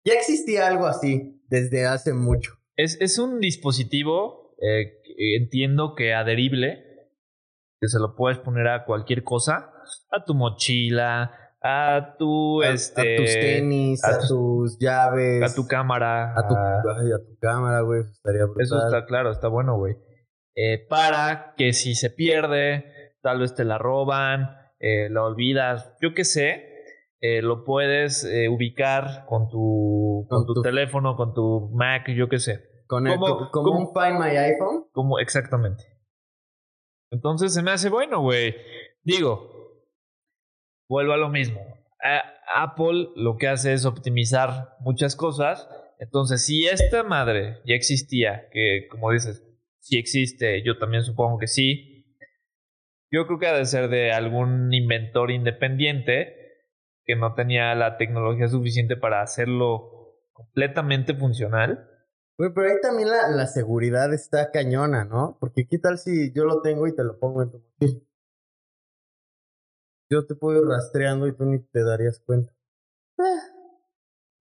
Ya 0.04 0.14
existía 0.14 0.68
algo 0.68 0.86
así 0.86 1.42
desde 1.48 1.86
hace 1.86 2.12
mucho. 2.12 2.52
Es, 2.76 3.00
es 3.00 3.18
un 3.18 3.40
dispositivo, 3.40 4.54
eh, 4.62 5.00
que 5.02 5.36
entiendo 5.36 5.94
que 5.96 6.14
adherible, 6.14 6.84
que 7.80 7.88
se 7.88 7.98
lo 7.98 8.14
puedes 8.14 8.38
poner 8.38 8.68
a 8.68 8.84
cualquier 8.84 9.24
cosa, 9.24 9.72
a 10.10 10.24
tu 10.24 10.34
mochila, 10.34 11.47
a 11.62 12.14
tu, 12.18 12.62
A, 12.62 12.68
este, 12.70 13.14
a 13.14 13.16
tus 13.16 13.32
tenis, 13.34 14.04
a 14.04 14.08
a, 14.10 14.18
tus- 14.20 14.28
tus 14.28 14.78
llaves. 14.78 15.42
a 15.42 15.54
tu 15.54 15.66
cámara, 15.66 16.32
a 16.38 16.46
tu, 16.48 16.54
a- 16.54 16.82
tu 17.18 17.36
cámara, 17.40 17.80
güey. 17.82 18.00
Eso 18.00 18.10
estaría 18.12 18.44
brutal. 18.44 18.62
Eso 18.62 18.86
está 18.86 19.04
claro, 19.06 19.30
está 19.32 19.48
bueno, 19.48 19.76
güey. 19.76 19.96
Eh, 20.56 20.86
para 20.88 21.54
que 21.56 21.72
si 21.72 21.94
se 21.94 22.10
pierde, 22.10 22.84
tal 23.22 23.40
vez 23.40 23.54
te 23.54 23.64
la 23.64 23.78
roban, 23.78 24.50
eh, 24.80 25.08
la 25.10 25.24
olvidas, 25.24 25.96
yo 26.00 26.14
qué 26.14 26.24
sé, 26.24 26.64
eh, 27.20 27.42
lo 27.42 27.64
puedes 27.64 28.24
ubicar 28.50 29.24
con 29.26 29.48
tu, 29.48 30.26
con 30.28 30.38
Con 30.40 30.46
tu, 30.46 30.54
tu- 30.54 30.62
teléfono, 30.62 31.16
con 31.16 31.34
tu 31.34 31.70
Mac, 31.74 32.08
yo 32.10 32.28
qué 32.28 32.38
sé. 32.38 32.60
Con 32.86 33.06
el- 33.06 33.18
¿Cómo- 33.18 33.26
co- 33.38 33.50
como 33.50 33.64
cómo? 33.72 33.80
un 33.80 33.92
Find 33.92 34.18
My 34.20 34.36
iPhone. 34.36 34.84
Como 34.92 35.18
exactamente. 35.18 35.84
Entonces 37.10 37.52
se 37.54 37.62
me 37.62 37.70
hace 37.70 37.88
bueno, 37.88 38.20
güey. 38.20 38.54
Digo, 39.02 39.57
vuelvo 40.88 41.12
a 41.12 41.16
lo 41.18 41.28
mismo. 41.28 41.60
Apple 42.54 43.08
lo 43.16 43.36
que 43.36 43.48
hace 43.48 43.72
es 43.72 43.84
optimizar 43.84 44.76
muchas 44.80 45.16
cosas. 45.16 45.68
Entonces, 45.98 46.44
si 46.44 46.66
esta 46.66 47.02
madre 47.02 47.60
ya 47.66 47.74
existía, 47.74 48.48
que 48.50 48.86
como 48.90 49.10
dices, 49.10 49.44
si 49.80 49.98
existe, 49.98 50.62
yo 50.62 50.78
también 50.78 51.02
supongo 51.02 51.38
que 51.38 51.46
sí. 51.46 52.16
Yo 53.10 53.26
creo 53.26 53.38
que 53.38 53.46
ha 53.46 53.54
de 53.54 53.64
ser 53.64 53.88
de 53.88 54.12
algún 54.12 54.72
inventor 54.72 55.30
independiente 55.30 56.34
que 57.04 57.16
no 57.16 57.34
tenía 57.34 57.74
la 57.74 57.96
tecnología 57.96 58.48
suficiente 58.48 58.96
para 58.96 59.22
hacerlo 59.22 60.20
completamente 60.32 61.14
funcional. 61.14 61.88
Pero 62.36 62.68
ahí 62.68 62.76
también 62.82 63.08
la, 63.08 63.28
la 63.30 63.46
seguridad 63.46 64.12
está 64.12 64.50
cañona, 64.52 65.04
¿no? 65.04 65.38
Porque 65.40 65.66
qué 65.66 65.78
tal 65.78 65.98
si 65.98 66.32
yo 66.34 66.44
lo 66.44 66.60
tengo 66.60 66.86
y 66.86 66.94
te 66.94 67.02
lo 67.02 67.18
pongo 67.18 67.42
en 67.42 67.50
tu 67.50 67.58
mochila. 67.58 68.07
Yo 70.10 70.26
te 70.26 70.34
puedo 70.34 70.62
ir 70.62 70.68
rastreando 70.68 71.26
y 71.26 71.36
tú 71.36 71.44
ni 71.44 71.58
te 71.58 71.84
darías 71.84 72.20
cuenta. 72.24 72.52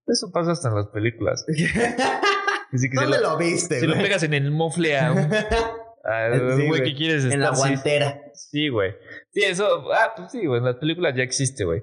Eso 0.06 0.30
pasa 0.32 0.52
hasta 0.52 0.68
en 0.68 0.74
las 0.76 0.86
películas. 0.88 1.44
Así 2.72 2.90
que 2.90 2.96
si 2.96 3.02
¿Dónde 3.02 3.18
lo, 3.20 3.30
lo 3.32 3.36
viste, 3.38 3.80
si 3.80 3.86
lo 3.86 3.94
pegas 3.94 4.22
en 4.22 4.34
el 4.34 4.50
mofle 4.50 4.98
a 4.98 5.12
un, 5.12 5.18
a 5.18 5.22
un 6.32 6.56
Sí, 6.56 6.66
güey 6.66 6.68
güey. 6.68 6.82
que 6.84 6.94
quieres 6.94 7.24
en 7.24 7.40
la 7.40 7.46
estar, 7.50 7.54
sí. 7.56 7.60
guantera. 7.60 8.22
Sí, 8.34 8.68
güey. 8.68 8.94
Sí, 9.30 9.42
eso. 9.42 9.90
Ah, 9.92 10.12
pues 10.16 10.32
sí, 10.32 10.44
güey. 10.46 10.58
En 10.58 10.64
las 10.66 10.76
películas 10.76 11.14
ya 11.16 11.22
existe, 11.22 11.64
güey. 11.64 11.82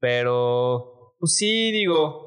Pero. 0.00 1.14
Pues 1.18 1.34
sí, 1.36 1.72
digo. 1.72 2.24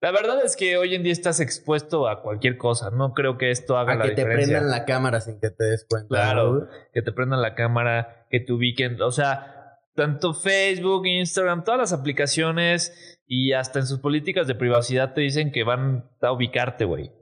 La 0.00 0.10
verdad 0.12 0.44
es 0.44 0.54
que 0.56 0.76
hoy 0.76 0.94
en 0.94 1.02
día 1.02 1.12
estás 1.12 1.40
expuesto 1.40 2.08
a 2.08 2.20
cualquier 2.22 2.58
cosa. 2.58 2.90
No 2.90 3.14
creo 3.14 3.38
que 3.38 3.50
esto 3.50 3.78
haga 3.78 3.94
A 3.94 3.96
la 3.96 4.04
que 4.04 4.10
te 4.10 4.22
diferencia. 4.22 4.58
prendan 4.58 4.70
la 4.70 4.84
cámara 4.84 5.20
sin 5.22 5.40
que 5.40 5.48
te 5.50 5.64
des 5.64 5.86
cuenta. 5.88 6.08
Claro. 6.08 6.68
Que 6.92 7.00
te 7.00 7.12
prendan 7.12 7.40
la 7.40 7.54
cámara, 7.54 8.26
que 8.30 8.40
te 8.40 8.52
ubiquen. 8.52 9.00
O 9.00 9.10
sea, 9.12 9.53
tanto 9.94 10.34
Facebook, 10.34 11.06
Instagram, 11.06 11.64
todas 11.64 11.80
las 11.80 11.92
aplicaciones 11.92 13.20
y 13.26 13.52
hasta 13.52 13.78
en 13.78 13.86
sus 13.86 14.00
políticas 14.00 14.46
de 14.46 14.54
privacidad 14.54 15.14
te 15.14 15.20
dicen 15.20 15.52
que 15.52 15.64
van 15.64 16.10
a 16.20 16.32
ubicarte, 16.32 16.84
güey. 16.84 17.12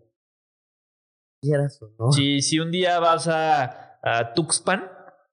No. 1.98 2.12
Si, 2.12 2.40
si 2.40 2.58
un 2.60 2.70
día 2.70 2.98
vas 3.00 3.28
a, 3.28 3.98
a 4.02 4.32
Tuxpan, 4.32 4.90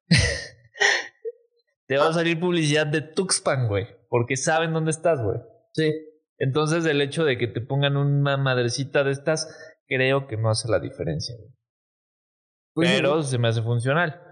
te 1.88 1.98
va 1.98 2.10
a 2.10 2.14
salir 2.14 2.40
publicidad 2.40 2.88
de 2.88 3.02
Tuxpan, 3.02 3.68
güey. 3.68 3.88
Porque 4.10 4.36
saben 4.36 4.74
dónde 4.74 4.92
estás, 4.92 5.22
güey. 5.22 5.40
Sí. 5.74 5.94
Entonces, 6.40 6.86
el 6.86 7.02
hecho 7.02 7.26
de 7.26 7.38
que 7.38 7.48
te 7.48 7.62
pongan 7.62 7.96
una 7.96 8.38
madrecita 8.38 9.04
de 9.04 9.12
estas, 9.12 9.56
creo 9.88 10.28
que 10.28 10.38
no 10.38 10.50
hace 10.50 10.70
la 10.70 10.80
diferencia, 10.80 11.36
güey. 11.38 11.52
Pues, 12.74 12.92
Pero 12.92 13.22
se 13.24 13.38
me 13.38 13.50
hace 13.50 13.62
funcional. 13.62 14.29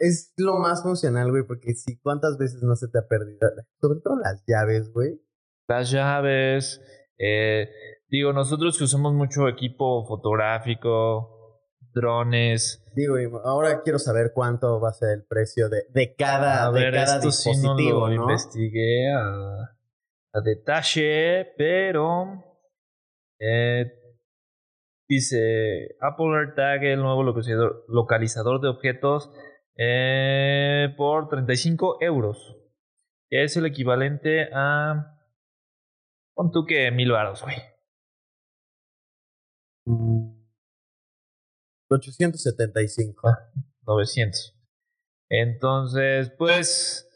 Es 0.00 0.32
lo 0.38 0.58
más 0.58 0.82
funcional, 0.82 1.30
güey, 1.30 1.44
porque 1.46 1.74
si 1.74 1.98
cuántas 2.00 2.38
veces 2.38 2.62
no 2.62 2.74
se 2.74 2.88
te 2.88 2.98
ha 2.98 3.06
perdido. 3.06 3.38
Sobre 3.80 4.00
todo 4.00 4.16
las 4.16 4.42
llaves, 4.46 4.90
güey. 4.92 5.20
Las 5.68 5.90
llaves, 5.90 6.80
eh, 7.18 7.68
digo, 8.08 8.32
nosotros 8.32 8.78
que 8.78 8.84
usamos 8.84 9.12
mucho 9.12 9.46
equipo 9.46 10.04
fotográfico, 10.06 11.60
drones. 11.92 12.82
Digo, 12.94 13.16
ahora 13.44 13.82
quiero 13.82 13.98
saber 13.98 14.32
cuánto 14.34 14.80
va 14.80 14.88
a 14.88 14.94
ser 14.94 15.10
el 15.10 15.24
precio 15.24 15.68
de, 15.68 15.84
de 15.90 16.14
cada, 16.14 16.66
a 16.66 16.72
de 16.72 16.80
ver, 16.80 16.94
cada 16.94 17.16
esto 17.16 17.30
sí 17.30 17.50
no 17.50 17.76
dispositivo, 17.76 18.08
lo 18.08 18.08
¿no? 18.08 18.22
investigué 18.22 19.12
a, 19.12 19.76
a 20.32 20.40
detalle, 20.42 21.52
pero 21.58 22.42
eh, 23.38 23.92
dice 25.08 25.96
Apple 26.00 26.36
AirTag, 26.38 26.84
el 26.84 27.00
nuevo 27.00 27.22
localizador, 27.22 27.84
localizador 27.88 28.60
de 28.60 28.68
objetos, 28.68 29.30
eh, 29.82 30.92
por 30.96 31.28
35 31.28 31.98
euros. 32.02 32.56
Que 33.30 33.44
es 33.44 33.56
el 33.56 33.64
equivalente 33.64 34.50
a... 34.52 35.16
Pon 36.34 36.50
tú 36.52 36.66
que 36.66 36.90
mil 36.90 37.12
baros, 37.12 37.42
güey. 37.42 37.56
Mm. 39.86 40.38
875. 41.88 43.28
900. 43.86 44.58
Entonces, 45.30 46.30
pues... 46.36 47.06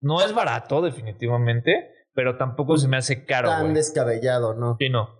No 0.00 0.22
es 0.22 0.32
barato, 0.32 0.80
definitivamente, 0.80 1.92
pero 2.14 2.38
tampoco 2.38 2.76
se 2.78 2.86
me 2.86 2.96
hace 2.96 3.26
caro, 3.26 3.48
Tan 3.48 3.74
descabellado, 3.74 4.54
¿no? 4.54 4.76
Sí, 4.78 4.88
no. 4.88 5.10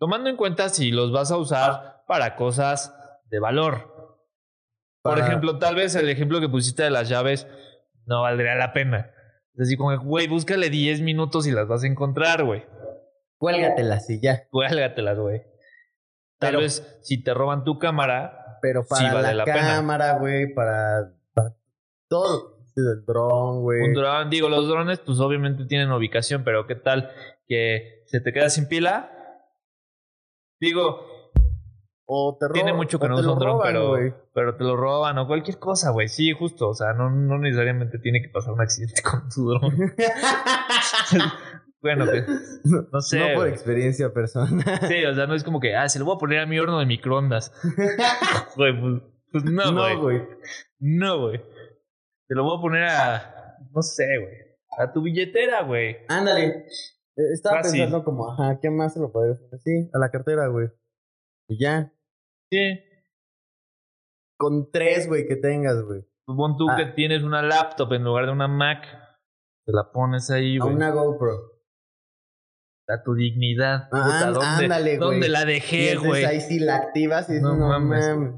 Tomando 0.00 0.28
en 0.28 0.36
cuenta 0.36 0.68
si 0.68 0.90
los 0.90 1.12
vas 1.12 1.30
a 1.30 1.36
usar 1.36 2.02
para 2.08 2.34
cosas 2.34 2.92
de 3.26 3.38
valor. 3.38 3.99
Por 5.02 5.14
Para- 5.14 5.26
ejemplo, 5.26 5.58
tal 5.58 5.74
vez 5.74 5.94
el 5.94 6.08
ejemplo 6.08 6.40
que 6.40 6.48
pusiste 6.48 6.82
de 6.82 6.90
las 6.90 7.08
llaves 7.08 7.46
no 8.06 8.22
valdría 8.22 8.54
la 8.54 8.72
pena. 8.72 9.10
Es 9.54 9.58
decir, 9.66 9.78
como, 9.78 9.98
güey, 9.98 10.26
búscale 10.28 10.70
10 10.70 11.00
minutos 11.00 11.46
y 11.46 11.52
las 11.52 11.66
vas 11.68 11.84
a 11.84 11.86
encontrar, 11.86 12.44
güey. 12.44 12.64
Cuélgatelas 13.38 14.08
y 14.10 14.20
ya. 14.20 14.46
Cuélgatelas, 14.50 15.18
güey. 15.18 15.40
Tal 16.38 16.50
Pero- 16.50 16.60
vez 16.60 16.98
si 17.02 17.22
te 17.22 17.34
roban 17.34 17.64
tu 17.64 17.78
cámara, 17.78 18.58
Pero 18.62 18.82
Sí, 18.82 18.88
para 18.90 19.14
vale 19.14 19.28
la, 19.28 19.34
la 19.34 19.44
pena. 19.44 19.60
cámara, 19.76 20.18
güey, 20.18 20.52
para, 20.52 21.14
para 21.32 21.56
todo. 22.10 22.58
Sí, 22.66 22.82
del 22.82 23.04
dron, 23.06 23.62
güey. 23.62 23.80
un 23.80 23.94
dron, 23.94 24.28
digo, 24.28 24.50
los 24.50 24.68
drones, 24.68 24.98
pues 25.00 25.18
obviamente 25.18 25.64
tienen 25.64 25.90
ubicación, 25.90 26.44
pero 26.44 26.66
¿qué 26.66 26.74
tal 26.74 27.10
que 27.46 28.02
se 28.06 28.20
te 28.20 28.32
queda 28.34 28.50
sin 28.50 28.68
pila? 28.68 29.10
Digo, 30.60 31.06
O 32.12 32.36
te 32.40 32.48
tiene 32.52 32.72
roban- 32.72 32.76
mucho 32.76 32.98
que 32.98 33.08
no 33.08 33.14
usa 33.16 33.32
un 33.32 33.38
dron, 33.38 33.60
pero, 33.62 33.94
pero 34.34 34.56
te 34.56 34.64
lo 34.64 34.76
roban 34.76 35.16
o 35.18 35.28
cualquier 35.28 35.60
cosa, 35.60 35.90
güey. 35.90 36.08
Sí, 36.08 36.32
justo. 36.32 36.70
O 36.70 36.74
sea, 36.74 36.92
no, 36.92 37.08
no 37.08 37.38
necesariamente 37.38 38.00
tiene 38.00 38.20
que 38.20 38.28
pasar 38.30 38.52
un 38.52 38.60
accidente 38.60 39.00
con 39.08 39.28
tu 39.28 39.48
dron. 39.48 39.70
bueno, 41.82 42.06
que, 42.10 42.24
no 42.92 43.00
sé. 43.00 43.18
no 43.20 43.34
por 43.38 43.48
experiencia 43.48 44.12
personal. 44.12 44.64
Sí, 44.88 45.04
o 45.04 45.14
sea, 45.14 45.26
no 45.26 45.34
es 45.34 45.44
como 45.44 45.60
que, 45.60 45.74
ah, 45.76 45.88
se 45.88 45.98
lo 45.98 46.04
voy 46.04 46.16
a 46.16 46.18
poner 46.18 46.40
a 46.40 46.46
mi 46.46 46.58
horno 46.58 46.78
de 46.78 46.86
microondas. 46.86 47.52
Güey, 48.56 48.80
pues, 48.80 49.02
pues 49.32 49.44
no, 49.44 49.72
güey. 49.72 49.94
no, 49.94 50.00
güey. 50.02 50.22
No, 50.80 51.20
güey. 51.20 51.40
Te 52.28 52.34
lo 52.34 52.44
voy 52.44 52.58
a 52.58 52.60
poner 52.60 52.84
a, 52.84 53.56
no 53.72 53.80
sé, 53.82 54.04
güey. 54.18 54.34
A 54.78 54.92
tu 54.92 55.02
billetera, 55.02 55.62
güey. 55.62 55.98
Ándale. 56.08 56.46
Eh, 56.46 56.64
Estaba 57.32 57.58
Fácil. 57.58 57.80
pensando 57.80 58.04
como, 58.04 58.30
ajá, 58.32 58.58
¿qué 58.60 58.70
más 58.70 58.94
se 58.94 59.00
lo 59.00 59.12
puede 59.12 59.34
poner? 59.36 59.60
Sí, 59.60 59.90
a 59.94 59.98
la 59.98 60.10
cartera, 60.10 60.48
güey. 60.48 60.68
Y 61.48 61.62
ya. 61.62 61.92
Sí. 62.50 62.80
Con 64.38 64.70
tres, 64.72 65.06
güey, 65.08 65.26
que 65.26 65.36
tengas, 65.36 65.82
güey. 65.82 66.02
Pues 66.24 66.36
pon 66.36 66.56
tú 66.56 66.66
Ah. 66.70 66.76
que 66.76 66.86
tienes 66.86 67.22
una 67.22 67.42
laptop 67.42 67.92
en 67.92 68.04
lugar 68.04 68.26
de 68.26 68.32
una 68.32 68.48
Mac. 68.48 68.82
Te 69.66 69.72
la 69.72 69.90
pones 69.92 70.30
ahí, 70.30 70.56
A 70.58 70.64
güey. 70.64 70.74
una 70.74 70.90
GoPro. 70.90 71.36
A 72.88 73.02
tu 73.04 73.14
dignidad. 73.14 73.84
Ah, 73.84 73.88
Puta, 73.90 74.26
án- 74.28 74.32
¿dónde, 74.34 74.64
ándale, 74.64 74.96
güey. 74.96 75.10
¿Dónde 75.10 75.28
la 75.28 75.44
dejé, 75.44 75.94
güey? 75.96 76.24
ahí 76.24 76.40
sí 76.40 76.58
la 76.58 76.76
activas 76.76 77.28
y 77.30 77.40
No 77.40 77.54
no, 77.54 77.68
mames. 77.68 78.08
mames. 78.08 78.34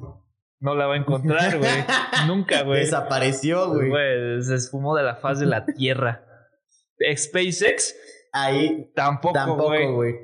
No 0.60 0.74
la 0.74 0.86
va 0.86 0.94
a 0.94 0.98
encontrar, 0.98 1.58
güey. 1.58 1.70
Nunca, 2.28 2.62
güey. 2.62 2.80
Desapareció, 2.80 3.68
güey. 3.72 3.88
Güey, 3.88 4.42
se 4.42 4.54
esfumó 4.56 4.94
de 4.96 5.04
la 5.04 5.16
faz 5.16 5.40
de 5.40 5.46
la 5.46 5.64
Tierra. 5.64 6.24
SpaceX, 7.16 7.96
Ahí 8.32 8.92
tampoco, 8.94 9.34
tampoco, 9.34 9.64
güey. 9.68 9.92
güey. 9.92 10.14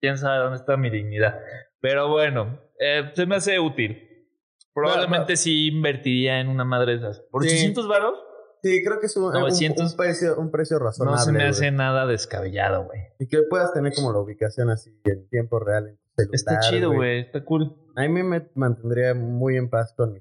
quién 0.00 0.18
sabe 0.18 0.38
dónde 0.38 0.56
está 0.56 0.76
mi 0.76 0.90
dignidad. 0.90 1.38
Pero 1.84 2.08
bueno, 2.08 2.58
eh, 2.80 3.12
se 3.14 3.26
me 3.26 3.36
hace 3.36 3.60
útil. 3.60 4.08
Probablemente 4.72 5.36
sí 5.36 5.68
invertiría 5.68 6.40
en 6.40 6.48
una 6.48 6.64
madre 6.64 6.92
de 6.92 6.98
esas. 6.98 7.20
¿Por 7.30 7.42
Sí. 7.44 7.50
800 7.50 7.86
varos? 7.86 8.18
Sí, 8.62 8.82
creo 8.82 8.98
que 8.98 9.06
es 9.06 9.16
un, 9.18 9.24
un- 9.24 9.32
900. 9.34 9.90
un 9.92 9.96
precio, 9.98 10.36
un 10.38 10.50
precio 10.50 10.78
razonable. 10.78 11.18
No 11.18 11.22
se 11.24 11.32
me 11.32 11.44
hace 11.44 11.70
nada 11.70 12.06
descabellado, 12.06 12.84
güey. 12.86 13.00
Y 13.18 13.28
que 13.28 13.42
puedas 13.50 13.74
tener 13.74 13.92
como 13.94 14.10
la 14.12 14.18
ubicación 14.20 14.70
así 14.70 14.98
en 15.04 15.28
tiempo 15.28 15.58
real 15.60 15.88
en 15.88 15.96
tu 15.98 16.02
celular. 16.16 16.34
Está 16.34 16.60
chido, 16.60 16.90
güey. 16.92 17.20
Está 17.20 17.44
cool. 17.44 17.76
A 17.96 18.00
mí 18.08 18.08
me 18.22 18.48
mantendría 18.54 19.12
muy 19.14 19.56
en 19.58 19.68
paz 19.68 19.92
con 19.94 20.14
mi. 20.14 20.20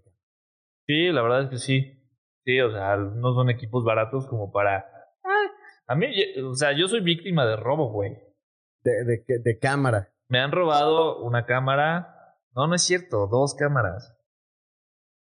Sí, 0.86 1.12
la 1.14 1.22
verdad 1.22 1.44
es 1.44 1.50
que 1.50 1.58
sí. 1.60 2.00
Sí, 2.46 2.60
o 2.60 2.72
sea, 2.72 2.98
no 2.98 3.34
son 3.34 3.50
equipos 3.50 3.86
baratos 3.86 4.28
como 4.28 4.52
para... 4.52 4.80
Ah, 5.24 5.52
A 5.88 5.96
mí, 5.96 6.08
o 6.44 6.54
sea, 6.56 6.74
yo 6.78 6.90
soy 6.90 7.00
víctima 7.00 7.46
de 7.46 7.56
robo, 7.56 7.90
güey. 7.94 8.18
De, 8.84 9.06
de, 9.06 9.24
de 9.42 9.60
cámara. 9.60 10.13
Me 10.34 10.40
han 10.40 10.52
robado 10.52 11.20
una 11.22 11.46
cámara. 11.46 12.40
No, 12.56 12.66
no 12.66 12.74
es 12.74 12.82
cierto, 12.82 13.28
dos 13.28 13.54
cámaras. 13.54 14.18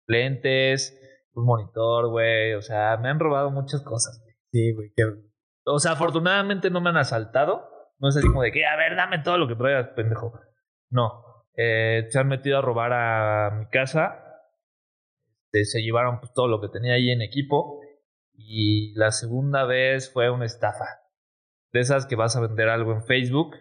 Lentes, 0.07 0.99
un 1.35 1.45
monitor, 1.45 2.09
güey. 2.09 2.55
O 2.55 2.63
sea, 2.63 2.97
me 2.97 3.09
han 3.09 3.19
robado 3.19 3.51
muchas 3.51 3.83
cosas. 3.83 4.19
güey. 4.19 4.33
Sí, 4.51 4.73
güey. 4.73 4.93
Que, 4.95 5.03
O 5.67 5.77
sea, 5.77 5.91
afortunadamente 5.91 6.71
no 6.71 6.81
me 6.81 6.89
han 6.89 6.97
asaltado. 6.97 7.69
No 7.99 8.09
es 8.09 8.17
así 8.17 8.25
como 8.27 8.41
de 8.41 8.51
que, 8.51 8.65
a 8.65 8.75
ver, 8.77 8.95
dame 8.95 9.19
todo 9.19 9.37
lo 9.37 9.47
que 9.47 9.53
traigas, 9.55 9.89
pendejo. 9.89 10.39
No. 10.89 11.23
Eh, 11.55 12.07
se 12.09 12.17
han 12.17 12.27
metido 12.27 12.57
a 12.57 12.63
robar 12.63 12.91
a 12.93 13.51
mi 13.51 13.67
casa. 13.67 14.23
Este, 15.51 15.65
se 15.65 15.83
llevaron 15.83 16.19
pues, 16.19 16.33
todo 16.33 16.47
lo 16.47 16.59
que 16.61 16.69
tenía 16.69 16.95
ahí 16.95 17.11
en 17.11 17.21
equipo. 17.21 17.79
Y 18.33 18.91
la 18.95 19.11
segunda 19.11 19.65
vez 19.65 20.11
fue 20.11 20.31
una 20.31 20.45
estafa. 20.45 20.87
De 21.71 21.81
esas 21.81 22.07
que 22.07 22.15
vas 22.15 22.35
a 22.35 22.41
vender 22.41 22.69
algo 22.69 22.91
en 22.93 23.03
Facebook. 23.03 23.55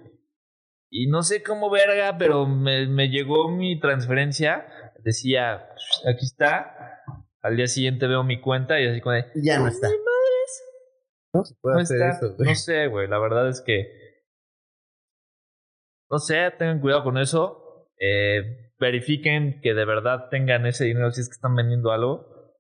Y 0.97 1.09
no 1.09 1.25
sé 1.25 1.43
cómo 1.43 1.71
verga, 1.71 2.17
pero 2.17 2.47
me, 2.47 2.87
me 2.87 3.09
llegó 3.09 3.51
mi 3.51 3.81
transferencia. 3.81 4.65
Decía, 5.03 5.69
aquí 6.09 6.25
está. 6.25 7.03
Al 7.43 7.57
día 7.57 7.67
siguiente 7.67 8.07
veo 8.07 8.23
mi 8.23 8.41
cuenta 8.41 8.81
y 8.81 8.87
así 8.87 9.01
como 9.01 9.17
de, 9.17 9.27
ya 9.35 9.59
no 9.59 9.67
está. 9.67 9.89
No 11.33 11.45
se 11.45 11.57
puede 11.61 11.75
No 11.75 11.83
hacer 11.83 11.97
está. 12.01 12.11
eso, 12.11 12.37
güey. 12.37 12.49
No 12.49 12.55
sé, 12.55 12.87
güey. 12.87 13.09
La 13.09 13.19
verdad 13.19 13.49
es 13.49 13.61
que. 13.61 13.89
No 16.09 16.19
sé, 16.21 16.49
tengan 16.57 16.81
cuidado 16.81 17.03
con 17.03 17.19
eso. 17.19 17.91
Eh, 17.99 18.71
verifiquen 18.79 19.61
que 19.63 19.75
de 19.75 19.85
verdad 19.85 20.29
tengan 20.31 20.65
ese 20.65 20.85
dinero 20.85 21.11
si 21.11 21.23
es 21.23 21.29
que 21.29 21.35
están 21.35 21.57
vendiendo 21.57 21.91
algo. 21.91 22.55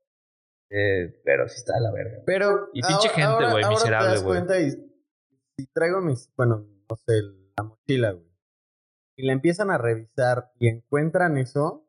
Eh, 0.71 1.21
pero 1.25 1.47
sí 1.47 1.55
está 1.59 1.75
de 1.75 1.83
la 1.83 1.93
verga. 1.93 2.23
Pero. 2.27 2.69
Y 2.73 2.83
pinche 2.83 3.11
gente, 3.11 3.49
güey, 3.49 3.65
miserable, 3.69 4.19
güey. 4.23 4.41
y 4.67 4.71
si 4.71 5.67
traigo 5.73 6.01
mis. 6.01 6.35
Bueno, 6.37 6.67
no 6.91 6.97
sé, 6.97 7.13
la 7.57 7.63
mochila, 7.63 8.11
güey. 8.11 8.24
Y 9.17 9.27
la 9.27 9.33
empiezan 9.33 9.71
a 9.71 9.79
revisar 9.79 10.53
y 10.59 10.69
encuentran 10.69 11.39
eso. 11.39 11.87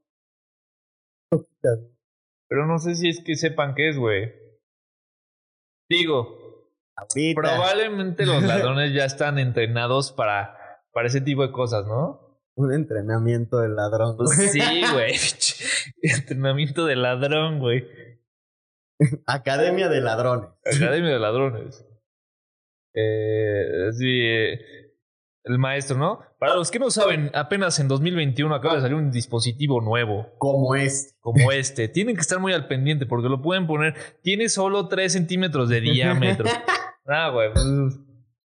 Pero 2.48 2.68
no 2.68 2.78
sé 2.78 2.96
si 2.96 3.10
es 3.10 3.22
que 3.24 3.36
sepan 3.36 3.74
qué 3.74 3.90
es, 3.90 3.98
güey. 3.98 4.34
Digo, 5.90 6.72
Ahorita. 6.96 7.42
probablemente 7.42 8.26
los 8.26 8.44
ladrones 8.44 8.94
ya 8.94 9.06
están 9.06 9.40
entrenados 9.40 10.12
para, 10.12 10.58
para 10.92 11.08
ese 11.08 11.22
tipo 11.22 11.42
de 11.46 11.52
cosas, 11.52 11.86
¿no? 11.88 12.40
Un 12.56 12.74
entrenamiento 12.74 13.60
de 13.60 13.70
ladrón. 13.70 14.18
Pues 14.18 14.52
sí, 14.52 14.60
güey. 14.94 15.16
Entrenamiento 16.02 16.86
de 16.86 16.96
ladrón, 16.96 17.60
güey. 17.60 17.86
Academia 19.26 19.90
de 19.90 20.00
ladrones. 20.00 20.50
Academia 20.64 21.12
de 21.12 21.20
Ladrones. 21.20 21.86
Eh, 22.94 23.92
sí, 23.92 24.08
eh, 24.08 24.75
el 25.46 25.60
maestro, 25.60 25.98
¿no? 25.98 26.20
Para 26.40 26.56
los 26.56 26.72
que 26.72 26.80
no 26.80 26.90
saben, 26.90 27.30
apenas 27.34 27.80
en 27.80 27.88
2021 27.88 28.54
acaba 28.54 28.76
de 28.76 28.82
salir 28.82 28.96
un 28.96 29.12
dispositivo 29.12 29.80
nuevo 29.80 30.28
Como 30.38 30.76
este. 30.76 31.14
como 31.22 31.52
este. 31.52 31.88
Tienen 31.88 32.16
que 32.16 32.22
estar 32.22 32.40
muy 32.40 32.52
al 32.54 32.68
pendiente 32.68 33.06
porque 33.06 33.30
lo 33.30 33.42
pueden 33.42 33.68
poner. 33.68 33.94
Tiene 34.22 34.50
solo 34.50 34.88
3 34.88 35.12
centímetros 35.12 35.70
de 35.70 35.82
diámetro. 35.82 36.46
Ah, 37.08 37.30
güey. 37.30 37.54
pues, 37.54 37.64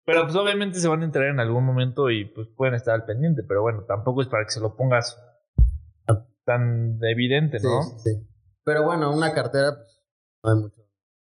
pero 0.07 0.22
pues 0.22 0.34
obviamente 0.34 0.80
se 0.80 0.88
van 0.88 1.03
a 1.03 1.05
enterar 1.05 1.28
en 1.28 1.40
algún 1.40 1.62
momento 1.62 2.11
y 2.11 2.24
pues 2.24 2.49
pueden 2.57 2.72
estar 2.74 2.94
al 2.94 3.05
pendiente. 3.05 3.42
Pero 3.42 3.61
bueno, 3.61 3.84
tampoco 3.86 4.22
es 4.22 4.28
para 4.28 4.44
que 4.44 4.51
se 4.51 4.61
lo 4.61 4.74
pongas 4.76 5.18
tan 6.47 6.99
evidente, 7.03 7.59
¿no? 7.61 7.82
sí, 7.82 7.90
sí. 7.99 8.26
Pero 8.64 8.84
bueno, 8.84 9.12
una 9.14 9.34
cartera, 9.34 9.74
pues, 9.76 10.03
no 10.42 10.51
hay 10.53 10.57
mucho 10.57 10.82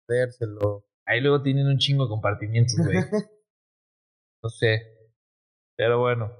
que. 0.07 0.83
Ahí 1.05 1.21
luego 1.21 1.43
tienen 1.43 1.67
un 1.67 1.77
chingo 1.77 2.05
de 2.05 2.09
compartimientos, 2.09 2.75
güey. 2.77 2.97
No 4.41 4.49
sé. 4.49 4.98
Pero 5.79 5.97
bueno. 5.99 6.33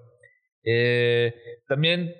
Eh, 0.63 1.33
también 1.65 2.13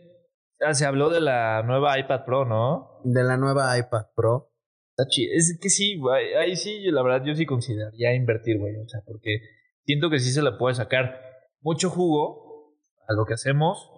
ah, 0.62 0.74
se 0.74 0.86
habló 0.86 1.10
de 1.10 1.20
la 1.20 1.62
nueva 1.64 2.00
iPad 2.00 2.24
Pro, 2.26 2.46
¿no? 2.46 3.02
De 3.04 3.24
la 3.26 3.36
nueva 3.36 3.78
iPad 3.78 4.06
Pro. 4.16 4.54
Está 4.98 5.10
chido. 5.10 5.34
Es 5.36 5.60
que 5.62 5.70
sí, 5.70 5.98
güey. 5.98 6.34
Ahí 6.36 6.56
sí, 6.56 6.80
la 6.92 7.04
verdad, 7.04 7.26
yo 7.26 7.36
sí 7.36 7.46
consideraría 7.46 8.16
invertir, 8.16 8.58
güey. 8.58 8.78
O 8.78 8.88
sea, 8.88 9.02
porque 9.06 9.42
siento 9.86 10.10
que 10.10 10.20
sí 10.20 10.32
se 10.32 10.42
le 10.42 10.54
puede 10.54 10.76
sacar 10.76 11.20
mucho 11.62 11.90
jugo 11.90 12.78
a 13.06 13.14
lo 13.14 13.26
que 13.26 13.34
hacemos. 13.34 13.92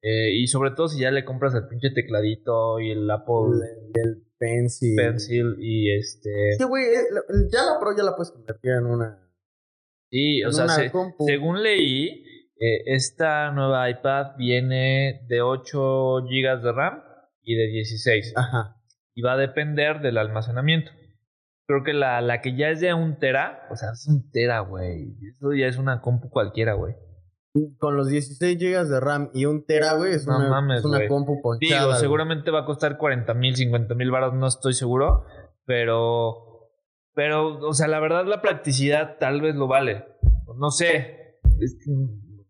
eh, 0.00 0.32
y 0.34 0.46
sobre 0.46 0.70
todo 0.70 0.88
si 0.88 1.00
ya 1.02 1.10
le 1.10 1.24
compras 1.26 1.54
el 1.54 1.68
pinche 1.68 1.90
tecladito 1.90 2.80
y 2.80 2.92
el 2.92 3.10
Apple 3.10 3.60
El, 3.94 4.02
el 4.02 4.22
Pencil. 4.38 4.96
Pencil 4.96 5.56
y 5.60 5.94
este. 5.94 6.52
Sí, 6.58 6.64
güey, 6.64 6.84
eh, 6.84 7.04
ya 7.52 7.62
la 7.64 7.78
Pro 7.78 7.94
ya 7.96 8.02
la 8.04 8.16
puedes 8.16 8.30
convertir 8.32 8.72
en 8.72 8.86
una. 8.86 9.20
Sí, 10.10 10.42
o 10.44 10.52
sea, 10.52 10.68
se- 10.68 10.90
según 11.26 11.62
leí, 11.62 12.22
eh, 12.56 12.82
esta 12.86 13.50
nueva 13.50 13.88
iPad 13.90 14.36
viene 14.36 15.24
de 15.28 15.42
8 15.42 16.22
GB 16.22 16.62
de 16.62 16.72
RAM 16.72 17.02
y 17.42 17.56
de 17.56 17.66
16. 17.66 18.34
Ajá. 18.36 18.76
Y 19.14 19.22
va 19.22 19.32
a 19.32 19.36
depender 19.36 20.00
del 20.00 20.18
almacenamiento. 20.18 20.90
Creo 21.66 21.82
que 21.82 21.94
la, 21.94 22.20
la 22.20 22.40
que 22.40 22.56
ya 22.56 22.68
es 22.68 22.80
de 22.80 22.92
un 22.92 23.18
tera, 23.18 23.66
o 23.70 23.76
sea, 23.76 23.90
es 23.92 24.06
un 24.06 24.30
tera, 24.30 24.60
güey. 24.60 25.16
Eso 25.30 25.52
ya 25.54 25.66
es 25.66 25.78
una 25.78 26.00
compu 26.00 26.28
cualquiera, 26.28 26.74
güey. 26.74 26.94
Con 27.78 27.96
los 27.96 28.08
16 28.08 28.58
GB 28.58 28.88
de 28.88 28.98
RAM 28.98 29.30
y 29.32 29.44
un 29.44 29.64
Tera, 29.64 29.94
güey, 29.94 30.12
es 30.12 30.26
No 30.26 30.38
una, 30.38 30.48
mames, 30.48 30.80
es 30.80 30.84
una 30.84 31.06
compu 31.06 31.40
ponchada. 31.40 31.82
Digo, 31.82 31.94
seguramente 31.94 32.50
va 32.50 32.62
a 32.62 32.64
costar 32.64 32.98
40 32.98 33.32
mil, 33.34 33.54
50 33.54 33.94
mil 33.94 34.10
baros, 34.10 34.34
no 34.34 34.48
estoy 34.48 34.72
seguro. 34.72 35.24
Pero, 35.64 36.72
pero, 37.14 37.58
o 37.60 37.72
sea, 37.72 37.86
la 37.86 38.00
verdad 38.00 38.26
la 38.26 38.42
practicidad 38.42 39.18
tal 39.20 39.40
vez 39.40 39.54
lo 39.54 39.68
vale. 39.68 40.04
No 40.56 40.72
sé. 40.72 41.38
Es 41.60 41.76
que 41.76 41.92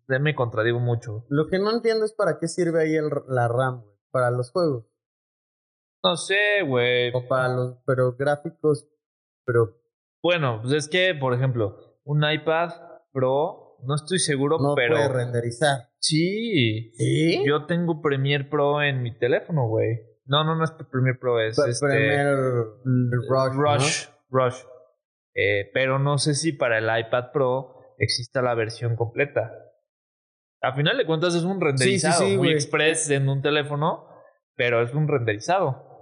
ya 0.09 0.19
me 0.19 0.35
contradigo 0.35 0.81
mucho. 0.81 1.25
Lo 1.29 1.47
que 1.49 1.59
no 1.59 1.71
entiendo 1.73 2.05
es 2.05 2.13
para 2.13 2.39
qué 2.39 2.49
sirve 2.49 2.83
ahí 2.83 2.95
el, 2.97 3.09
la 3.29 3.49
RAM, 3.49 3.83
güey. 3.83 3.97
Para 4.11 4.31
los 4.31 4.51
juegos. 4.51 4.87
No 6.03 6.17
sé, 6.17 6.63
güey. 6.67 7.11
O 7.15 7.27
para 7.27 7.49
los. 7.49 7.79
Pero 7.87 8.15
gráficos. 8.17 8.89
Pero 9.45 9.77
Bueno, 10.23 10.61
pues 10.63 10.75
es 10.75 10.89
que, 10.89 11.15
por 11.15 11.35
ejemplo, 11.35 11.77
un 12.05 12.23
iPad 12.31 12.71
Pro, 13.13 13.77
no 13.83 13.95
estoy 13.95 14.19
seguro, 14.19 14.59
no 14.59 14.75
pero 14.75 14.97
puede 14.97 15.09
renderizar. 15.09 15.89
sí. 15.99 16.93
¿Sí? 16.95 17.43
Yo 17.47 17.67
tengo 17.67 18.01
Premiere 18.03 18.45
Pro 18.45 18.83
en 18.83 19.03
mi 19.03 19.17
teléfono, 19.19 19.69
güey. 19.69 20.01
No, 20.27 20.43
no, 20.45 20.55
no 20.57 20.65
es 20.65 20.73
Premiere 20.73 21.19
Pro, 21.19 21.41
es 21.41 21.59
este 21.59 21.87
Premier 21.87 22.35
Rush. 22.85 23.53
¿no? 23.55 23.63
Rush. 23.63 24.09
Rush. 24.31 24.57
Eh, 25.35 25.71
pero 25.75 25.99
no 25.99 26.19
sé 26.19 26.35
si 26.35 26.53
para 26.53 26.79
el 26.79 27.07
iPad 27.07 27.33
Pro 27.33 27.95
exista 27.99 28.41
la 28.43 28.55
versión 28.55 28.97
completa. 28.97 29.53
A 30.65 30.73
final 30.73 30.97
de 30.97 31.07
cuentas 31.07 31.35
es 31.35 31.45
un 31.45 31.61
renderizado 31.61 32.21
sí, 32.21 32.37
muy 32.37 32.37
güey. 32.37 32.53
express 32.53 33.11
en 33.11 33.29
un 33.29 33.43
teléfono, 33.43 34.07
pero 34.57 34.83
es 34.83 34.95
un 34.95 35.07
renderizado. 35.09 35.95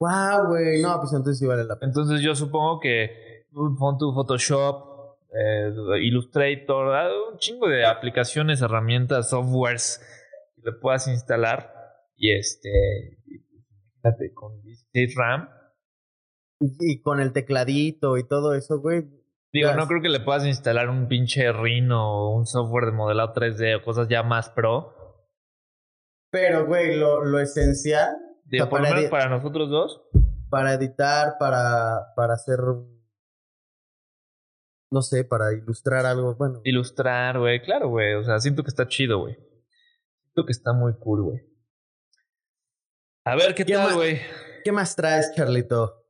Wow, 0.00 0.48
güey. 0.48 0.82
No, 0.82 0.98
pues 0.98 1.12
entonces 1.12 1.38
sí 1.38 1.46
vale 1.46 1.64
la 1.64 1.78
pena. 1.78 1.90
Entonces 1.90 2.20
yo 2.20 2.34
supongo 2.34 2.80
que 2.80 3.44
uh, 3.52 3.76
pon 3.76 3.98
tu 3.98 4.12
Photoshop, 4.12 5.18
eh, 5.32 5.72
Illustrator, 6.02 6.94
ah, 6.94 7.08
un 7.30 7.38
chingo 7.38 7.68
de 7.68 7.86
aplicaciones, 7.86 8.62
herramientas, 8.62 9.30
softwares 9.30 10.00
que 10.56 10.62
le 10.70 10.72
puedas 10.72 11.06
instalar 11.08 11.72
y 12.16 12.32
este, 12.32 13.18
imagínate, 14.02 14.32
con 14.34 14.60
16 14.62 15.14
RAM. 15.16 15.48
Y, 16.60 16.92
y 16.92 17.00
con 17.00 17.20
el 17.20 17.32
tecladito 17.32 18.18
y 18.18 18.26
todo 18.26 18.54
eso, 18.54 18.80
güey. 18.80 19.21
Digo, 19.52 19.72
no 19.74 19.86
creo 19.86 20.00
que 20.00 20.08
le 20.08 20.20
puedas 20.20 20.46
instalar 20.46 20.88
un 20.88 21.08
pinche 21.08 21.52
Rhino 21.52 22.10
o 22.10 22.34
un 22.36 22.46
software 22.46 22.86
de 22.86 22.92
modelado 22.92 23.34
3D 23.34 23.76
o 23.80 23.84
cosas 23.84 24.08
ya 24.08 24.22
más 24.22 24.48
pro. 24.50 24.94
Pero, 26.30 26.64
güey, 26.66 26.96
lo, 26.98 27.22
lo 27.24 27.38
esencial 27.38 28.16
Digo, 28.44 28.64
O 28.64 28.66
sea, 28.66 28.70
por 28.70 28.80
lo 28.80 28.84
para 28.84 28.94
menos 28.94 29.08
edi- 29.08 29.10
para 29.10 29.28
nosotros 29.28 29.68
dos. 29.68 30.02
para 30.48 30.72
editar, 30.74 31.34
para, 31.38 32.12
para 32.16 32.34
hacer. 32.34 32.58
No 34.90 35.00
sé, 35.02 35.24
para 35.24 35.52
ilustrar 35.52 36.04
algo. 36.06 36.34
Bueno, 36.36 36.60
Ilustrar, 36.64 37.38
güey. 37.38 37.62
Claro, 37.62 37.88
güey. 37.88 38.14
O 38.14 38.24
sea, 38.24 38.38
siento 38.40 38.62
que 38.62 38.68
está 38.68 38.86
chido, 38.88 39.20
güey. 39.20 39.34
Siento 39.34 40.46
que 40.46 40.52
está 40.52 40.72
muy 40.72 40.94
cool, 40.98 41.22
güey. 41.24 41.40
A 43.24 43.36
ver, 43.36 43.54
¿qué 43.54 43.64
¿Qué 43.64 43.74
tal, 43.74 43.94
güey? 43.94 44.20
¿qué 44.64 44.72
más 44.72 44.94
traes, 44.96 45.32
Charlito? 45.34 46.04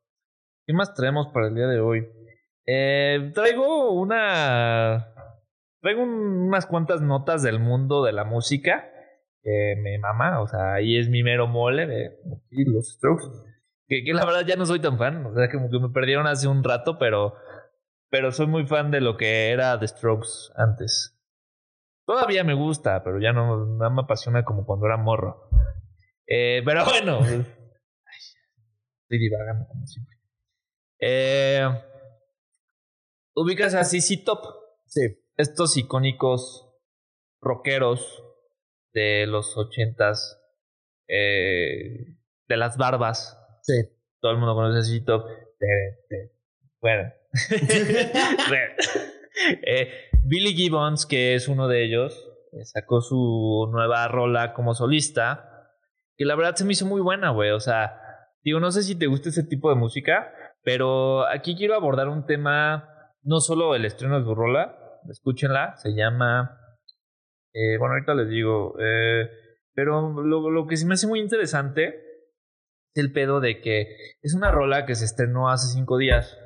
¿Qué 0.66 0.72
más 0.72 0.94
traemos 0.94 1.28
para 1.32 1.48
el 1.48 1.54
día 1.54 1.66
de 1.66 1.80
hoy? 1.80 2.08
Eh, 2.66 3.32
traigo 3.34 3.92
una 3.92 5.14
traigo 5.80 6.02
unas 6.02 6.66
cuantas 6.66 7.00
notas 7.02 7.42
del 7.42 7.58
mundo 7.58 8.04
de 8.04 8.12
la 8.12 8.24
música 8.24 8.88
que 9.42 9.74
me 9.82 9.98
mama, 9.98 10.40
o 10.40 10.46
sea, 10.46 10.74
ahí 10.74 10.96
es 10.96 11.08
mi 11.08 11.22
mero 11.24 11.48
mole 11.48 11.86
de 11.86 12.16
los 12.66 12.92
Strokes. 12.92 13.26
Que, 13.88 14.04
la 14.14 14.24
verdad 14.24 14.46
ya 14.46 14.56
no 14.56 14.64
soy 14.64 14.80
tan 14.80 14.96
fan, 14.96 15.26
o 15.26 15.34
sea, 15.34 15.50
como 15.50 15.68
que 15.68 15.78
me 15.80 15.90
perdieron 15.90 16.26
hace 16.26 16.46
un 16.46 16.62
rato, 16.62 16.98
pero, 16.98 17.34
pero 18.08 18.30
soy 18.30 18.46
muy 18.46 18.66
fan 18.66 18.90
de 18.90 19.00
lo 19.00 19.16
que 19.16 19.50
era 19.50 19.78
The 19.78 19.88
Strokes 19.88 20.52
antes. 20.54 21.18
Todavía 22.06 22.44
me 22.44 22.54
gusta, 22.54 23.02
pero 23.02 23.20
ya 23.20 23.32
no, 23.32 23.66
no 23.66 23.90
me 23.90 24.02
apasiona 24.02 24.44
como 24.44 24.64
cuando 24.64 24.86
era 24.86 24.96
morro. 24.96 25.48
Eh, 26.26 26.62
pero 26.64 26.84
bueno, 26.86 27.18
estoy 27.18 27.48
divagando 29.18 29.66
como 29.66 29.86
siempre. 29.86 30.16
Eh, 31.00 31.68
¿Ubicas 33.34 33.74
a 33.74 33.84
CC 33.84 34.18
Top? 34.24 34.40
Sí. 34.86 35.00
Estos 35.36 35.76
icónicos 35.76 36.68
rockeros 37.40 38.22
de 38.92 39.26
los 39.26 39.56
ochentas, 39.56 40.38
eh, 41.08 42.16
de 42.48 42.56
las 42.56 42.76
barbas. 42.76 43.38
Sí. 43.62 43.74
Todo 44.20 44.32
el 44.32 44.38
mundo 44.38 44.54
conoce 44.54 44.78
a 44.78 44.82
CC 44.82 45.04
Top. 45.04 45.26
bueno. 46.80 47.12
eh, 49.66 49.88
Billy 50.24 50.54
Gibbons, 50.54 51.06
que 51.06 51.34
es 51.34 51.48
uno 51.48 51.68
de 51.68 51.84
ellos, 51.84 52.28
eh, 52.52 52.64
sacó 52.64 53.00
su 53.00 53.68
nueva 53.72 54.06
rola 54.08 54.52
como 54.52 54.74
solista, 54.74 55.70
que 56.16 56.26
la 56.26 56.34
verdad 56.36 56.54
se 56.54 56.64
me 56.64 56.72
hizo 56.72 56.86
muy 56.86 57.00
buena, 57.00 57.30
güey. 57.30 57.50
O 57.50 57.60
sea, 57.60 57.98
digo, 58.44 58.60
no 58.60 58.70
sé 58.70 58.82
si 58.82 58.94
te 58.94 59.06
gusta 59.06 59.30
ese 59.30 59.42
tipo 59.42 59.70
de 59.70 59.76
música, 59.76 60.32
pero 60.62 61.26
aquí 61.26 61.56
quiero 61.56 61.74
abordar 61.74 62.08
un 62.08 62.26
tema, 62.26 62.91
no 63.22 63.40
solo 63.40 63.74
el 63.74 63.84
estreno 63.84 64.18
de 64.18 64.24
su 64.24 64.34
rola, 64.34 65.00
escúchenla, 65.08 65.76
se 65.76 65.94
llama, 65.94 66.58
eh, 67.52 67.78
bueno, 67.78 67.94
ahorita 67.94 68.14
les 68.14 68.28
digo, 68.28 68.74
eh, 68.80 69.30
pero 69.74 70.22
lo, 70.22 70.50
lo 70.50 70.66
que 70.66 70.76
sí 70.76 70.86
me 70.86 70.94
hace 70.94 71.06
muy 71.06 71.20
interesante 71.20 71.88
es 72.94 73.02
el 73.02 73.12
pedo 73.12 73.40
de 73.40 73.60
que 73.60 73.96
es 74.20 74.34
una 74.34 74.50
rola 74.50 74.86
que 74.86 74.94
se 74.94 75.04
estrenó 75.04 75.50
hace 75.50 75.72
cinco 75.72 75.96
días. 75.98 76.38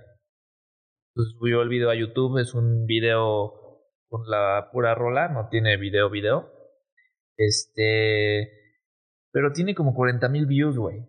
Pues 1.14 1.28
subió 1.38 1.62
el 1.62 1.68
video 1.68 1.90
a 1.90 1.94
YouTube, 1.94 2.38
es 2.38 2.54
un 2.54 2.84
video 2.86 3.66
con 4.08 4.28
la 4.28 4.68
pura 4.70 4.94
rola, 4.94 5.28
no 5.28 5.48
tiene 5.48 5.76
video 5.76 6.10
video. 6.10 6.52
Este, 7.38 8.50
pero 9.32 9.52
tiene 9.52 9.74
como 9.74 9.94
40 9.94 10.28
mil 10.28 10.46
views, 10.46 10.78
güey. 10.78 11.06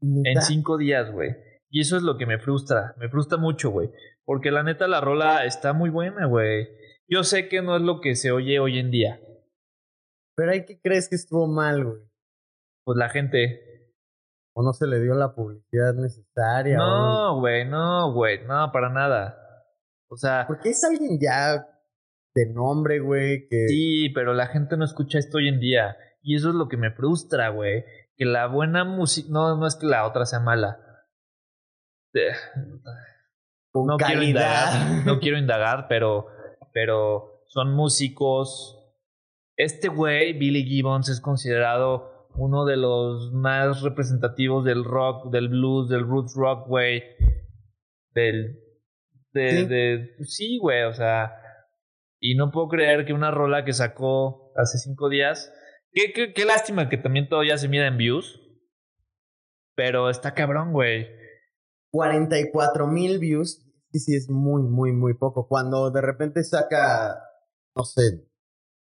En 0.00 0.42
cinco 0.42 0.78
días, 0.78 1.12
güey. 1.12 1.30
Y 1.72 1.80
eso 1.80 1.96
es 1.96 2.02
lo 2.02 2.18
que 2.18 2.26
me 2.26 2.38
frustra, 2.38 2.94
me 2.98 3.08
frustra 3.08 3.38
mucho, 3.38 3.70
güey. 3.70 3.90
Porque 4.26 4.50
la 4.50 4.62
neta 4.62 4.86
la 4.88 5.00
rola 5.00 5.46
está 5.46 5.72
muy 5.72 5.88
buena, 5.88 6.26
güey. 6.26 6.68
Yo 7.08 7.24
sé 7.24 7.48
que 7.48 7.62
no 7.62 7.76
es 7.76 7.82
lo 7.82 8.02
que 8.02 8.14
se 8.14 8.30
oye 8.30 8.60
hoy 8.60 8.78
en 8.78 8.90
día. 8.90 9.20
Pero 10.36 10.52
hay 10.52 10.66
que 10.66 10.78
crees 10.82 11.08
que 11.08 11.16
estuvo 11.16 11.46
mal, 11.46 11.82
güey. 11.82 12.02
Pues 12.84 12.98
la 12.98 13.08
gente. 13.08 13.90
O 14.54 14.62
no 14.62 14.74
se 14.74 14.86
le 14.86 15.00
dio 15.00 15.14
la 15.14 15.34
publicidad 15.34 15.94
necesaria. 15.94 16.76
No, 16.76 17.40
güey, 17.40 17.66
no, 17.66 18.12
güey, 18.12 18.44
no, 18.44 18.70
para 18.70 18.90
nada. 18.90 19.38
O 20.10 20.16
sea. 20.16 20.44
Porque 20.46 20.70
es 20.70 20.84
alguien 20.84 21.18
ya 21.18 21.66
de 22.34 22.52
nombre, 22.52 23.00
güey, 23.00 23.48
que. 23.48 23.66
Sí, 23.68 24.10
pero 24.10 24.34
la 24.34 24.48
gente 24.48 24.76
no 24.76 24.84
escucha 24.84 25.18
esto 25.18 25.38
hoy 25.38 25.48
en 25.48 25.58
día. 25.58 25.96
Y 26.20 26.36
eso 26.36 26.50
es 26.50 26.54
lo 26.54 26.68
que 26.68 26.76
me 26.76 26.92
frustra, 26.92 27.48
güey. 27.48 27.86
Que 28.14 28.26
la 28.26 28.46
buena 28.46 28.84
música. 28.84 29.28
No, 29.30 29.56
no 29.56 29.66
es 29.66 29.76
que 29.76 29.86
la 29.86 30.06
otra 30.06 30.26
sea 30.26 30.40
mala. 30.40 30.91
No 33.74 33.96
quiero 33.96 34.22
indagar. 34.22 35.04
No 35.06 35.20
quiero 35.20 35.38
indagar, 35.38 35.86
pero. 35.88 36.26
Pero 36.72 37.44
son 37.48 37.74
músicos. 37.74 38.78
Este 39.56 39.88
güey, 39.88 40.32
Billy 40.32 40.64
Gibbons, 40.64 41.08
es 41.08 41.20
considerado 41.20 42.28
uno 42.34 42.64
de 42.64 42.76
los 42.76 43.32
más 43.32 43.82
representativos 43.82 44.64
del 44.64 44.84
rock, 44.84 45.30
del 45.30 45.48
blues, 45.48 45.88
del 45.88 46.06
roots 46.06 46.34
rock, 46.34 46.66
güey. 46.66 47.02
Del 48.14 48.58
de, 49.32 49.50
¿Sí? 49.50 49.66
de, 49.66 50.16
sí, 50.24 50.58
güey, 50.58 50.82
o 50.84 50.92
sea, 50.92 51.32
y 52.20 52.34
no 52.34 52.50
puedo 52.50 52.68
creer 52.68 53.04
que 53.04 53.12
una 53.12 53.30
rola 53.30 53.64
que 53.64 53.72
sacó 53.72 54.52
hace 54.56 54.78
cinco 54.78 55.08
días, 55.08 55.52
qué, 55.92 56.12
qué, 56.12 56.32
qué 56.32 56.44
lástima 56.44 56.88
que 56.88 56.98
también 56.98 57.28
todavía 57.28 57.56
se 57.58 57.68
mira 57.68 57.86
en 57.86 57.96
views, 57.96 58.40
pero 59.74 60.10
está 60.10 60.34
cabrón, 60.34 60.72
güey. 60.72 61.08
44 61.92 62.86
mil 62.86 63.18
views, 63.18 63.62
sí, 63.92 64.00
sí, 64.00 64.16
es 64.16 64.28
muy, 64.30 64.62
muy, 64.62 64.92
muy 64.92 65.14
poco. 65.14 65.46
Cuando 65.46 65.90
de 65.90 66.00
repente 66.00 66.42
saca, 66.42 67.18
no 67.76 67.84
sé, 67.84 68.26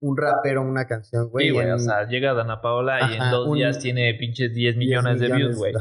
un 0.02 0.18
rapero 0.18 0.62
una 0.62 0.86
canción, 0.88 1.30
güey. 1.30 1.48
Sí, 1.48 1.54
güey, 1.54 1.68
en... 1.68 1.74
o 1.74 1.80
sea, 1.80 2.06
llega 2.08 2.34
Dana 2.34 2.62
Paola 2.62 2.98
Ajá, 2.98 3.12
y 3.12 3.18
en 3.18 3.32
dos 3.32 3.48
un... 3.48 3.58
días 3.58 3.80
tiene 3.80 4.14
pinches 4.14 4.54
10 4.54 4.78
millones, 4.78 5.20
10 5.20 5.32
millones 5.32 5.32
de 5.32 5.36
views, 5.36 5.58
güey. 5.58 5.74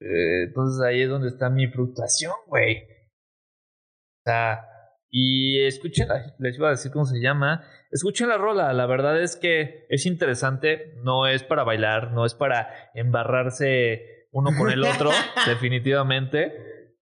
Eh, 0.00 0.44
entonces 0.44 0.80
ahí 0.86 1.02
es 1.02 1.10
donde 1.10 1.28
está 1.28 1.50
mi 1.50 1.66
frustración, 1.66 2.32
güey. 2.46 2.84
O 2.84 4.22
sea, 4.24 4.64
y 5.10 5.64
escuchen, 5.66 6.06
les 6.38 6.56
iba 6.56 6.68
a 6.68 6.72
decir 6.72 6.92
cómo 6.92 7.06
se 7.06 7.20
llama. 7.20 7.64
Escuchen 7.90 8.28
la 8.28 8.38
rola, 8.38 8.72
la 8.72 8.86
verdad 8.86 9.20
es 9.20 9.36
que 9.36 9.86
es 9.88 10.06
interesante, 10.06 10.94
no 11.02 11.26
es 11.26 11.42
para 11.42 11.64
bailar, 11.64 12.12
no 12.12 12.24
es 12.24 12.34
para 12.34 12.68
embarrarse 12.94 14.17
uno 14.30 14.50
con 14.56 14.70
el 14.70 14.84
otro, 14.84 15.10
definitivamente. 15.46 16.96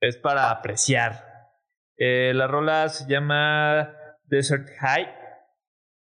Es 0.00 0.16
para 0.16 0.50
apreciar. 0.50 1.24
Eh, 1.96 2.32
la 2.34 2.46
rola 2.46 2.88
se 2.88 3.08
llama 3.08 3.94
Desert 4.24 4.68
High 4.80 5.06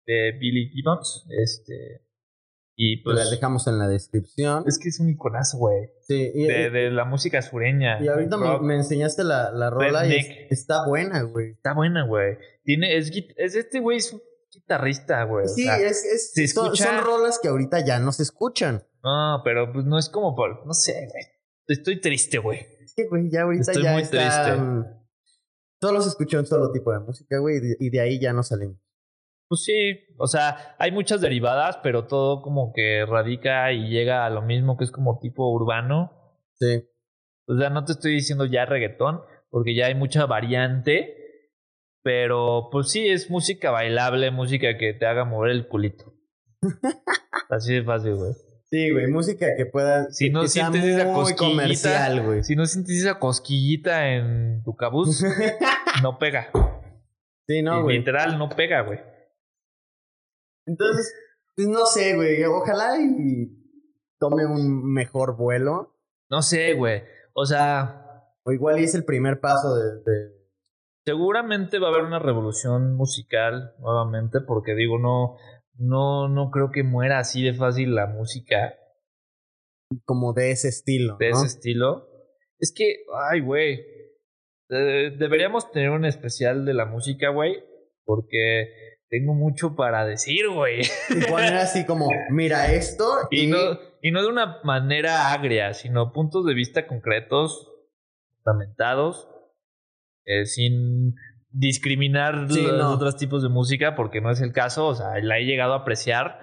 de 0.06 0.32
Billy 0.38 0.70
Gibbons. 0.70 1.26
Este. 1.30 2.06
Y 2.76 3.02
pues. 3.02 3.16
La 3.16 3.28
dejamos 3.28 3.66
en 3.66 3.78
la 3.78 3.88
descripción. 3.88 4.64
Es 4.66 4.78
que 4.78 4.88
es 4.88 5.00
un 5.00 5.08
iconazo, 5.10 5.58
güey. 5.58 5.90
Sí. 6.06 6.30
Y, 6.34 6.44
de, 6.46 6.70
de, 6.70 6.90
la 6.90 7.04
música 7.04 7.42
sureña. 7.42 8.02
Y 8.02 8.08
ahorita 8.08 8.36
me, 8.36 8.60
me, 8.60 8.76
enseñaste 8.76 9.24
la, 9.24 9.50
la 9.50 9.70
rola 9.70 10.06
y 10.06 10.16
es, 10.16 10.28
está 10.50 10.86
buena, 10.86 11.22
güey. 11.22 11.52
Está 11.52 11.74
buena, 11.74 12.06
güey. 12.06 12.38
Tiene, 12.64 12.96
es, 12.96 13.10
es 13.36 13.54
este 13.56 13.80
güey 13.80 13.98
es 13.98 14.12
un 14.12 14.22
guitarrista, 14.52 15.24
güey. 15.24 15.48
Sí, 15.48 15.62
o 15.62 15.66
sea, 15.66 15.78
es, 15.78 16.04
es 16.04 16.32
se 16.32 16.46
son, 16.48 16.66
escucha... 16.66 16.84
son, 16.84 17.04
rolas 17.04 17.38
que 17.42 17.48
ahorita 17.48 17.84
ya 17.84 17.98
no 17.98 18.12
se 18.12 18.22
escuchan. 18.22 18.84
No, 19.02 19.40
pero 19.44 19.72
pues 19.72 19.84
no 19.84 19.98
es 19.98 20.08
como 20.08 20.34
por, 20.34 20.64
no 20.66 20.74
sé, 20.74 21.08
güey. 21.10 21.24
Estoy 21.66 22.00
triste, 22.00 22.38
güey. 22.38 22.60
Que, 22.94 23.06
güey, 23.08 23.30
ya 23.30 23.42
ahorita 23.42 23.72
Estoy 23.72 23.82
ya 23.82 23.92
muy 23.92 24.02
está, 24.02 24.18
triste. 24.18 25.02
Solo 25.80 26.00
se 26.00 26.08
escucha 26.10 26.38
un 26.38 26.46
solo 26.46 26.70
tipo 26.70 26.92
de 26.92 27.00
música, 27.00 27.38
güey, 27.38 27.60
y 27.80 27.90
de 27.90 28.00
ahí 28.00 28.20
ya 28.20 28.32
no 28.32 28.42
salimos. 28.42 28.78
Pues 29.48 29.64
sí, 29.64 30.00
o 30.18 30.26
sea, 30.26 30.76
hay 30.78 30.92
muchas 30.92 31.20
derivadas, 31.20 31.78
pero 31.82 32.06
todo 32.06 32.40
como 32.40 32.72
que 32.72 33.04
radica 33.04 33.72
y 33.72 33.88
llega 33.88 34.24
a 34.24 34.30
lo 34.30 34.42
mismo 34.42 34.76
que 34.76 34.84
es 34.84 34.90
como 34.90 35.18
tipo 35.18 35.52
urbano. 35.52 36.38
Sí. 36.54 36.88
O 37.46 37.58
sea, 37.58 37.68
no 37.68 37.84
te 37.84 37.92
estoy 37.92 38.12
diciendo 38.12 38.46
ya 38.46 38.64
reggaetón, 38.64 39.20
porque 39.50 39.74
ya 39.74 39.86
hay 39.86 39.94
mucha 39.94 40.26
variante, 40.26 41.16
pero 42.02 42.68
pues 42.70 42.90
sí, 42.90 43.08
es 43.08 43.28
música 43.30 43.70
bailable, 43.70 44.30
música 44.30 44.78
que 44.78 44.94
te 44.94 45.04
haga 45.06 45.24
mover 45.24 45.50
el 45.50 45.68
culito. 45.68 46.14
Así 47.50 47.74
de 47.74 47.82
fácil, 47.82 48.14
güey. 48.14 48.32
Sí, 48.72 48.90
güey, 48.90 49.06
música 49.08 49.46
que 49.54 49.66
pueda 49.66 50.10
si 50.10 50.30
no 50.30 50.46
sientes 50.48 50.82
esa 50.82 51.12
cosquillita, 51.12 52.20
güey. 52.22 52.42
Si 52.42 52.56
no 52.56 52.64
sientes 52.64 52.96
esa 53.00 53.18
cosquillita 53.18 54.08
en 54.14 54.62
tu 54.64 54.74
cabuz, 54.74 55.22
no 56.02 56.18
pega. 56.18 56.50
Sí, 57.46 57.60
no, 57.62 57.82
güey. 57.82 57.98
Literal, 57.98 58.38
no 58.38 58.48
pega, 58.48 58.80
güey. 58.80 58.98
Entonces, 60.66 61.12
pues 61.54 61.68
no 61.68 61.84
sé, 61.84 62.16
güey. 62.16 62.42
Ojalá 62.44 62.96
y 62.98 63.50
tome 64.18 64.46
un 64.46 64.90
mejor 64.92 65.36
vuelo. 65.36 65.94
No 66.30 66.40
sé, 66.40 66.72
güey. 66.72 67.02
O 67.34 67.44
sea, 67.44 67.98
O 68.44 68.52
igual 68.52 68.78
es 68.78 68.94
el 68.94 69.04
primer 69.04 69.38
paso 69.40 69.74
de, 69.74 69.96
de- 70.02 70.32
seguramente 71.04 71.78
va 71.78 71.88
a 71.88 71.90
haber 71.90 72.04
una 72.04 72.20
revolución 72.20 72.94
musical 72.94 73.74
nuevamente, 73.80 74.40
porque 74.40 74.74
digo, 74.74 74.98
no, 74.98 75.36
no, 75.78 76.28
no 76.28 76.50
creo 76.50 76.70
que 76.70 76.82
muera 76.82 77.18
así 77.18 77.42
de 77.42 77.54
fácil 77.54 77.94
la 77.94 78.06
música 78.06 78.74
como 80.04 80.32
de 80.32 80.50
ese 80.52 80.68
estilo, 80.68 81.16
de 81.18 81.30
¿no? 81.30 81.36
ese 81.36 81.46
estilo. 81.46 82.08
Es 82.58 82.72
que, 82.74 83.04
ay, 83.30 83.40
güey. 83.40 83.84
de- 84.68 85.10
deberíamos 85.18 85.70
tener 85.72 85.90
un 85.90 86.04
especial 86.04 86.64
de 86.64 86.74
la 86.74 86.86
música, 86.86 87.28
güey. 87.30 87.62
Porque 88.04 88.98
tengo 89.10 89.34
mucho 89.34 89.76
para 89.76 90.04
decir, 90.06 90.48
güey. 90.48 90.80
Y 91.10 91.30
poner 91.30 91.54
así 91.54 91.84
como, 91.84 92.08
mira 92.30 92.72
esto 92.72 93.04
Y 93.30 93.46
no, 93.48 93.58
y 94.00 94.10
no 94.10 94.22
de 94.22 94.28
una 94.28 94.60
manera 94.64 95.32
agria, 95.32 95.74
sino 95.74 96.12
puntos 96.12 96.46
de 96.46 96.54
vista 96.54 96.86
concretos, 96.86 97.70
fundamentados, 98.42 99.28
eh, 100.24 100.46
sin 100.46 101.14
discriminar 101.52 102.46
Sí, 102.50 102.62
los 102.62 102.78
no. 102.78 102.90
otros 102.92 103.16
tipos 103.16 103.42
de 103.42 103.48
música, 103.48 103.94
porque 103.94 104.20
no 104.20 104.30
es 104.30 104.40
el 104.40 104.52
caso. 104.52 104.86
O 104.88 104.94
sea, 104.94 105.18
la 105.22 105.38
he 105.38 105.44
llegado 105.44 105.74
a 105.74 105.78
apreciar, 105.78 106.38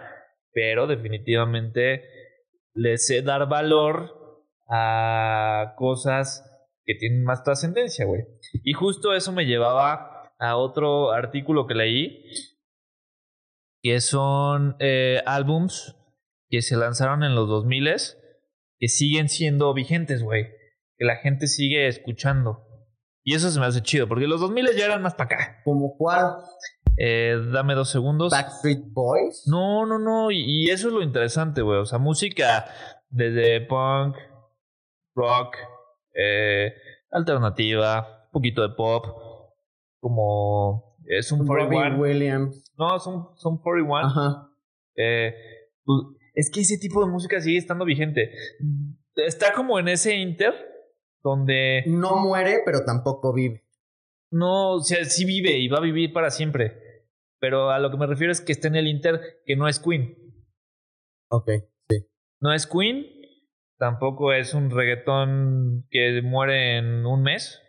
pero 0.53 0.87
definitivamente 0.87 2.03
le 2.73 2.97
sé 2.97 3.21
dar 3.21 3.47
valor 3.49 4.15
a 4.69 5.73
cosas 5.77 6.45
que 6.85 6.95
tienen 6.95 7.23
más 7.23 7.43
trascendencia, 7.43 8.05
güey. 8.05 8.21
Y 8.63 8.73
justo 8.73 9.13
eso 9.13 9.31
me 9.31 9.45
llevaba 9.45 10.31
a 10.39 10.55
otro 10.55 11.11
artículo 11.11 11.67
que 11.67 11.75
leí, 11.75 12.23
que 13.81 13.99
son 14.01 14.75
eh, 14.79 15.21
álbums 15.25 15.95
que 16.49 16.61
se 16.61 16.75
lanzaron 16.77 17.23
en 17.23 17.35
los 17.35 17.47
2000 17.47 17.89
que 18.79 18.87
siguen 18.87 19.29
siendo 19.29 19.73
vigentes, 19.73 20.23
güey. 20.23 20.45
Que 20.97 21.05
la 21.05 21.17
gente 21.17 21.47
sigue 21.47 21.87
escuchando. 21.87 22.65
Y 23.29 23.35
eso 23.35 23.51
se 23.51 23.59
me 23.59 23.67
hace 23.67 23.83
chido, 23.83 24.07
porque 24.07 24.25
los 24.25 24.41
2000 24.41 24.75
ya 24.75 24.85
eran 24.85 25.03
más 25.03 25.13
para 25.13 25.35
acá. 25.35 25.61
¿Como 25.63 25.95
cuál? 25.95 26.33
Eh, 26.97 27.37
dame 27.53 27.75
dos 27.75 27.91
segundos. 27.91 28.31
Backstreet 28.31 28.79
Boys. 28.87 29.43
No, 29.45 29.85
no, 29.85 29.99
no. 29.99 30.31
Y, 30.31 30.41
y 30.47 30.71
eso 30.71 30.87
es 30.87 30.95
lo 30.95 31.03
interesante, 31.03 31.61
güey. 31.61 31.77
O 31.77 31.85
sea, 31.85 31.99
música 31.99 32.65
desde 33.07 33.61
punk, 33.61 34.15
rock, 35.13 35.57
eh, 36.15 36.73
alternativa, 37.11 38.25
un 38.25 38.31
poquito 38.31 38.67
de 38.67 38.73
pop, 38.73 39.05
como 39.99 40.97
es 41.05 41.31
un 41.31 41.45
Robbie 41.47 41.77
41. 41.77 42.01
Williams. 42.01 42.73
No, 42.79 42.97
son, 42.97 43.27
son 43.35 43.59
41. 43.61 44.07
Ajá. 44.07 44.49
Eh, 44.95 45.35
pues, 45.85 45.99
es 46.33 46.49
que 46.49 46.61
ese 46.61 46.79
tipo 46.79 47.05
de 47.05 47.11
música 47.11 47.39
sigue 47.39 47.59
estando 47.59 47.85
vigente. 47.85 48.31
Está 49.13 49.53
como 49.53 49.77
en 49.77 49.89
ese 49.89 50.15
inter 50.15 50.68
donde 51.23 51.83
No 51.87 52.17
muere, 52.17 52.59
pero 52.65 52.83
tampoco 52.85 53.33
vive. 53.33 53.63
no, 54.31 54.73
o 54.73 54.79
sea, 54.81 55.03
sí 55.05 55.25
vive 55.25 55.57
y 55.57 55.67
va 55.67 55.77
a 55.77 55.81
vivir 55.81 56.13
para 56.13 56.29
siempre. 56.29 56.89
Pero 57.39 57.69
a 57.69 57.79
lo 57.79 57.89
que 57.89 57.97
me 57.97 58.07
refiero 58.07 58.31
es 58.31 58.41
que 58.41 58.51
está 58.51 58.67
en 58.67 58.75
el 58.75 58.87
inter 58.87 59.41
que 59.45 59.55
no 59.55 59.67
es 59.67 59.79
Queen. 59.79 60.15
Ok, 61.31 61.49
sí. 61.89 62.05
No 62.41 62.53
es 62.53 62.67
Queen, 62.67 63.05
tampoco 63.77 64.33
es 64.33 64.53
un 64.53 64.69
reggaetón 64.71 65.87
que 65.89 66.21
muere 66.21 66.77
en 66.77 67.05
un 67.05 67.21
mes. 67.21 67.61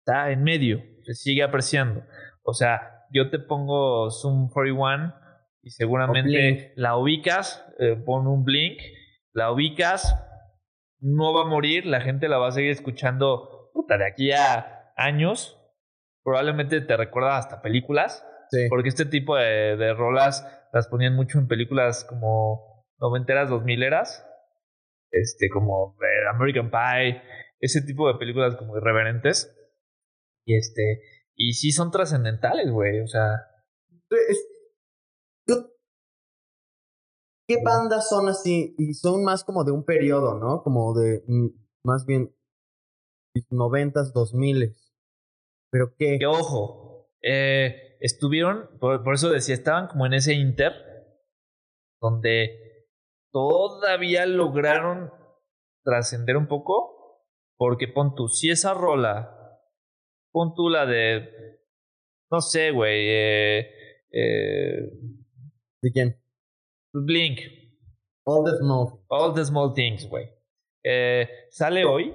Está 0.00 0.30
en 0.30 0.42
medio, 0.42 0.82
se 1.04 1.14
sigue 1.14 1.42
apreciando. 1.42 2.02
O 2.42 2.54
sea, 2.54 3.06
yo 3.12 3.28
te 3.28 3.38
pongo 3.38 4.10
Zoom 4.10 4.48
41 4.48 5.14
y 5.62 5.70
seguramente 5.70 6.72
la 6.76 6.96
ubicas, 6.96 7.66
eh, 7.78 7.96
pon 7.96 8.26
un 8.26 8.44
blink, 8.44 8.80
la 9.34 9.52
ubicas, 9.52 10.16
no 11.00 11.34
va 11.34 11.42
a 11.42 11.48
morir, 11.48 11.86
la 11.86 12.00
gente 12.00 12.28
la 12.28 12.38
va 12.38 12.48
a 12.48 12.52
seguir 12.52 12.70
escuchando 12.70 13.70
puta, 13.72 13.98
de 13.98 14.06
aquí 14.06 14.32
a 14.32 14.92
años. 14.96 15.56
Probablemente 16.22 16.80
te 16.80 16.96
recuerda 16.96 17.38
hasta 17.38 17.62
películas. 17.62 18.26
Sí. 18.50 18.66
Porque 18.68 18.88
este 18.88 19.06
tipo 19.06 19.36
de, 19.36 19.76
de 19.76 19.94
rolas 19.94 20.46
las 20.72 20.88
ponían 20.88 21.14
mucho 21.14 21.38
en 21.38 21.48
películas 21.48 22.04
como 22.04 22.86
noventeras, 22.98 23.48
dos 23.48 23.64
mileras. 23.64 24.26
Este, 25.10 25.48
como 25.48 25.96
eh, 26.02 26.28
American 26.34 26.70
Pie. 26.70 27.22
Ese 27.60 27.82
tipo 27.82 28.10
de 28.12 28.18
películas 28.18 28.56
como 28.56 28.76
irreverentes. 28.76 29.56
Y 30.44 30.56
este. 30.56 31.00
Y 31.36 31.52
sí 31.54 31.72
son 31.72 31.90
trascendentales, 31.90 32.70
güey. 32.70 33.00
O 33.00 33.06
sea. 33.06 33.46
Es- 34.10 34.46
¿Qué 37.50 37.56
bandas 37.64 38.08
son 38.08 38.28
así? 38.28 38.76
Y 38.78 38.94
son 38.94 39.24
más 39.24 39.42
como 39.42 39.64
de 39.64 39.72
un 39.72 39.84
periodo, 39.84 40.38
¿no? 40.38 40.62
Como 40.62 40.94
de, 40.94 41.24
mm, 41.26 41.48
más 41.82 42.06
bien, 42.06 42.32
noventas, 43.50 44.12
dos 44.12 44.34
miles. 44.34 44.94
¿Pero 45.72 45.96
qué? 45.98 46.16
Que 46.20 46.26
ojo. 46.26 47.08
eh, 47.24 47.96
estuvieron. 47.98 48.70
Por, 48.78 49.02
por 49.02 49.14
eso 49.14 49.30
decía, 49.30 49.56
estaban 49.56 49.88
como 49.88 50.06
en 50.06 50.14
ese 50.14 50.34
inter. 50.34 50.72
Donde 52.00 52.86
todavía 53.32 54.26
lograron 54.26 55.10
trascender 55.84 56.36
un 56.36 56.46
poco. 56.46 57.24
Porque 57.58 57.88
pon 57.88 58.14
tú, 58.14 58.28
si 58.28 58.50
esa 58.50 58.74
rola. 58.74 59.58
Pon 60.32 60.54
tú 60.54 60.68
la 60.68 60.86
de. 60.86 61.58
No 62.30 62.40
sé, 62.42 62.70
güey. 62.70 63.08
Eh, 63.08 63.70
eh, 64.12 64.92
¿De 65.82 65.90
quién? 65.90 66.19
Blink. 66.92 67.40
All 68.24 68.44
the 68.44 68.56
Smoke. 68.58 69.04
All 69.08 69.34
the 69.34 69.44
small 69.44 69.72
things, 69.74 70.08
güey. 70.08 70.28
Eh, 70.84 71.28
sale 71.50 71.84
hoy. 71.84 72.14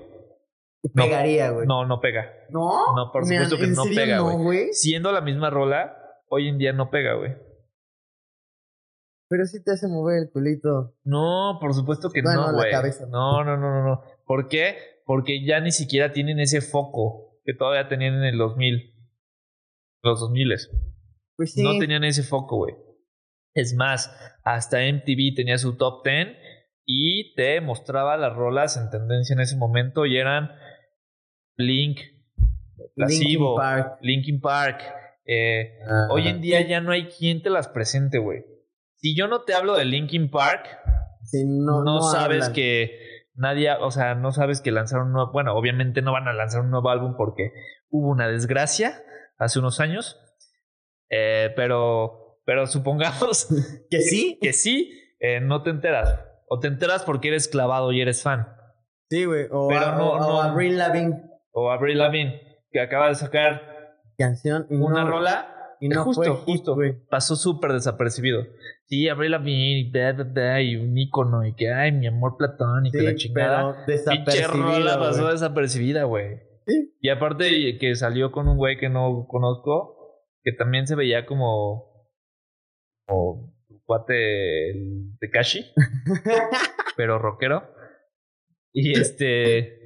Pegaría, 0.93 1.49
güey. 1.49 1.67
No, 1.67 1.85
no 1.85 1.99
pega. 1.99 2.31
¿No? 2.49 2.95
No, 2.95 3.11
por 3.11 3.25
supuesto 3.25 3.57
que 3.57 3.63
¿en 3.65 3.73
no 3.73 3.83
pega, 3.83 4.17
no, 4.17 4.37
güey. 4.37 4.71
Siendo 4.71 5.11
la 5.11 5.21
misma 5.21 5.49
rola, 5.49 5.97
hoy 6.29 6.47
en 6.47 6.57
día 6.57 6.73
no 6.73 6.89
pega, 6.89 7.15
güey. 7.15 7.35
Pero 9.27 9.45
sí 9.45 9.63
te 9.63 9.71
hace 9.71 9.87
mover 9.87 10.23
el 10.23 10.29
culito. 10.31 10.95
No, 11.03 11.57
por 11.59 11.73
supuesto 11.73 12.11
que 12.11 12.21
Bueno, 12.21 12.51
no, 12.51 12.57
güey. 12.57 12.71
No, 13.09 13.43
no, 13.43 13.57
no, 13.57 13.71
no, 13.71 13.83
no. 13.83 14.01
¿Por 14.25 14.47
qué? 14.47 14.77
Porque 15.05 15.43
ya 15.43 15.59
ni 15.59 15.71
siquiera 15.71 16.11
tienen 16.11 16.39
ese 16.39 16.61
foco 16.61 17.39
que 17.43 17.53
todavía 17.53 17.87
tenían 17.87 18.15
en 18.15 18.23
el 18.23 18.37
2000. 18.37 18.93
Los 20.03 20.19
2000 20.19 20.49
Pues 21.35 21.53
sí. 21.53 21.63
No 21.63 21.79
tenían 21.79 22.03
ese 22.03 22.21
foco, 22.21 22.57
güey. 22.57 22.75
Es 23.55 23.73
más, 23.73 24.15
hasta 24.43 24.81
MTV 24.85 25.33
tenía 25.35 25.57
su 25.57 25.75
top 25.77 26.03
10 26.05 26.37
y 26.85 27.33
te 27.35 27.61
mostraba 27.61 28.17
las 28.17 28.33
rolas 28.35 28.77
en 28.77 28.89
tendencia 28.91 29.33
en 29.33 29.39
ese 29.39 29.55
momento 29.57 30.05
y 30.05 30.17
eran 30.17 30.51
Blink, 31.57 31.99
Placebo, 32.95 33.17
Linkin 33.25 33.55
Park. 33.55 33.97
Linkin 34.01 34.41
Park. 34.41 34.81
eh, 35.25 35.79
Ah, 35.87 36.07
hoy 36.11 36.27
en 36.27 36.41
día 36.41 36.61
ya 36.67 36.81
no 36.81 36.91
hay 36.91 37.07
quien 37.07 37.41
te 37.41 37.49
las 37.49 37.67
presente, 37.69 38.19
güey. 38.19 38.43
Si 38.97 39.15
yo 39.15 39.27
no 39.27 39.41
te 39.43 39.53
hablo 39.53 39.75
de 39.75 39.85
Linkin 39.85 40.29
Park, 40.29 40.67
no, 41.45 41.81
no, 41.81 41.95
no 41.95 42.01
sabes 42.01 42.43
hablan. 42.43 42.53
que 42.53 42.99
nadie, 43.35 43.71
o 43.79 43.89
sea, 43.91 44.15
no 44.15 44.31
sabes 44.31 44.61
que 44.61 44.71
lanzaron 44.71 45.07
un 45.07 45.13
nuevo, 45.13 45.31
bueno, 45.31 45.55
obviamente 45.55 46.01
no 46.01 46.11
van 46.11 46.27
a 46.27 46.33
lanzar 46.33 46.61
un 46.61 46.71
nuevo 46.71 46.89
álbum 46.89 47.15
porque 47.17 47.51
hubo 47.89 48.09
una 48.09 48.27
desgracia 48.27 49.01
hace 49.37 49.59
unos 49.59 49.79
años, 49.79 50.19
eh, 51.09 51.51
pero, 51.55 52.24
pero 52.45 52.67
supongamos 52.67 53.47
¿Que 53.89 54.01
sí? 54.01 54.37
que 54.41 54.53
sí, 54.53 54.91
eh, 55.19 55.39
no 55.41 55.63
te 55.63 55.69
enteras. 55.71 56.19
O 56.47 56.59
te 56.59 56.67
enteras 56.67 57.03
porque 57.03 57.29
eres 57.29 57.47
clavado 57.47 57.91
y 57.91 58.01
eres 58.01 58.21
fan. 58.23 58.47
Sí, 59.09 59.25
güey. 59.25 59.45
O, 59.51 59.67
Pero 59.67 59.85
a, 59.87 59.95
no- 59.97 60.11
o- 60.13 60.19
no- 60.19 60.41
Avril 60.41 60.77
Lavigne. 60.77 61.21
O 61.51 61.71
Avril 61.71 61.97
Lavigne, 61.97 62.41
que 62.71 62.79
acaba 62.79 63.09
de 63.09 63.15
sacar 63.15 63.61
Canción. 64.17 64.67
una 64.69 65.03
no- 65.03 65.09
rola. 65.09 65.51
Y 65.81 65.89
no 65.89 66.03
justo, 66.05 66.23
fue 66.23 66.31
justo. 66.55 66.77
Pasó 67.09 67.35
súper 67.35 67.73
desapercibido. 67.73 68.43
Sí, 68.85 69.09
Avril 69.09 69.31
Lavigne 69.31 69.91
y 70.61 70.75
un 70.77 70.97
icono 70.97 71.45
y 71.45 71.53
que, 71.53 71.71
ay, 71.73 71.91
mi 71.91 72.07
amor 72.07 72.37
platónico, 72.37 72.97
y 72.97 73.01
la 73.03 73.11
Sí, 73.11 73.17
chingada. 73.17 73.83
pero 73.85 74.47
rola 74.53 74.97
pasó 74.97 75.29
desapercibida, 75.31 76.03
güey. 76.05 76.39
Sí. 76.65 76.95
Y 77.01 77.09
aparte 77.09 77.77
que 77.77 77.93
salió 77.95 78.31
con 78.31 78.47
un 78.47 78.57
güey 78.57 78.77
que 78.77 78.89
no 78.89 79.27
conozco, 79.27 80.23
que 80.43 80.53
también 80.53 80.87
se 80.87 80.95
veía 80.95 81.25
como, 81.25 81.84
como 83.05 83.53
tu 83.67 83.81
cuate 83.85 84.71
el 84.71 85.11
Tekashi, 85.19 85.65
pero 86.97 87.19
rockero. 87.19 87.63
Y 88.73 88.99
este, 88.99 89.77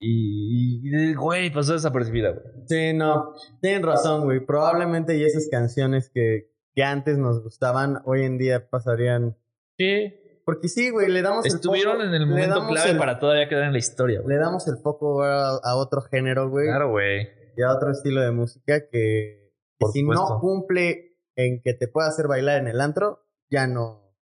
y, 0.00 1.14
güey, 1.14 1.52
pasó 1.52 1.74
desapercibida, 1.74 2.30
güey. 2.30 2.44
Sí, 2.66 2.92
no. 2.92 3.34
Tienen 3.60 3.82
razón, 3.82 4.24
güey. 4.24 4.40
Probablemente 4.44 5.16
y 5.16 5.24
esas 5.24 5.48
canciones 5.50 6.10
que, 6.12 6.50
que 6.74 6.82
antes 6.82 7.18
nos 7.18 7.42
gustaban, 7.42 8.00
hoy 8.06 8.24
en 8.24 8.38
día 8.38 8.68
pasarían. 8.68 9.36
Sí. 9.78 10.14
Porque 10.44 10.68
sí, 10.68 10.90
güey, 10.90 11.08
le 11.08 11.22
damos 11.22 11.46
Estuvieron 11.46 12.00
el 12.00 12.08
foco- 12.08 12.14
en 12.16 12.22
el 12.22 12.26
momento 12.26 12.66
clave 12.66 12.90
el- 12.90 12.98
para 12.98 13.18
todavía 13.20 13.48
quedar 13.48 13.64
en 13.64 13.72
la 13.72 13.78
historia, 13.78 14.20
güey. 14.22 14.34
Le 14.36 14.40
damos 14.42 14.66
el 14.68 14.78
foco 14.78 15.22
a, 15.22 15.58
a 15.62 15.76
otro 15.76 16.00
género, 16.00 16.48
güey. 16.50 16.66
Claro, 16.66 16.90
güey. 16.90 17.28
Y 17.56 17.62
a 17.62 17.72
otro 17.72 17.90
estilo 17.92 18.22
de 18.22 18.30
música 18.32 18.80
que, 18.90 19.52
que 19.78 19.86
si 19.92 20.00
supuesto. 20.00 20.28
no 20.28 20.40
cumple 20.40 21.09
en 21.46 21.60
que 21.62 21.74
te 21.74 21.88
pueda 21.88 22.08
hacer 22.08 22.26
bailar 22.28 22.58
en 22.58 22.68
el 22.68 22.80
antro, 22.80 23.26
ya 23.50 23.66
no, 23.66 24.14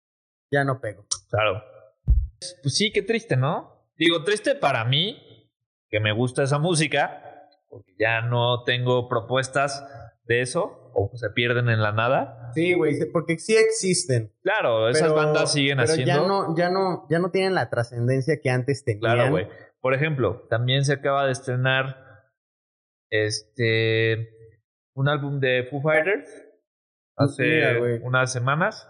ya 0.51 0.63
no 0.63 0.79
pego. 0.81 1.05
Claro. 1.29 1.63
Pues 2.61 2.75
sí, 2.75 2.91
qué 2.91 3.01
triste, 3.01 3.35
¿no? 3.35 3.91
Digo, 3.97 4.23
triste 4.23 4.55
para 4.55 4.85
mí, 4.85 5.49
que 5.89 5.99
me 5.99 6.11
gusta 6.13 6.43
esa 6.43 6.59
música, 6.59 7.49
porque 7.67 7.93
ya 7.99 8.21
no 8.21 8.63
tengo 8.63 9.09
propuestas 9.09 9.83
de 10.25 10.41
eso, 10.41 10.91
o 10.93 11.09
se 11.15 11.29
pierden 11.29 11.69
en 11.69 11.81
la 11.81 11.91
nada. 11.91 12.51
Sí, 12.53 12.73
güey, 12.73 12.95
porque 13.11 13.37
sí 13.39 13.55
existen. 13.55 14.33
Claro, 14.41 14.89
esas 14.89 15.03
pero- 15.09 15.15
bandas 15.15 15.51
siguen 15.51 15.77
pero 15.77 15.91
haciendo. 15.91 16.13
ya 16.13 16.27
no, 16.27 16.55
ya 16.55 16.69
no, 16.69 17.07
ya 17.09 17.19
no 17.19 17.31
tienen 17.31 17.55
la 17.55 17.69
trascendencia 17.69 18.39
que 18.41 18.49
antes 18.49 18.83
tenían. 18.83 19.01
Claro, 19.15 19.31
güey. 19.31 19.47
Por 19.79 19.93
ejemplo, 19.93 20.45
también 20.49 20.83
se 20.85 20.93
acaba 20.93 21.25
de 21.25 21.31
estrenar 21.31 21.97
este 23.09 24.29
un 24.95 25.07
álbum 25.07 25.39
de 25.39 25.67
Foo 25.69 25.81
Fighters 25.81 26.27
hace 27.17 27.43
Mira, 27.43 27.99
unas 28.03 28.31
semanas. 28.31 28.89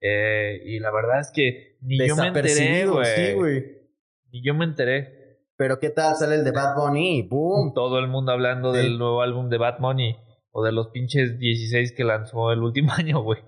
Eh, 0.00 0.60
y 0.64 0.80
la 0.80 0.90
verdad 0.90 1.20
es 1.20 1.30
que 1.32 1.76
ni 1.80 1.96
yo 2.06 2.16
me 2.16 2.26
enteré, 2.28 2.86
güey. 2.86 3.06
sí. 3.60 3.66
Ni 4.32 4.44
yo 4.44 4.54
me 4.54 4.64
enteré. 4.64 5.38
Pero 5.56 5.78
qué 5.78 5.90
tal 5.90 6.16
sale 6.16 6.34
el 6.36 6.44
de 6.44 6.50
Bad 6.50 6.74
Bunny 6.76 7.22
boom. 7.22 7.72
Todo 7.74 7.98
el 8.00 8.08
mundo 8.08 8.32
hablando 8.32 8.74
Sí. 8.74 8.80
del 8.80 8.98
nuevo 8.98 9.22
álbum 9.22 9.48
de 9.48 9.58
Bad 9.58 9.78
Bunny 9.78 10.16
o 10.50 10.64
de 10.64 10.72
los 10.72 10.88
pinches 10.88 11.38
16 11.38 11.92
que 11.96 12.02
lanzó 12.04 12.50
el 12.52 12.60
último 12.62 12.92
año, 12.98 13.22
güey. 13.22 13.40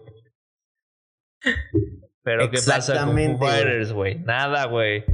Pero 2.22 2.50
¿qué 2.50 2.58
pasa 2.66 3.04
con 3.04 3.16
Foo 3.16 3.36
güey. 3.36 3.36
Fighters, 3.38 3.92
güey? 3.92 4.18
Nada, 4.20 4.66
güey. 4.66 5.04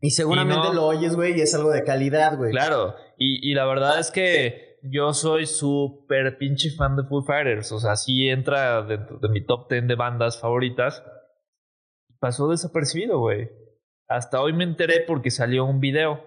Y 0.00 0.10
seguramente 0.10 0.66
Y 0.66 0.68
no- 0.68 0.74
lo 0.74 0.86
oyes, 0.86 1.14
güey, 1.16 1.36
y 1.36 1.40
es 1.42 1.54
algo 1.54 1.70
de 1.72 1.82
calidad, 1.84 2.36
güey. 2.36 2.52
Claro, 2.52 2.94
y, 3.18 3.50
y 3.50 3.54
la 3.54 3.66
verdad 3.66 3.98
es 3.98 4.10
que 4.10 4.69
yo 4.82 5.12
soy 5.12 5.46
súper 5.46 6.38
pinche 6.38 6.70
fan 6.70 6.96
de 6.96 7.04
Foo 7.04 7.22
Fighters. 7.22 7.72
O 7.72 7.78
sea, 7.78 7.96
sí 7.96 8.28
entra 8.28 8.82
dentro 8.82 9.18
de 9.18 9.28
mi 9.28 9.44
top 9.44 9.68
10 9.70 9.86
de 9.88 9.94
bandas 9.94 10.40
favoritas. 10.40 11.04
Pasó 12.18 12.48
desapercibido, 12.48 13.18
güey. 13.18 13.50
Hasta 14.08 14.40
hoy 14.40 14.52
me 14.52 14.64
enteré 14.64 15.04
porque 15.06 15.30
salió 15.30 15.64
un 15.64 15.80
video. 15.80 16.24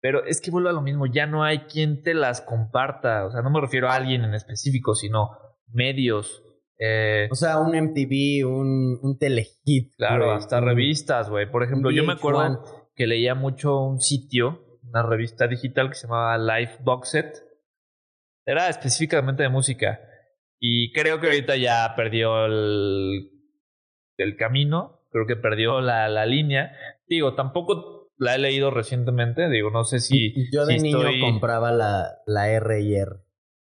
Pero 0.00 0.24
es 0.26 0.40
que 0.40 0.50
vuelve 0.50 0.68
a 0.68 0.74
lo 0.74 0.82
mismo, 0.82 1.06
ya 1.06 1.26
no 1.26 1.44
hay 1.44 1.60
quien 1.60 2.02
te 2.02 2.12
las 2.12 2.42
comparta. 2.42 3.24
O 3.26 3.30
sea, 3.30 3.40
no 3.40 3.50
me 3.50 3.60
refiero 3.60 3.88
a 3.88 3.94
alguien 3.94 4.22
en 4.22 4.34
específico, 4.34 4.94
sino 4.94 5.30
medios. 5.72 6.42
Eh, 6.78 7.28
o 7.30 7.34
sea, 7.34 7.58
un 7.58 7.74
MTV, 7.74 8.46
un, 8.46 8.98
un 9.00 9.18
telehit. 9.18 9.94
Claro, 9.96 10.32
hasta 10.32 10.60
revistas, 10.60 11.30
güey. 11.30 11.50
Por 11.50 11.62
ejemplo, 11.62 11.90
yo 11.90 12.04
me 12.04 12.12
acuerdo 12.12 12.62
que 12.94 13.06
leía 13.06 13.34
mucho 13.34 13.80
un 13.80 14.00
sitio, 14.00 14.73
una 14.94 15.02
revista 15.02 15.48
digital 15.48 15.88
que 15.88 15.96
se 15.96 16.06
llamaba 16.06 16.38
Life 16.38 16.78
Box 16.82 17.08
Set. 17.10 17.42
Era 18.46 18.68
específicamente 18.68 19.42
de 19.42 19.48
música. 19.48 20.00
Y 20.60 20.92
creo 20.92 21.20
que 21.20 21.26
ahorita 21.26 21.56
ya 21.56 21.94
perdió 21.96 22.46
el, 22.46 23.30
el 24.18 24.36
camino. 24.36 25.00
Creo 25.10 25.26
que 25.26 25.36
perdió 25.36 25.80
la, 25.80 26.08
la 26.08 26.26
línea. 26.26 26.76
Digo, 27.08 27.34
tampoco 27.34 28.12
la 28.18 28.36
he 28.36 28.38
leído 28.38 28.70
recientemente. 28.70 29.48
Digo, 29.48 29.70
no 29.70 29.82
sé 29.82 29.98
si. 29.98 30.32
Yo 30.52 30.64
de 30.64 30.78
niño 30.78 31.08
compraba 31.20 31.72
la, 31.72 32.18
la 32.26 32.48
R 32.50 32.80
y 32.80 32.94
R. 32.94 33.16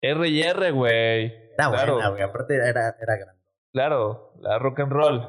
R 0.01 0.29
y 0.29 0.43
R, 0.43 0.71
güey. 0.71 1.27
Está 1.51 1.71
claro. 1.71 1.95
buena, 1.95 2.09
güey. 2.09 2.23
Aparte 2.23 2.55
era, 2.57 2.97
era 3.01 3.17
grande. 3.17 3.43
Claro, 3.73 4.33
la 4.41 4.59
rock 4.59 4.81
and 4.81 4.93
roll. 4.93 5.21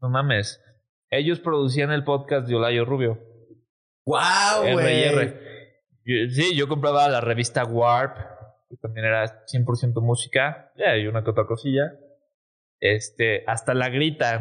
No 0.00 0.10
mames. 0.10 0.62
Ellos 1.10 1.40
producían 1.40 1.92
el 1.92 2.04
podcast 2.04 2.46
de 2.46 2.56
Olayo 2.56 2.84
Rubio. 2.84 3.33
¡Wow, 4.06 4.72
güey! 4.72 5.34
Sí, 6.30 6.54
yo 6.54 6.68
compraba 6.68 7.08
la 7.08 7.20
revista 7.20 7.64
Warp, 7.64 8.16
que 8.68 8.76
también 8.76 9.06
era 9.06 9.46
100% 9.46 10.00
música. 10.02 10.72
Ya, 10.76 10.96
y 10.96 11.06
una 11.06 11.24
que 11.24 11.30
otra 11.30 11.46
cosilla. 11.46 11.92
Este, 12.80 13.44
hasta 13.46 13.72
la 13.72 13.88
grita, 13.88 14.38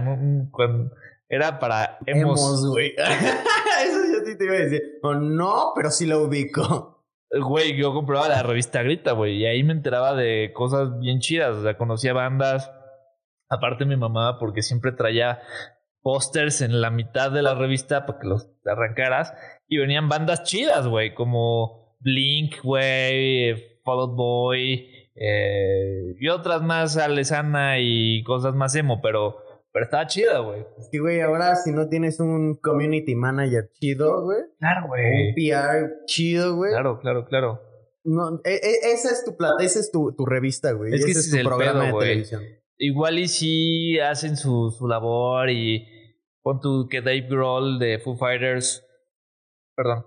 Cuando 0.52 0.92
era 1.30 1.60
para 1.60 1.98
emos. 2.06 2.68
güey. 2.68 2.94
Eso 2.98 4.00
yo 4.12 4.26
sí 4.26 4.38
te 4.38 4.46
iba 4.46 4.56
a 4.56 4.60
decir. 4.60 4.84
no, 5.02 5.72
pero 5.76 5.90
sí 5.90 6.06
lo 6.06 6.24
ubico. 6.24 7.06
Güey, 7.32 7.76
yo 7.76 7.94
compraba 7.94 8.28
la 8.30 8.44
revista 8.44 8.84
Grita, 8.84 9.14
güey, 9.14 9.38
y 9.38 9.46
ahí 9.48 9.64
me 9.64 9.74
enteraba 9.74 10.14
de 10.14 10.52
cosas 10.54 11.00
bien 11.00 11.20
chidas. 11.20 11.56
O 11.58 11.64
sea, 11.64 11.78
conocía 11.78 12.14
bandas. 12.14 12.72
Aparte, 13.50 13.86
mi 13.86 13.96
mamá, 13.98 14.38
porque 14.40 14.62
siempre 14.62 14.92
traía 14.92 15.42
pósters 16.04 16.62
en 16.62 16.82
la 16.82 16.92
mitad 16.92 17.32
de 17.32 17.42
la 17.42 17.56
revista 17.56 18.06
para 18.06 18.20
que 18.20 18.28
los 18.28 18.50
arrancaras. 18.66 19.34
Y 19.68 19.78
venían 19.78 20.10
bandas 20.10 20.44
chidas, 20.44 20.88
güey, 20.88 21.16
como 21.16 21.98
Blink, 22.02 22.62
güey, 22.62 23.56
Fall 23.84 24.00
Out 24.00 24.16
Boy, 24.16 24.88
eh, 25.16 26.16
y 26.20 26.28
otras 26.28 26.62
más, 26.62 26.98
Alesana 26.98 27.80
y 27.80 28.24
cosas 28.24 28.56
más 28.56 28.76
emo, 28.76 29.00
pero, 29.02 29.38
pero 29.72 29.86
estaba 29.86 30.08
chida, 30.08 30.40
güey. 30.40 30.66
Sí, 30.92 30.98
güey, 30.98 31.22
ahora 31.22 31.56
si 31.56 31.72
no 31.72 31.88
tienes 31.88 32.20
un 32.20 32.56
community 32.56 33.16
manager 33.16 33.70
chido, 33.80 34.24
güey. 34.24 34.40
Claro, 34.60 34.88
güey. 34.88 35.30
Un 35.30 35.36
PR 35.36 36.06
chido, 36.06 36.56
güey. 36.56 36.72
Claro, 36.72 37.00
claro, 37.00 37.26
claro. 37.26 37.62
No, 38.06 38.42
e, 38.44 38.56
e, 38.56 38.92
esa 38.94 39.12
es 39.12 39.24
tu 39.24 39.38
plata, 39.38 39.64
esa 39.64 39.80
es 39.80 39.92
tu, 39.92 40.14
tu 40.14 40.26
revista, 40.26 40.74
güey. 40.74 40.94
Es 40.94 41.06
que 41.06 41.12
ese 41.12 41.20
es, 41.20 41.32
tu 41.32 41.48
programa 41.48 41.86
de 41.86 41.94
televisión. 41.94 42.44
Igual 42.78 43.20
y 43.20 43.28
si 43.28 44.00
hacen 44.00 44.36
su, 44.36 44.72
su 44.72 44.88
labor 44.88 45.50
y 45.50 45.88
Pon 46.44 46.60
tu 46.60 46.88
que 46.90 47.02
Dave 47.02 47.28
Grohl 47.30 47.80
de 47.80 48.00
Foo 48.00 48.18
Fighters, 48.18 48.86
perdón, 49.76 50.06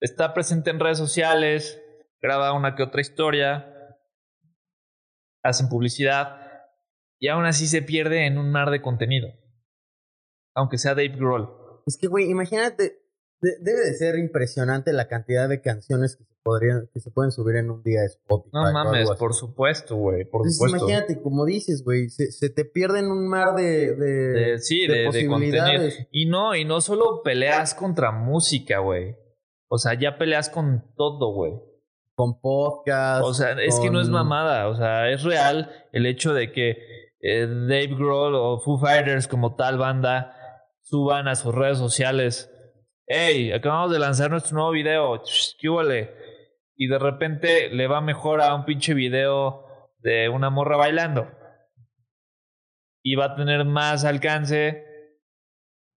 está 0.00 0.32
presente 0.32 0.70
en 0.70 0.80
redes 0.80 0.98
sociales, 0.98 1.82
graba 2.22 2.52
una 2.52 2.76
que 2.76 2.84
otra 2.84 3.00
historia, 3.00 3.98
hacen 5.42 5.68
publicidad 5.68 6.40
y 7.18 7.28
aún 7.28 7.44
así 7.44 7.66
se 7.66 7.82
pierde 7.82 8.26
en 8.26 8.38
un 8.38 8.50
mar 8.50 8.70
de 8.70 8.80
contenido. 8.80 9.28
Aunque 10.54 10.78
sea 10.78 10.94
Dave 10.94 11.16
Grohl. 11.16 11.48
Es 11.86 11.98
que, 11.98 12.06
güey, 12.06 12.30
imagínate, 12.30 12.99
debe 13.40 13.80
de 13.80 13.94
ser 13.94 14.18
impresionante 14.18 14.92
la 14.92 15.08
cantidad 15.08 15.48
de 15.48 15.60
canciones 15.60 16.16
que 16.16 16.24
se 16.24 16.34
podrían 16.42 16.88
que 16.92 17.00
se 17.00 17.10
pueden 17.10 17.32
subir 17.32 17.56
en 17.56 17.70
un 17.70 17.82
día 17.82 18.00
de 18.00 18.06
Spotify. 18.06 18.50
No 18.52 18.72
mames, 18.72 19.10
por 19.18 19.34
supuesto, 19.34 19.96
güey, 19.96 20.24
por 20.24 20.48
supuesto. 20.50 20.78
Imagínate, 20.78 21.20
como 21.22 21.44
dices, 21.44 21.82
güey, 21.84 22.08
se, 22.10 22.32
se, 22.32 22.50
te 22.50 22.64
pierde 22.64 23.00
en 23.00 23.10
un 23.10 23.28
mar 23.28 23.54
de, 23.54 23.94
de, 23.94 24.58
sí, 24.58 24.86
de, 24.86 25.06
posibilidades. 25.06 26.06
y 26.10 26.26
no, 26.26 26.54
y 26.54 26.64
no 26.64 26.80
solo 26.80 27.22
peleas 27.22 27.74
contra 27.74 28.12
música, 28.12 28.78
güey. 28.78 29.16
O 29.68 29.78
sea, 29.78 29.94
ya 29.94 30.18
peleas 30.18 30.50
con 30.50 30.84
todo, 30.96 31.32
güey. 31.32 31.52
Con 32.14 32.40
podcast. 32.40 33.24
O 33.24 33.32
sea, 33.32 33.52
es 33.52 33.78
que 33.80 33.90
no 33.90 34.00
es 34.00 34.08
mamada. 34.08 34.68
O 34.68 34.76
sea, 34.76 35.10
es 35.10 35.22
real 35.22 35.70
el 35.92 36.06
hecho 36.06 36.34
de 36.34 36.52
que 36.52 36.76
eh, 37.20 37.46
Dave 37.46 37.94
Grohl 37.94 38.34
o 38.34 38.60
Foo 38.60 38.78
Fighters 38.78 39.28
como 39.28 39.54
tal 39.54 39.78
banda 39.78 40.36
suban 40.82 41.28
a 41.28 41.36
sus 41.36 41.54
redes 41.54 41.78
sociales 41.78 42.50
hey, 43.12 43.50
acabamos 43.50 43.90
de 43.90 43.98
lanzar 43.98 44.30
nuestro 44.30 44.54
nuevo 44.54 44.70
video, 44.70 45.20
¿qué? 45.58 46.14
Y 46.76 46.86
de 46.86 46.98
repente 46.98 47.68
le 47.68 47.88
va 47.88 48.00
mejor 48.00 48.40
a 48.40 48.54
un 48.54 48.64
pinche 48.64 48.94
video 48.94 49.64
de 49.98 50.28
una 50.28 50.48
morra 50.48 50.76
bailando. 50.76 51.28
Y 53.02 53.16
va 53.16 53.24
a 53.26 53.34
tener 53.34 53.64
más 53.64 54.04
alcance, 54.04 54.84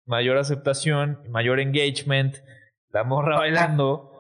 mayor 0.07 0.39
aceptación, 0.39 1.25
mayor 1.31 1.59
engagement, 1.59 2.37
la 2.91 3.03
morra 3.03 3.39
bailando, 3.39 4.13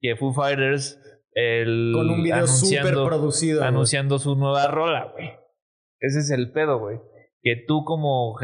que 0.00 0.16
Foo 0.16 0.32
Fighters 0.32 0.98
el, 1.32 1.92
con 1.94 2.08
un 2.08 2.22
video 2.22 2.46
súper 2.46 2.94
producido. 2.94 3.62
Anunciando 3.62 4.18
su 4.18 4.36
nueva 4.36 4.68
rola, 4.68 5.12
güey. 5.12 5.32
Ese 6.00 6.20
es 6.20 6.30
el 6.30 6.50
pedo, 6.52 6.78
güey. 6.78 6.98
Que 7.42 7.56
tú 7.66 7.84
como... 7.84 8.34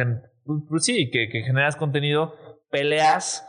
Pues 0.68 0.84
sí, 0.84 1.10
que, 1.10 1.30
que 1.30 1.42
generas 1.42 1.76
contenido, 1.76 2.34
peleas 2.70 3.48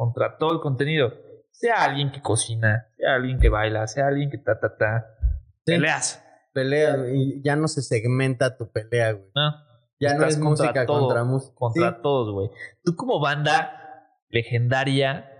contra 0.00 0.38
todo 0.38 0.54
el 0.54 0.60
contenido. 0.60 1.12
Sea 1.50 1.84
alguien 1.84 2.10
que 2.10 2.22
cocina, 2.22 2.88
sea 2.96 3.16
alguien 3.16 3.38
que 3.38 3.50
baila, 3.50 3.86
sea 3.86 4.06
alguien 4.06 4.30
que 4.30 4.38
ta, 4.38 4.58
ta, 4.58 4.74
ta. 4.78 5.06
Peleas. 5.62 6.24
Pelea, 6.54 6.96
y 7.12 7.42
ya 7.42 7.54
no 7.54 7.68
se 7.68 7.82
segmenta 7.82 8.56
tu 8.56 8.72
pelea, 8.72 9.12
güey. 9.12 9.30
No. 9.34 9.52
Ya 10.00 10.14
no 10.14 10.24
es 10.24 10.38
música 10.38 10.86
contra 10.86 11.22
música. 11.24 11.54
Contra 11.54 12.00
todos, 12.00 12.32
güey. 12.32 12.48
Tú 12.82 12.96
como 12.96 13.20
banda 13.20 14.16
legendaria 14.30 15.30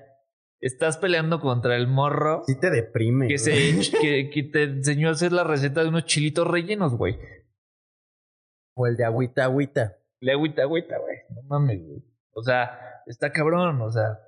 estás 0.60 0.98
peleando 0.98 1.40
contra 1.40 1.74
el 1.74 1.86
morro. 1.86 2.42
Sí 2.46 2.60
te 2.60 2.68
deprime. 2.70 3.28
Que, 3.28 3.38
se, 3.38 3.52
que, 4.02 4.28
que, 4.28 4.42
te 4.42 4.64
enseñó 4.64 5.08
a 5.08 5.12
hacer 5.12 5.32
la 5.32 5.42
receta 5.42 5.82
de 5.82 5.88
unos 5.88 6.04
chilitos 6.04 6.46
rellenos, 6.46 6.94
güey. 6.96 7.18
O 8.76 8.86
el 8.86 8.98
de 8.98 9.06
agüita, 9.06 9.44
agüita. 9.44 9.96
El 10.20 10.26
de 10.26 10.32
agüita, 10.32 10.62
agüita, 10.64 10.98
güey. 10.98 11.16
No 11.30 11.42
mames, 11.44 11.82
güey. 11.82 12.04
O 12.34 12.42
sea, 12.42 12.78
está 13.06 13.32
cabrón, 13.32 13.80
o 13.80 13.90
sea. 13.90 14.18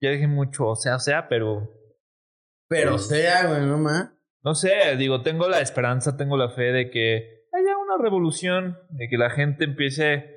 Ya 0.00 0.10
dije 0.10 0.26
mucho, 0.26 0.66
o 0.66 0.76
sea, 0.76 0.96
o 0.96 0.98
sea, 0.98 1.28
pero. 1.28 1.72
Pero 2.68 2.98
sea, 2.98 3.46
güey, 3.46 3.62
no 3.62 3.78
más. 3.78 4.12
No 4.42 4.54
sé, 4.54 4.96
digo, 4.96 5.22
tengo 5.22 5.48
la 5.48 5.60
esperanza, 5.60 6.16
tengo 6.16 6.36
la 6.36 6.50
fe 6.50 6.72
de 6.72 6.90
que 6.90 7.46
haya 7.52 7.76
una 7.78 8.02
revolución, 8.02 8.78
de 8.90 9.08
que 9.08 9.16
la 9.16 9.30
gente 9.30 9.64
empiece. 9.64 10.34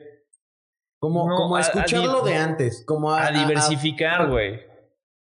Como, 1.01 1.21
como 1.27 1.55
a, 1.55 1.61
escucharlo 1.61 2.23
de 2.23 2.35
antes, 2.35 2.83
como 2.85 3.11
a, 3.11 3.27
a 3.27 3.31
diversificar, 3.31 4.29
güey. 4.29 4.59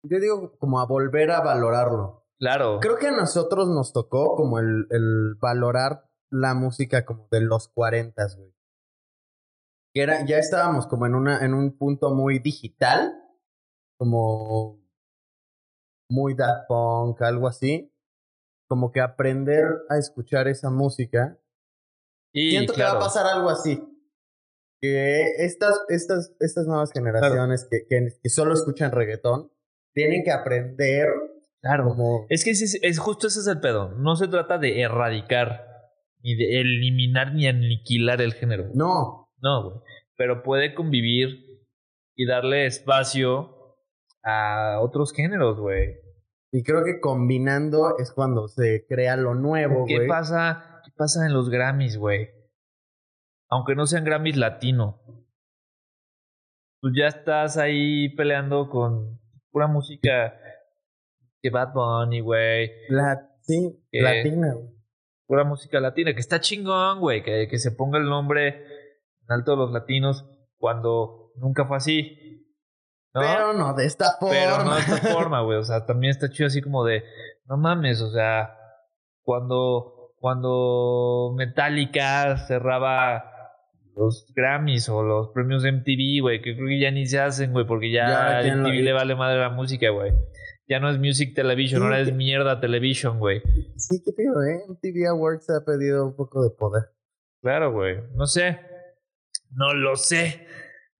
Yo 0.03 0.19
digo, 0.19 0.55
como 0.59 0.79
a 0.79 0.85
volver 0.85 1.31
a 1.31 1.41
valorarlo. 1.41 2.27
Claro. 2.37 2.79
Creo 2.79 2.97
que 2.97 3.07
a 3.07 3.11
nosotros 3.11 3.69
nos 3.69 3.93
tocó 3.93 4.35
como 4.35 4.59
el, 4.59 4.85
el 4.91 5.35
valorar 5.39 6.09
la 6.29 6.53
música 6.53 7.05
como 7.05 7.27
de 7.31 7.41
los 7.41 7.69
cuarentas, 7.69 8.35
güey. 8.37 8.53
Que 9.93 10.01
era, 10.01 10.25
ya 10.25 10.37
estábamos 10.37 10.87
como 10.87 11.05
en 11.05 11.15
una, 11.15 11.43
en 11.45 11.53
un 11.53 11.77
punto 11.77 12.13
muy 12.13 12.39
digital 12.39 13.22
como 13.97 14.83
muy 16.09 16.35
Daft 16.35 16.67
Punk, 16.67 17.21
algo 17.21 17.47
así. 17.47 17.91
Como 18.67 18.91
que 18.91 19.01
aprender 19.01 19.65
a 19.89 19.97
escuchar 19.97 20.47
esa 20.47 20.69
música. 20.69 21.39
Y, 22.31 22.51
Siento 22.51 22.73
que 22.73 22.83
va 22.83 22.93
a 22.93 22.99
pasar 22.99 23.25
algo 23.25 23.49
así. 23.49 23.81
Que 24.81 25.35
estas, 25.39 25.79
estas, 25.89 26.35
estas 26.39 26.65
nuevas 26.67 26.91
generaciones 26.91 27.67
que, 27.69 27.85
que, 27.87 28.29
solo 28.29 28.53
escuchan 28.53 28.91
reggaetón 28.91 29.51
tienen 29.93 30.23
que 30.23 30.31
aprender. 30.31 31.07
Claro. 31.61 31.89
Como... 31.89 32.25
Es 32.29 32.43
que 32.43 32.51
es, 32.51 32.79
es, 32.81 32.99
justo 32.99 33.27
ese 33.27 33.39
es 33.39 33.47
el 33.47 33.59
pedo. 33.59 33.91
No 33.91 34.15
se 34.15 34.27
trata 34.27 34.57
de 34.57 34.81
erradicar, 34.81 35.65
ni 36.21 36.35
de 36.35 36.59
eliminar, 36.59 37.33
ni 37.33 37.47
aniquilar 37.47 38.21
el 38.21 38.33
género. 38.33 38.69
No. 38.73 39.29
No, 39.37 39.63
güey. 39.63 39.77
Pero 40.17 40.43
puede 40.43 40.73
convivir 40.73 41.53
y 42.15 42.25
darle 42.25 42.65
espacio 42.65 43.62
a 44.23 44.79
otros 44.81 45.13
géneros, 45.13 45.59
güey. 45.59 45.95
Y 46.51 46.63
creo 46.63 46.83
que 46.83 46.99
combinando 46.99 47.97
es 47.97 48.11
cuando 48.13 48.47
se 48.47 48.85
crea 48.87 49.17
lo 49.17 49.33
nuevo, 49.33 49.81
güey. 49.81 49.99
¿Qué 50.01 50.05
pasa? 50.07 50.81
¿Qué 50.85 50.91
pasa 50.95 51.25
en 51.25 51.33
los 51.33 51.49
Grammys, 51.49 51.97
güey? 51.97 52.29
Aunque 53.49 53.75
no 53.75 53.85
sean 53.85 54.03
Grammys 54.05 54.37
latino. 54.37 55.01
Pues 56.81 56.93
ya 56.97 57.07
estás 57.07 57.57
ahí 57.57 58.09
peleando 58.15 58.69
con 58.69 59.19
pura 59.51 59.67
música 59.67 60.37
Que 61.41 61.49
Bad 61.49 61.73
Bunny, 61.73 62.19
güey. 62.19 62.69
La, 62.89 63.29
sí, 63.41 63.83
Que- 63.91 64.01
latina, 64.01 64.53
güey. 64.53 64.69
Pura 65.25 65.45
música 65.45 65.79
latina. 65.79 66.13
Que 66.13 66.19
está 66.19 66.39
chingón, 66.39 66.99
güey. 66.99 67.23
Que, 67.23 67.47
que 67.47 67.57
se 67.57 67.71
ponga 67.71 67.97
el 67.97 68.05
nombre 68.05 68.47
en 68.57 69.31
alto 69.31 69.51
de 69.51 69.57
los 69.57 69.71
latinos 69.71 70.25
cuando 70.57 71.31
nunca 71.35 71.65
fue 71.65 71.77
así. 71.77 72.42
¿No? 73.13 73.21
Pero 73.21 73.53
no 73.53 73.73
de 73.73 73.85
esta 73.85 74.17
forma. 74.19 74.33
Pero 74.35 74.63
no 74.63 74.75
de 74.75 74.79
esta 74.81 74.97
forma, 75.13 75.41
güey. 75.41 75.57
O 75.59 75.63
sea, 75.63 75.85
también 75.85 76.11
está 76.11 76.29
chido 76.29 76.47
así 76.47 76.61
como 76.61 76.83
de, 76.83 77.03
no 77.45 77.57
mames, 77.57 78.01
o 78.01 78.11
sea, 78.11 78.57
cuando, 79.21 80.13
cuando 80.19 81.33
Metallica 81.37 82.37
cerraba 82.37 83.25
los 83.95 84.31
Grammys 84.35 84.89
o 84.89 85.03
los 85.03 85.29
premios 85.29 85.61
de 85.63 85.71
MTV, 85.71 86.21
güey, 86.21 86.41
que 86.41 86.55
creo 86.55 86.67
que 86.67 86.79
ya 86.79 86.89
ni 86.91 87.05
se 87.05 87.19
hacen, 87.19 87.51
güey, 87.51 87.67
porque 87.67 87.91
ya, 87.91 88.07
Ya, 88.07 88.37
a 88.39 88.41
¿quién 88.41 88.63
lo- 88.63 88.69
MTV 88.69 88.81
le 88.83 88.93
vale 88.93 89.15
madre 89.15 89.39
la 89.39 89.49
música, 89.49 89.89
güey. 89.91 90.11
Ya 90.67 90.79
no 90.79 90.89
es 90.89 90.97
Music 90.97 91.35
Television, 91.35 91.81
Sí, 91.81 91.85
ahora 91.85 91.99
es 91.99 92.07
que- 92.07 92.13
mierda 92.15 92.59
Television, 92.59 93.19
güey. 93.19 93.41
Sí, 93.77 94.01
qué 94.03 94.11
feo, 94.13 94.41
¿eh? 94.41 94.63
MTV 94.69 95.07
Awards 95.09 95.47
ha 95.51 95.63
pedido 95.63 96.05
un 96.07 96.15
poco 96.15 96.41
de 96.43 96.49
poder. 96.49 96.83
Claro, 97.41 97.71
güey. 97.73 97.97
No 98.15 98.25
sé. 98.25 98.59
No 99.51 99.73
lo 99.73 99.95
sé. 99.97 100.47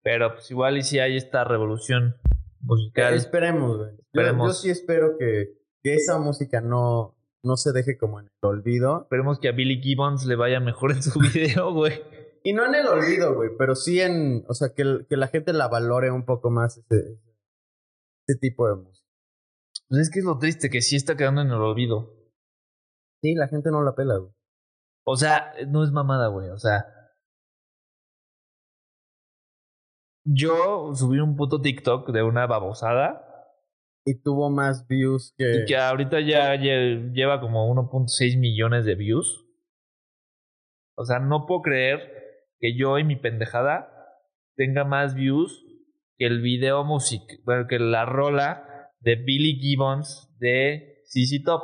Pero 0.04 0.34
pues 0.34 0.50
igual 0.52 0.78
y 0.78 0.84
si 0.84 1.00
hay 1.00 1.16
esta 1.18 1.44
revolución 1.44 2.16
musical. 2.60 3.14
Esperemos, 3.14 3.78
güey. 3.78 3.92
Yo- 3.92 3.98
Yo, 3.98 4.04
Esperemos. 4.22 4.62
sí 4.62 4.70
espero 4.70 5.18
que, 5.18 5.54
que 5.82 5.94
esa 5.96 6.20
música 6.20 6.62
no, 6.62 7.18
no 7.44 7.56
se 7.58 7.72
deje 7.72 7.98
como 7.98 8.20
en 8.20 8.26
el 8.28 8.32
olvido. 8.50 9.04
Esperemos 9.04 9.40
que 9.40 9.50
a 9.50 9.54
Billy 9.54 9.82
Gibbons 9.82 10.26
le 10.26 10.36
vaya 10.36 10.60
mejor 10.60 10.92
en 10.92 11.02
su 11.04 11.20
video, 11.34 11.74
güey. 11.74 12.02
Y 12.44 12.52
no 12.54 12.66
en 12.66 12.76
el 12.76 12.86
olvido, 12.88 13.34
güey, 13.36 13.52
pero 13.58 13.74
sí 13.76 14.02
en, 14.02 14.44
o 14.50 14.54
sea, 14.54 14.74
que, 14.76 14.84
que 15.10 15.16
la 15.16 15.28
gente 15.30 15.54
la 15.54 15.70
valore 15.70 16.12
un 16.12 16.26
poco 16.26 16.50
más 16.52 16.78
ese, 16.78 17.18
ese 18.28 18.38
tipo 18.40 18.68
de 18.68 18.76
música. 18.76 19.08
Pues 19.88 20.02
es 20.02 20.10
que 20.12 20.20
es 20.20 20.26
lo 20.26 20.38
triste, 20.38 20.70
que 20.70 20.82
sí 20.82 20.98
está 20.98 21.16
quedando 21.16 21.42
en 21.42 21.48
el 21.48 21.54
olvido. 21.62 22.12
Sí, 23.22 23.36
la 23.36 23.48
gente 23.48 23.72
no 23.72 23.82
la 23.84 23.96
pela, 23.96 24.18
güey. 24.18 24.34
O 25.06 25.16
sea, 25.16 25.54
no 25.70 25.84
es 25.86 25.92
mamada, 25.92 26.28
güey. 26.28 26.50
O 26.50 26.58
sea. 26.58 26.86
Yo 30.26 30.94
subí 30.96 31.20
un 31.20 31.36
puto 31.36 31.62
TikTok 31.62 32.10
de 32.12 32.24
una 32.24 32.46
babosada. 32.48 33.30
Y 34.06 34.22
tuvo 34.22 34.50
más 34.50 34.86
views 34.88 35.34
que... 35.38 35.62
Y 35.62 35.66
que 35.66 35.78
ahorita 35.78 36.20
ya 36.20 36.54
lle- 36.56 37.14
lleva 37.14 37.40
como 37.40 37.74
1.6 37.74 38.38
millones 38.38 38.84
de 38.84 38.96
views. 38.96 39.46
O 40.98 41.06
sea, 41.06 41.20
no 41.20 41.46
puedo 41.46 41.62
creer 41.62 42.12
que 42.60 42.78
yo 42.78 42.98
y 43.00 43.06
mi 43.06 43.16
pendejada 43.16 43.90
tenga 44.58 44.84
más 44.84 45.16
views 45.16 45.66
que 46.18 46.26
el 46.26 46.42
video 46.42 46.84
music, 46.84 47.22
bueno, 47.46 47.66
que 47.68 47.80
la 47.80 48.06
rola 48.06 48.92
de 49.00 49.16
Billy 49.16 49.58
Gibbons 49.60 50.30
de 50.38 51.02
CC 51.06 51.42
Top. 51.44 51.62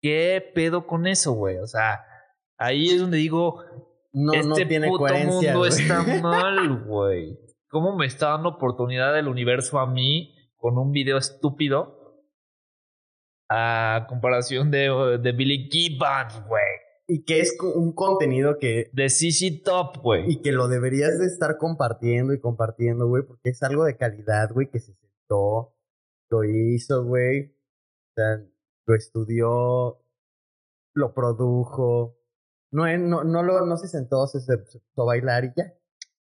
¿Qué 0.00 0.42
pedo 0.54 0.86
con 0.86 1.06
eso, 1.06 1.32
güey? 1.32 1.58
O 1.58 1.66
sea, 1.66 2.04
ahí 2.56 2.88
es 2.88 3.00
donde 3.00 3.18
digo, 3.18 3.62
no, 4.12 4.32
este 4.32 4.46
no 4.46 4.54
tiene 4.54 4.88
puto 4.88 4.98
coherencia, 4.98 5.52
mundo 5.52 5.66
está 5.66 6.02
mal, 6.22 6.84
güey. 6.84 7.38
¿Cómo 7.68 7.96
me 7.96 8.06
está 8.06 8.30
dando 8.30 8.50
oportunidad 8.50 9.14
del 9.14 9.28
universo 9.28 9.78
a 9.78 9.86
mí 9.86 10.34
con 10.56 10.76
un 10.76 10.92
video 10.92 11.16
estúpido? 11.16 11.98
A 13.48 14.06
comparación 14.08 14.70
de, 14.70 15.18
de 15.20 15.32
Billy 15.32 15.68
Gibbons, 15.70 16.46
güey. 16.46 16.62
Y 17.06 17.24
que 17.24 17.40
es 17.40 17.56
un 17.60 17.92
contenido 17.92 18.58
que... 18.58 18.90
De 18.92 19.08
CC 19.08 19.62
Top, 19.64 19.98
güey. 20.02 20.30
Y 20.30 20.40
que 20.40 20.52
lo 20.52 20.68
deberías 20.68 21.18
de 21.18 21.26
estar 21.26 21.58
compartiendo 21.58 22.32
y 22.32 22.40
compartiendo, 22.40 23.08
güey, 23.08 23.22
porque 23.22 23.50
es 23.50 23.62
algo 23.62 23.84
de 23.84 23.96
calidad, 23.96 24.50
güey, 24.52 24.70
que 24.70 24.78
se 24.78 24.94
sentó, 24.94 25.74
lo 26.30 26.44
hizo, 26.44 27.04
güey. 27.04 27.46
O 27.46 28.12
sea, 28.14 28.42
lo 28.86 28.94
estudió, 28.94 29.98
lo 30.94 31.14
produjo. 31.14 32.18
No, 32.72 32.86
no, 32.98 33.22
no, 33.24 33.42
lo, 33.42 33.64
no 33.66 33.76
se 33.76 33.86
sentó, 33.86 34.26
se 34.26 34.40
se 34.40 34.56
sentó 34.64 35.02
a 35.02 35.04
bailar 35.04 35.44
y 35.44 35.52
ya. 35.56 35.72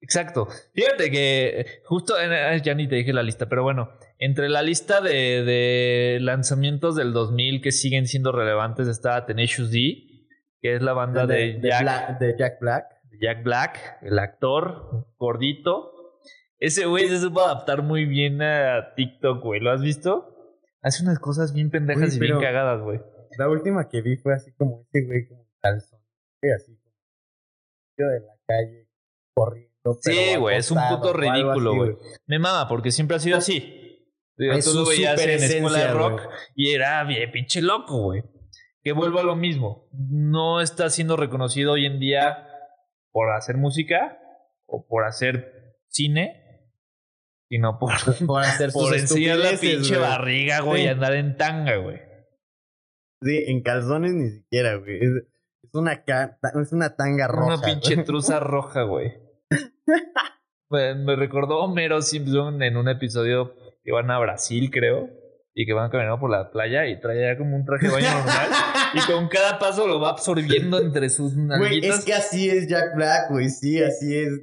Exacto. 0.01 0.47
Fíjate 0.73 1.09
que 1.09 1.65
justo, 1.85 2.19
en- 2.19 2.33
eh, 2.33 2.61
ya 2.61 2.73
ni 2.75 2.87
te 2.89 2.95
dije 2.97 3.13
la 3.13 3.23
lista, 3.23 3.47
pero 3.47 3.63
bueno, 3.63 3.89
entre 4.19 4.49
la 4.49 4.61
lista 4.61 4.99
de, 4.99 5.43
de 5.43 6.17
lanzamientos 6.21 6.95
del 6.97 7.13
2000 7.13 7.61
que 7.61 7.71
siguen 7.71 8.05
siendo 8.07 8.31
relevantes 8.33 8.87
está 8.89 9.25
Tenacious 9.25 9.71
D, 9.71 10.27
que 10.59 10.75
es 10.75 10.81
la 10.81 10.91
banda 10.93 11.25
de, 11.25 11.53
de, 11.59 11.69
Jack, 11.69 11.81
Bla- 11.83 12.17
de 12.19 12.35
Jack 12.37 12.59
Black. 12.59 12.85
Jack 13.21 13.43
Black, 13.43 13.79
el 14.01 14.19
actor 14.19 15.07
gordito. 15.17 15.91
Ese 16.59 16.85
güey 16.85 17.07
se 17.07 17.19
supo 17.19 17.41
adaptar 17.41 17.81
muy 17.83 18.03
bien 18.05 18.41
a 18.41 18.93
TikTok, 18.95 19.41
güey. 19.41 19.61
¿Lo 19.61 19.71
has 19.71 19.81
visto? 19.81 20.29
Hace 20.81 21.03
unas 21.03 21.19
cosas 21.19 21.53
bien 21.53 21.69
pendejas 21.71 22.15
y 22.17 22.19
bien 22.19 22.39
cagadas, 22.41 22.81
güey. 22.81 22.99
La 23.37 23.47
última 23.49 23.87
que 23.87 24.01
vi 24.01 24.17
fue 24.17 24.33
así 24.33 24.51
como 24.53 24.85
ese 24.91 25.05
güey, 25.05 25.27
como 25.27 25.47
calzón, 25.61 25.99
así 26.51 26.77
de 27.97 28.19
la 28.19 28.35
calle, 28.47 28.87
corriendo. 29.33 29.71
Sí, 30.01 30.35
güey, 30.35 30.57
es 30.57 30.71
un 30.71 30.79
puto 30.89 31.13
ridículo, 31.13 31.75
güey. 31.75 31.95
Me 32.25 32.39
mama, 32.39 32.67
porque 32.67 32.91
siempre 32.91 33.17
ha 33.17 33.19
sido 33.19 33.37
así. 33.37 33.79
Es 34.37 34.65
tú 34.65 34.73
lo 34.73 34.85
su 34.85 34.89
veías 34.91 35.21
en 35.21 35.29
escuela 35.29 35.77
de 35.77 35.87
rock 35.91 36.21
y 36.55 36.71
era 36.71 37.03
bien 37.03 37.31
pinche 37.31 37.61
loco, 37.61 38.01
güey. 38.01 38.23
Que 38.81 38.91
vuelvo 38.91 39.19
a 39.19 39.23
lo 39.23 39.35
mismo. 39.35 39.87
No 39.91 40.59
está 40.59 40.89
siendo 40.89 41.15
reconocido 41.15 41.73
hoy 41.73 41.85
en 41.85 41.99
día 41.99 42.47
por 43.11 43.31
hacer 43.31 43.57
música 43.57 44.17
o 44.65 44.85
por 44.87 45.05
hacer 45.05 45.75
cine, 45.87 46.71
sino 47.49 47.77
por, 47.77 47.91
Por 48.25 48.41
hacer 48.41 48.71
por 48.73 48.95
enseñar 48.95 49.37
la 49.37 49.51
pinche 49.51 49.97
barriga, 49.97 50.61
güey, 50.61 50.81
Sí. 50.81 50.87
y 50.87 50.89
andar 50.89 51.13
en 51.13 51.37
tanga, 51.37 51.75
güey. 51.77 51.99
Sí, 53.21 53.43
en 53.47 53.61
calzones 53.61 54.13
ni 54.13 54.29
siquiera, 54.31 54.75
güey. 54.77 54.97
Es 54.97 55.09
una, 55.73 56.03
es 56.61 56.71
una 56.71 56.95
tanga 56.95 57.27
roja. 57.27 57.55
Una 57.55 57.61
pinche 57.61 57.95
güey. 57.95 58.05
truza 58.05 58.39
roja, 58.39 58.83
güey. 58.83 59.13
me, 60.69 61.15
recordó 61.15 61.59
Homero 61.59 62.01
Simpson 62.01 62.61
en 62.61 62.77
un 62.77 62.89
episodio 62.89 63.53
que 63.83 63.91
van 63.91 64.09
a 64.11 64.19
Brasil, 64.19 64.69
creo, 64.71 65.09
y 65.53 65.65
que 65.65 65.73
van 65.73 65.89
caminando 65.89 66.19
por 66.19 66.31
la 66.31 66.51
playa 66.51 66.87
y 66.87 66.99
traía 66.99 67.37
como 67.37 67.55
un 67.55 67.65
traje 67.65 67.87
de 67.87 67.93
baño 67.93 68.09
normal. 68.09 68.47
Y 68.93 69.11
con 69.11 69.27
cada 69.27 69.59
paso 69.59 69.87
lo 69.87 69.99
va 69.99 70.09
absorbiendo 70.09 70.79
entre 70.79 71.09
sus 71.09 71.35
Güey, 71.35 71.47
nalguitas. 71.47 71.99
es 71.99 72.05
que 72.05 72.13
así 72.13 72.49
es 72.49 72.67
Jack 72.67 72.95
Black, 72.95 73.29
güey. 73.31 73.49
Sí, 73.49 73.81
así 73.81 74.17
es. 74.17 74.41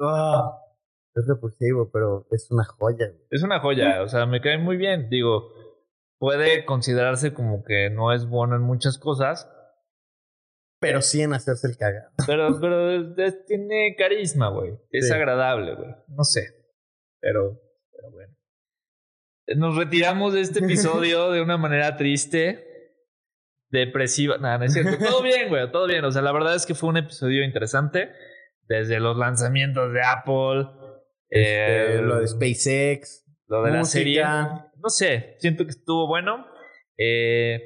Ah, 0.00 0.58
es 1.14 1.26
repulsivo, 1.26 1.90
pero 1.92 2.26
es 2.30 2.50
una 2.50 2.64
joya, 2.64 3.08
güey. 3.08 3.26
Es 3.30 3.42
una 3.42 3.60
joya, 3.60 4.02
o 4.02 4.08
sea, 4.08 4.26
me 4.26 4.40
cae 4.40 4.58
muy 4.58 4.76
bien. 4.76 5.08
Digo, 5.08 5.52
puede 6.18 6.64
considerarse 6.64 7.32
como 7.32 7.64
que 7.64 7.90
no 7.90 8.12
es 8.12 8.26
bueno 8.26 8.56
en 8.56 8.62
muchas 8.62 8.98
cosas, 8.98 9.50
Pero 10.86 11.02
sí 11.02 11.22
en 11.22 11.32
hacerse 11.34 11.66
el 11.68 11.76
cagado. 11.76 12.10
pero, 12.26 12.58
pero 12.60 12.90
es- 12.90 13.18
es- 13.18 13.44
tiene 13.46 13.94
carisma, 13.96 14.48
güey. 14.50 14.72
Es 14.90 15.08
Sí. 15.08 15.14
agradable, 15.14 15.74
güey. 15.74 15.90
No 16.08 16.24
sé, 16.24 16.42
pero, 17.20 17.60
pero 17.92 18.10
bueno. 18.12 18.34
Nos 19.56 19.76
retiramos 19.76 20.32
de 20.34 20.40
este 20.40 20.58
episodio 20.64 21.30
de 21.30 21.40
una 21.42 21.56
manera 21.56 21.96
triste, 21.96 22.64
depresiva. 23.70 24.38
Nada, 24.38 24.58
no 24.58 24.64
es 24.64 24.72
cierto. 24.72 24.96
Todo 24.98 25.22
bien, 25.22 25.48
güey, 25.48 25.70
todo 25.70 25.86
bien. 25.86 26.04
O 26.04 26.10
sea, 26.10 26.22
la 26.22 26.32
verdad 26.32 26.54
es 26.54 26.66
que 26.66 26.74
fue 26.74 26.88
un 26.88 26.96
episodio 26.96 27.44
interesante. 27.44 28.10
Desde 28.62 28.98
los 28.98 29.16
lanzamientos 29.16 29.92
de 29.92 30.00
Apple, 30.02 30.66
eh, 31.30 31.96
Eh, 31.98 32.00
lo 32.02 32.18
de 32.20 32.26
SpaceX. 32.26 33.24
lo 33.46 33.62
de 33.62 33.70
la 33.70 33.84
serie. 33.84 34.22
No 34.24 34.88
sé, 34.88 35.36
siento 35.38 35.64
que 35.64 35.70
estuvo 35.70 36.08
bueno. 36.08 36.46
Eh, 36.98 37.60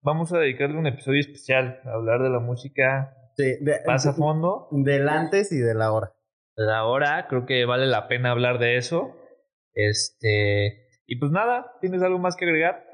vamos 0.00 0.32
a 0.32 0.38
dedicarle 0.38 0.78
un 0.78 0.86
episodio 0.86 1.20
especial 1.20 1.80
a 1.84 1.92
hablar 1.94 2.22
de 2.22 2.30
la 2.30 2.40
música 2.40 3.14
Sí, 3.36 3.56
de, 3.60 3.76
más 3.86 4.04
a 4.06 4.14
fondo. 4.14 4.68
del 4.72 5.08
antes 5.08 5.52
y 5.52 5.58
de 5.58 5.74
la 5.74 5.92
hora. 5.92 6.12
La 6.56 6.84
hora, 6.86 7.26
creo 7.28 7.46
que 7.46 7.64
vale 7.66 7.86
la 7.86 8.08
pena 8.08 8.32
hablar 8.32 8.58
de 8.58 8.76
eso. 8.76 9.14
Este. 9.74 10.88
Y 11.06 11.16
pues 11.20 11.30
nada, 11.30 11.72
¿tienes 11.80 12.02
algo 12.02 12.18
más 12.18 12.34
que 12.36 12.44
agregar? 12.46 12.84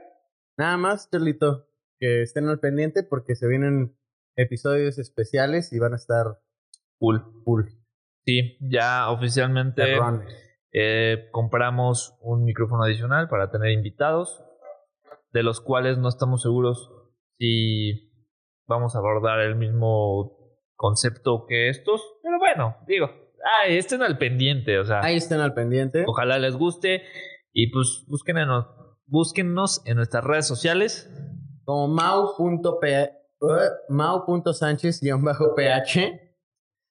Nada 0.58 0.76
más, 0.76 1.08
Cholito, 1.10 1.66
que 1.98 2.22
estén 2.22 2.46
al 2.48 2.60
pendiente 2.60 3.02
porque 3.02 3.34
se 3.36 3.48
vienen 3.48 3.96
episodios 4.36 4.98
especiales 4.98 5.72
y 5.72 5.78
van 5.78 5.94
a 5.94 5.96
estar 5.96 6.26
Cool. 6.98 7.24
full. 7.44 7.62
Sí, 8.26 8.56
ya 8.60 9.10
oficialmente 9.10 9.82
eh, 10.72 11.28
compramos 11.32 12.16
un 12.20 12.44
micrófono 12.44 12.84
adicional 12.84 13.28
para 13.28 13.50
tener 13.50 13.70
invitados, 13.72 14.44
de 15.32 15.42
los 15.42 15.60
cuales 15.60 15.98
no 15.98 16.08
estamos 16.08 16.42
seguros 16.42 16.90
si 17.38 18.10
vamos 18.66 18.94
a 18.94 18.98
abordar 18.98 19.40
el 19.40 19.56
mismo 19.56 20.38
concepto 20.76 21.46
que 21.48 21.68
estos. 21.68 22.00
Pero 22.22 22.38
bueno, 22.38 22.76
digo, 22.86 23.10
ay, 23.62 23.76
estén 23.76 24.02
al 24.02 24.18
pendiente, 24.18 24.78
o 24.78 24.84
sea, 24.84 25.00
Ahí 25.00 25.16
estén 25.16 25.40
al 25.40 25.54
pendiente. 25.54 26.04
ojalá 26.06 26.38
les 26.38 26.56
guste 26.56 27.02
y 27.52 27.70
pues 27.70 28.04
busquen 28.08 28.38
en 28.38 28.48
nos- 28.48 28.66
búsquennos 29.06 29.82
en 29.86 29.96
nuestras 29.96 30.24
redes 30.24 30.46
sociales. 30.46 31.10
Como 31.64 31.88
mau.p 31.88 32.92
eh, 32.92 33.10
mau.sánchez-ph. 33.88 36.20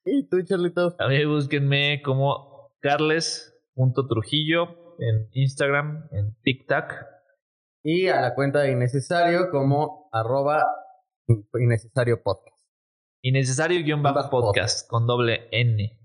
Y 0.06 0.28
tú, 0.28 0.42
Cholito. 0.44 0.96
A 1.00 1.08
mí 1.08 1.24
búsquenme 1.26 2.02
como 2.04 2.72
carles.trujillo 2.82 4.96
en 5.00 5.30
Instagram, 5.34 6.08
en 6.12 6.36
TikTok 6.44 6.94
Y 7.84 8.08
a 8.08 8.22
la 8.22 8.34
cuenta 8.34 8.62
de 8.62 8.72
Innecesario 8.72 9.50
como 9.52 10.10
arroba 10.12 10.64
Innecesario 11.28 12.24
Podcast. 12.24 12.58
Innecesario-podcast 13.22 14.90
con 14.90 15.08
doble 15.08 15.48
N. 15.52 16.00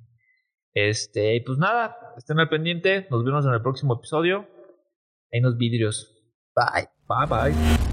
Este, 0.73 1.43
pues 1.45 1.59
nada, 1.59 1.97
estén 2.17 2.39
al 2.39 2.49
pendiente. 2.49 3.07
Nos 3.11 3.25
vemos 3.25 3.45
en 3.45 3.53
el 3.53 3.63
próximo 3.63 3.95
episodio. 3.95 4.47
Ahí 5.33 5.41
nos 5.41 5.57
vidrios. 5.57 6.15
Bye. 6.55 6.89
Bye 7.09 7.53
bye. 7.53 7.88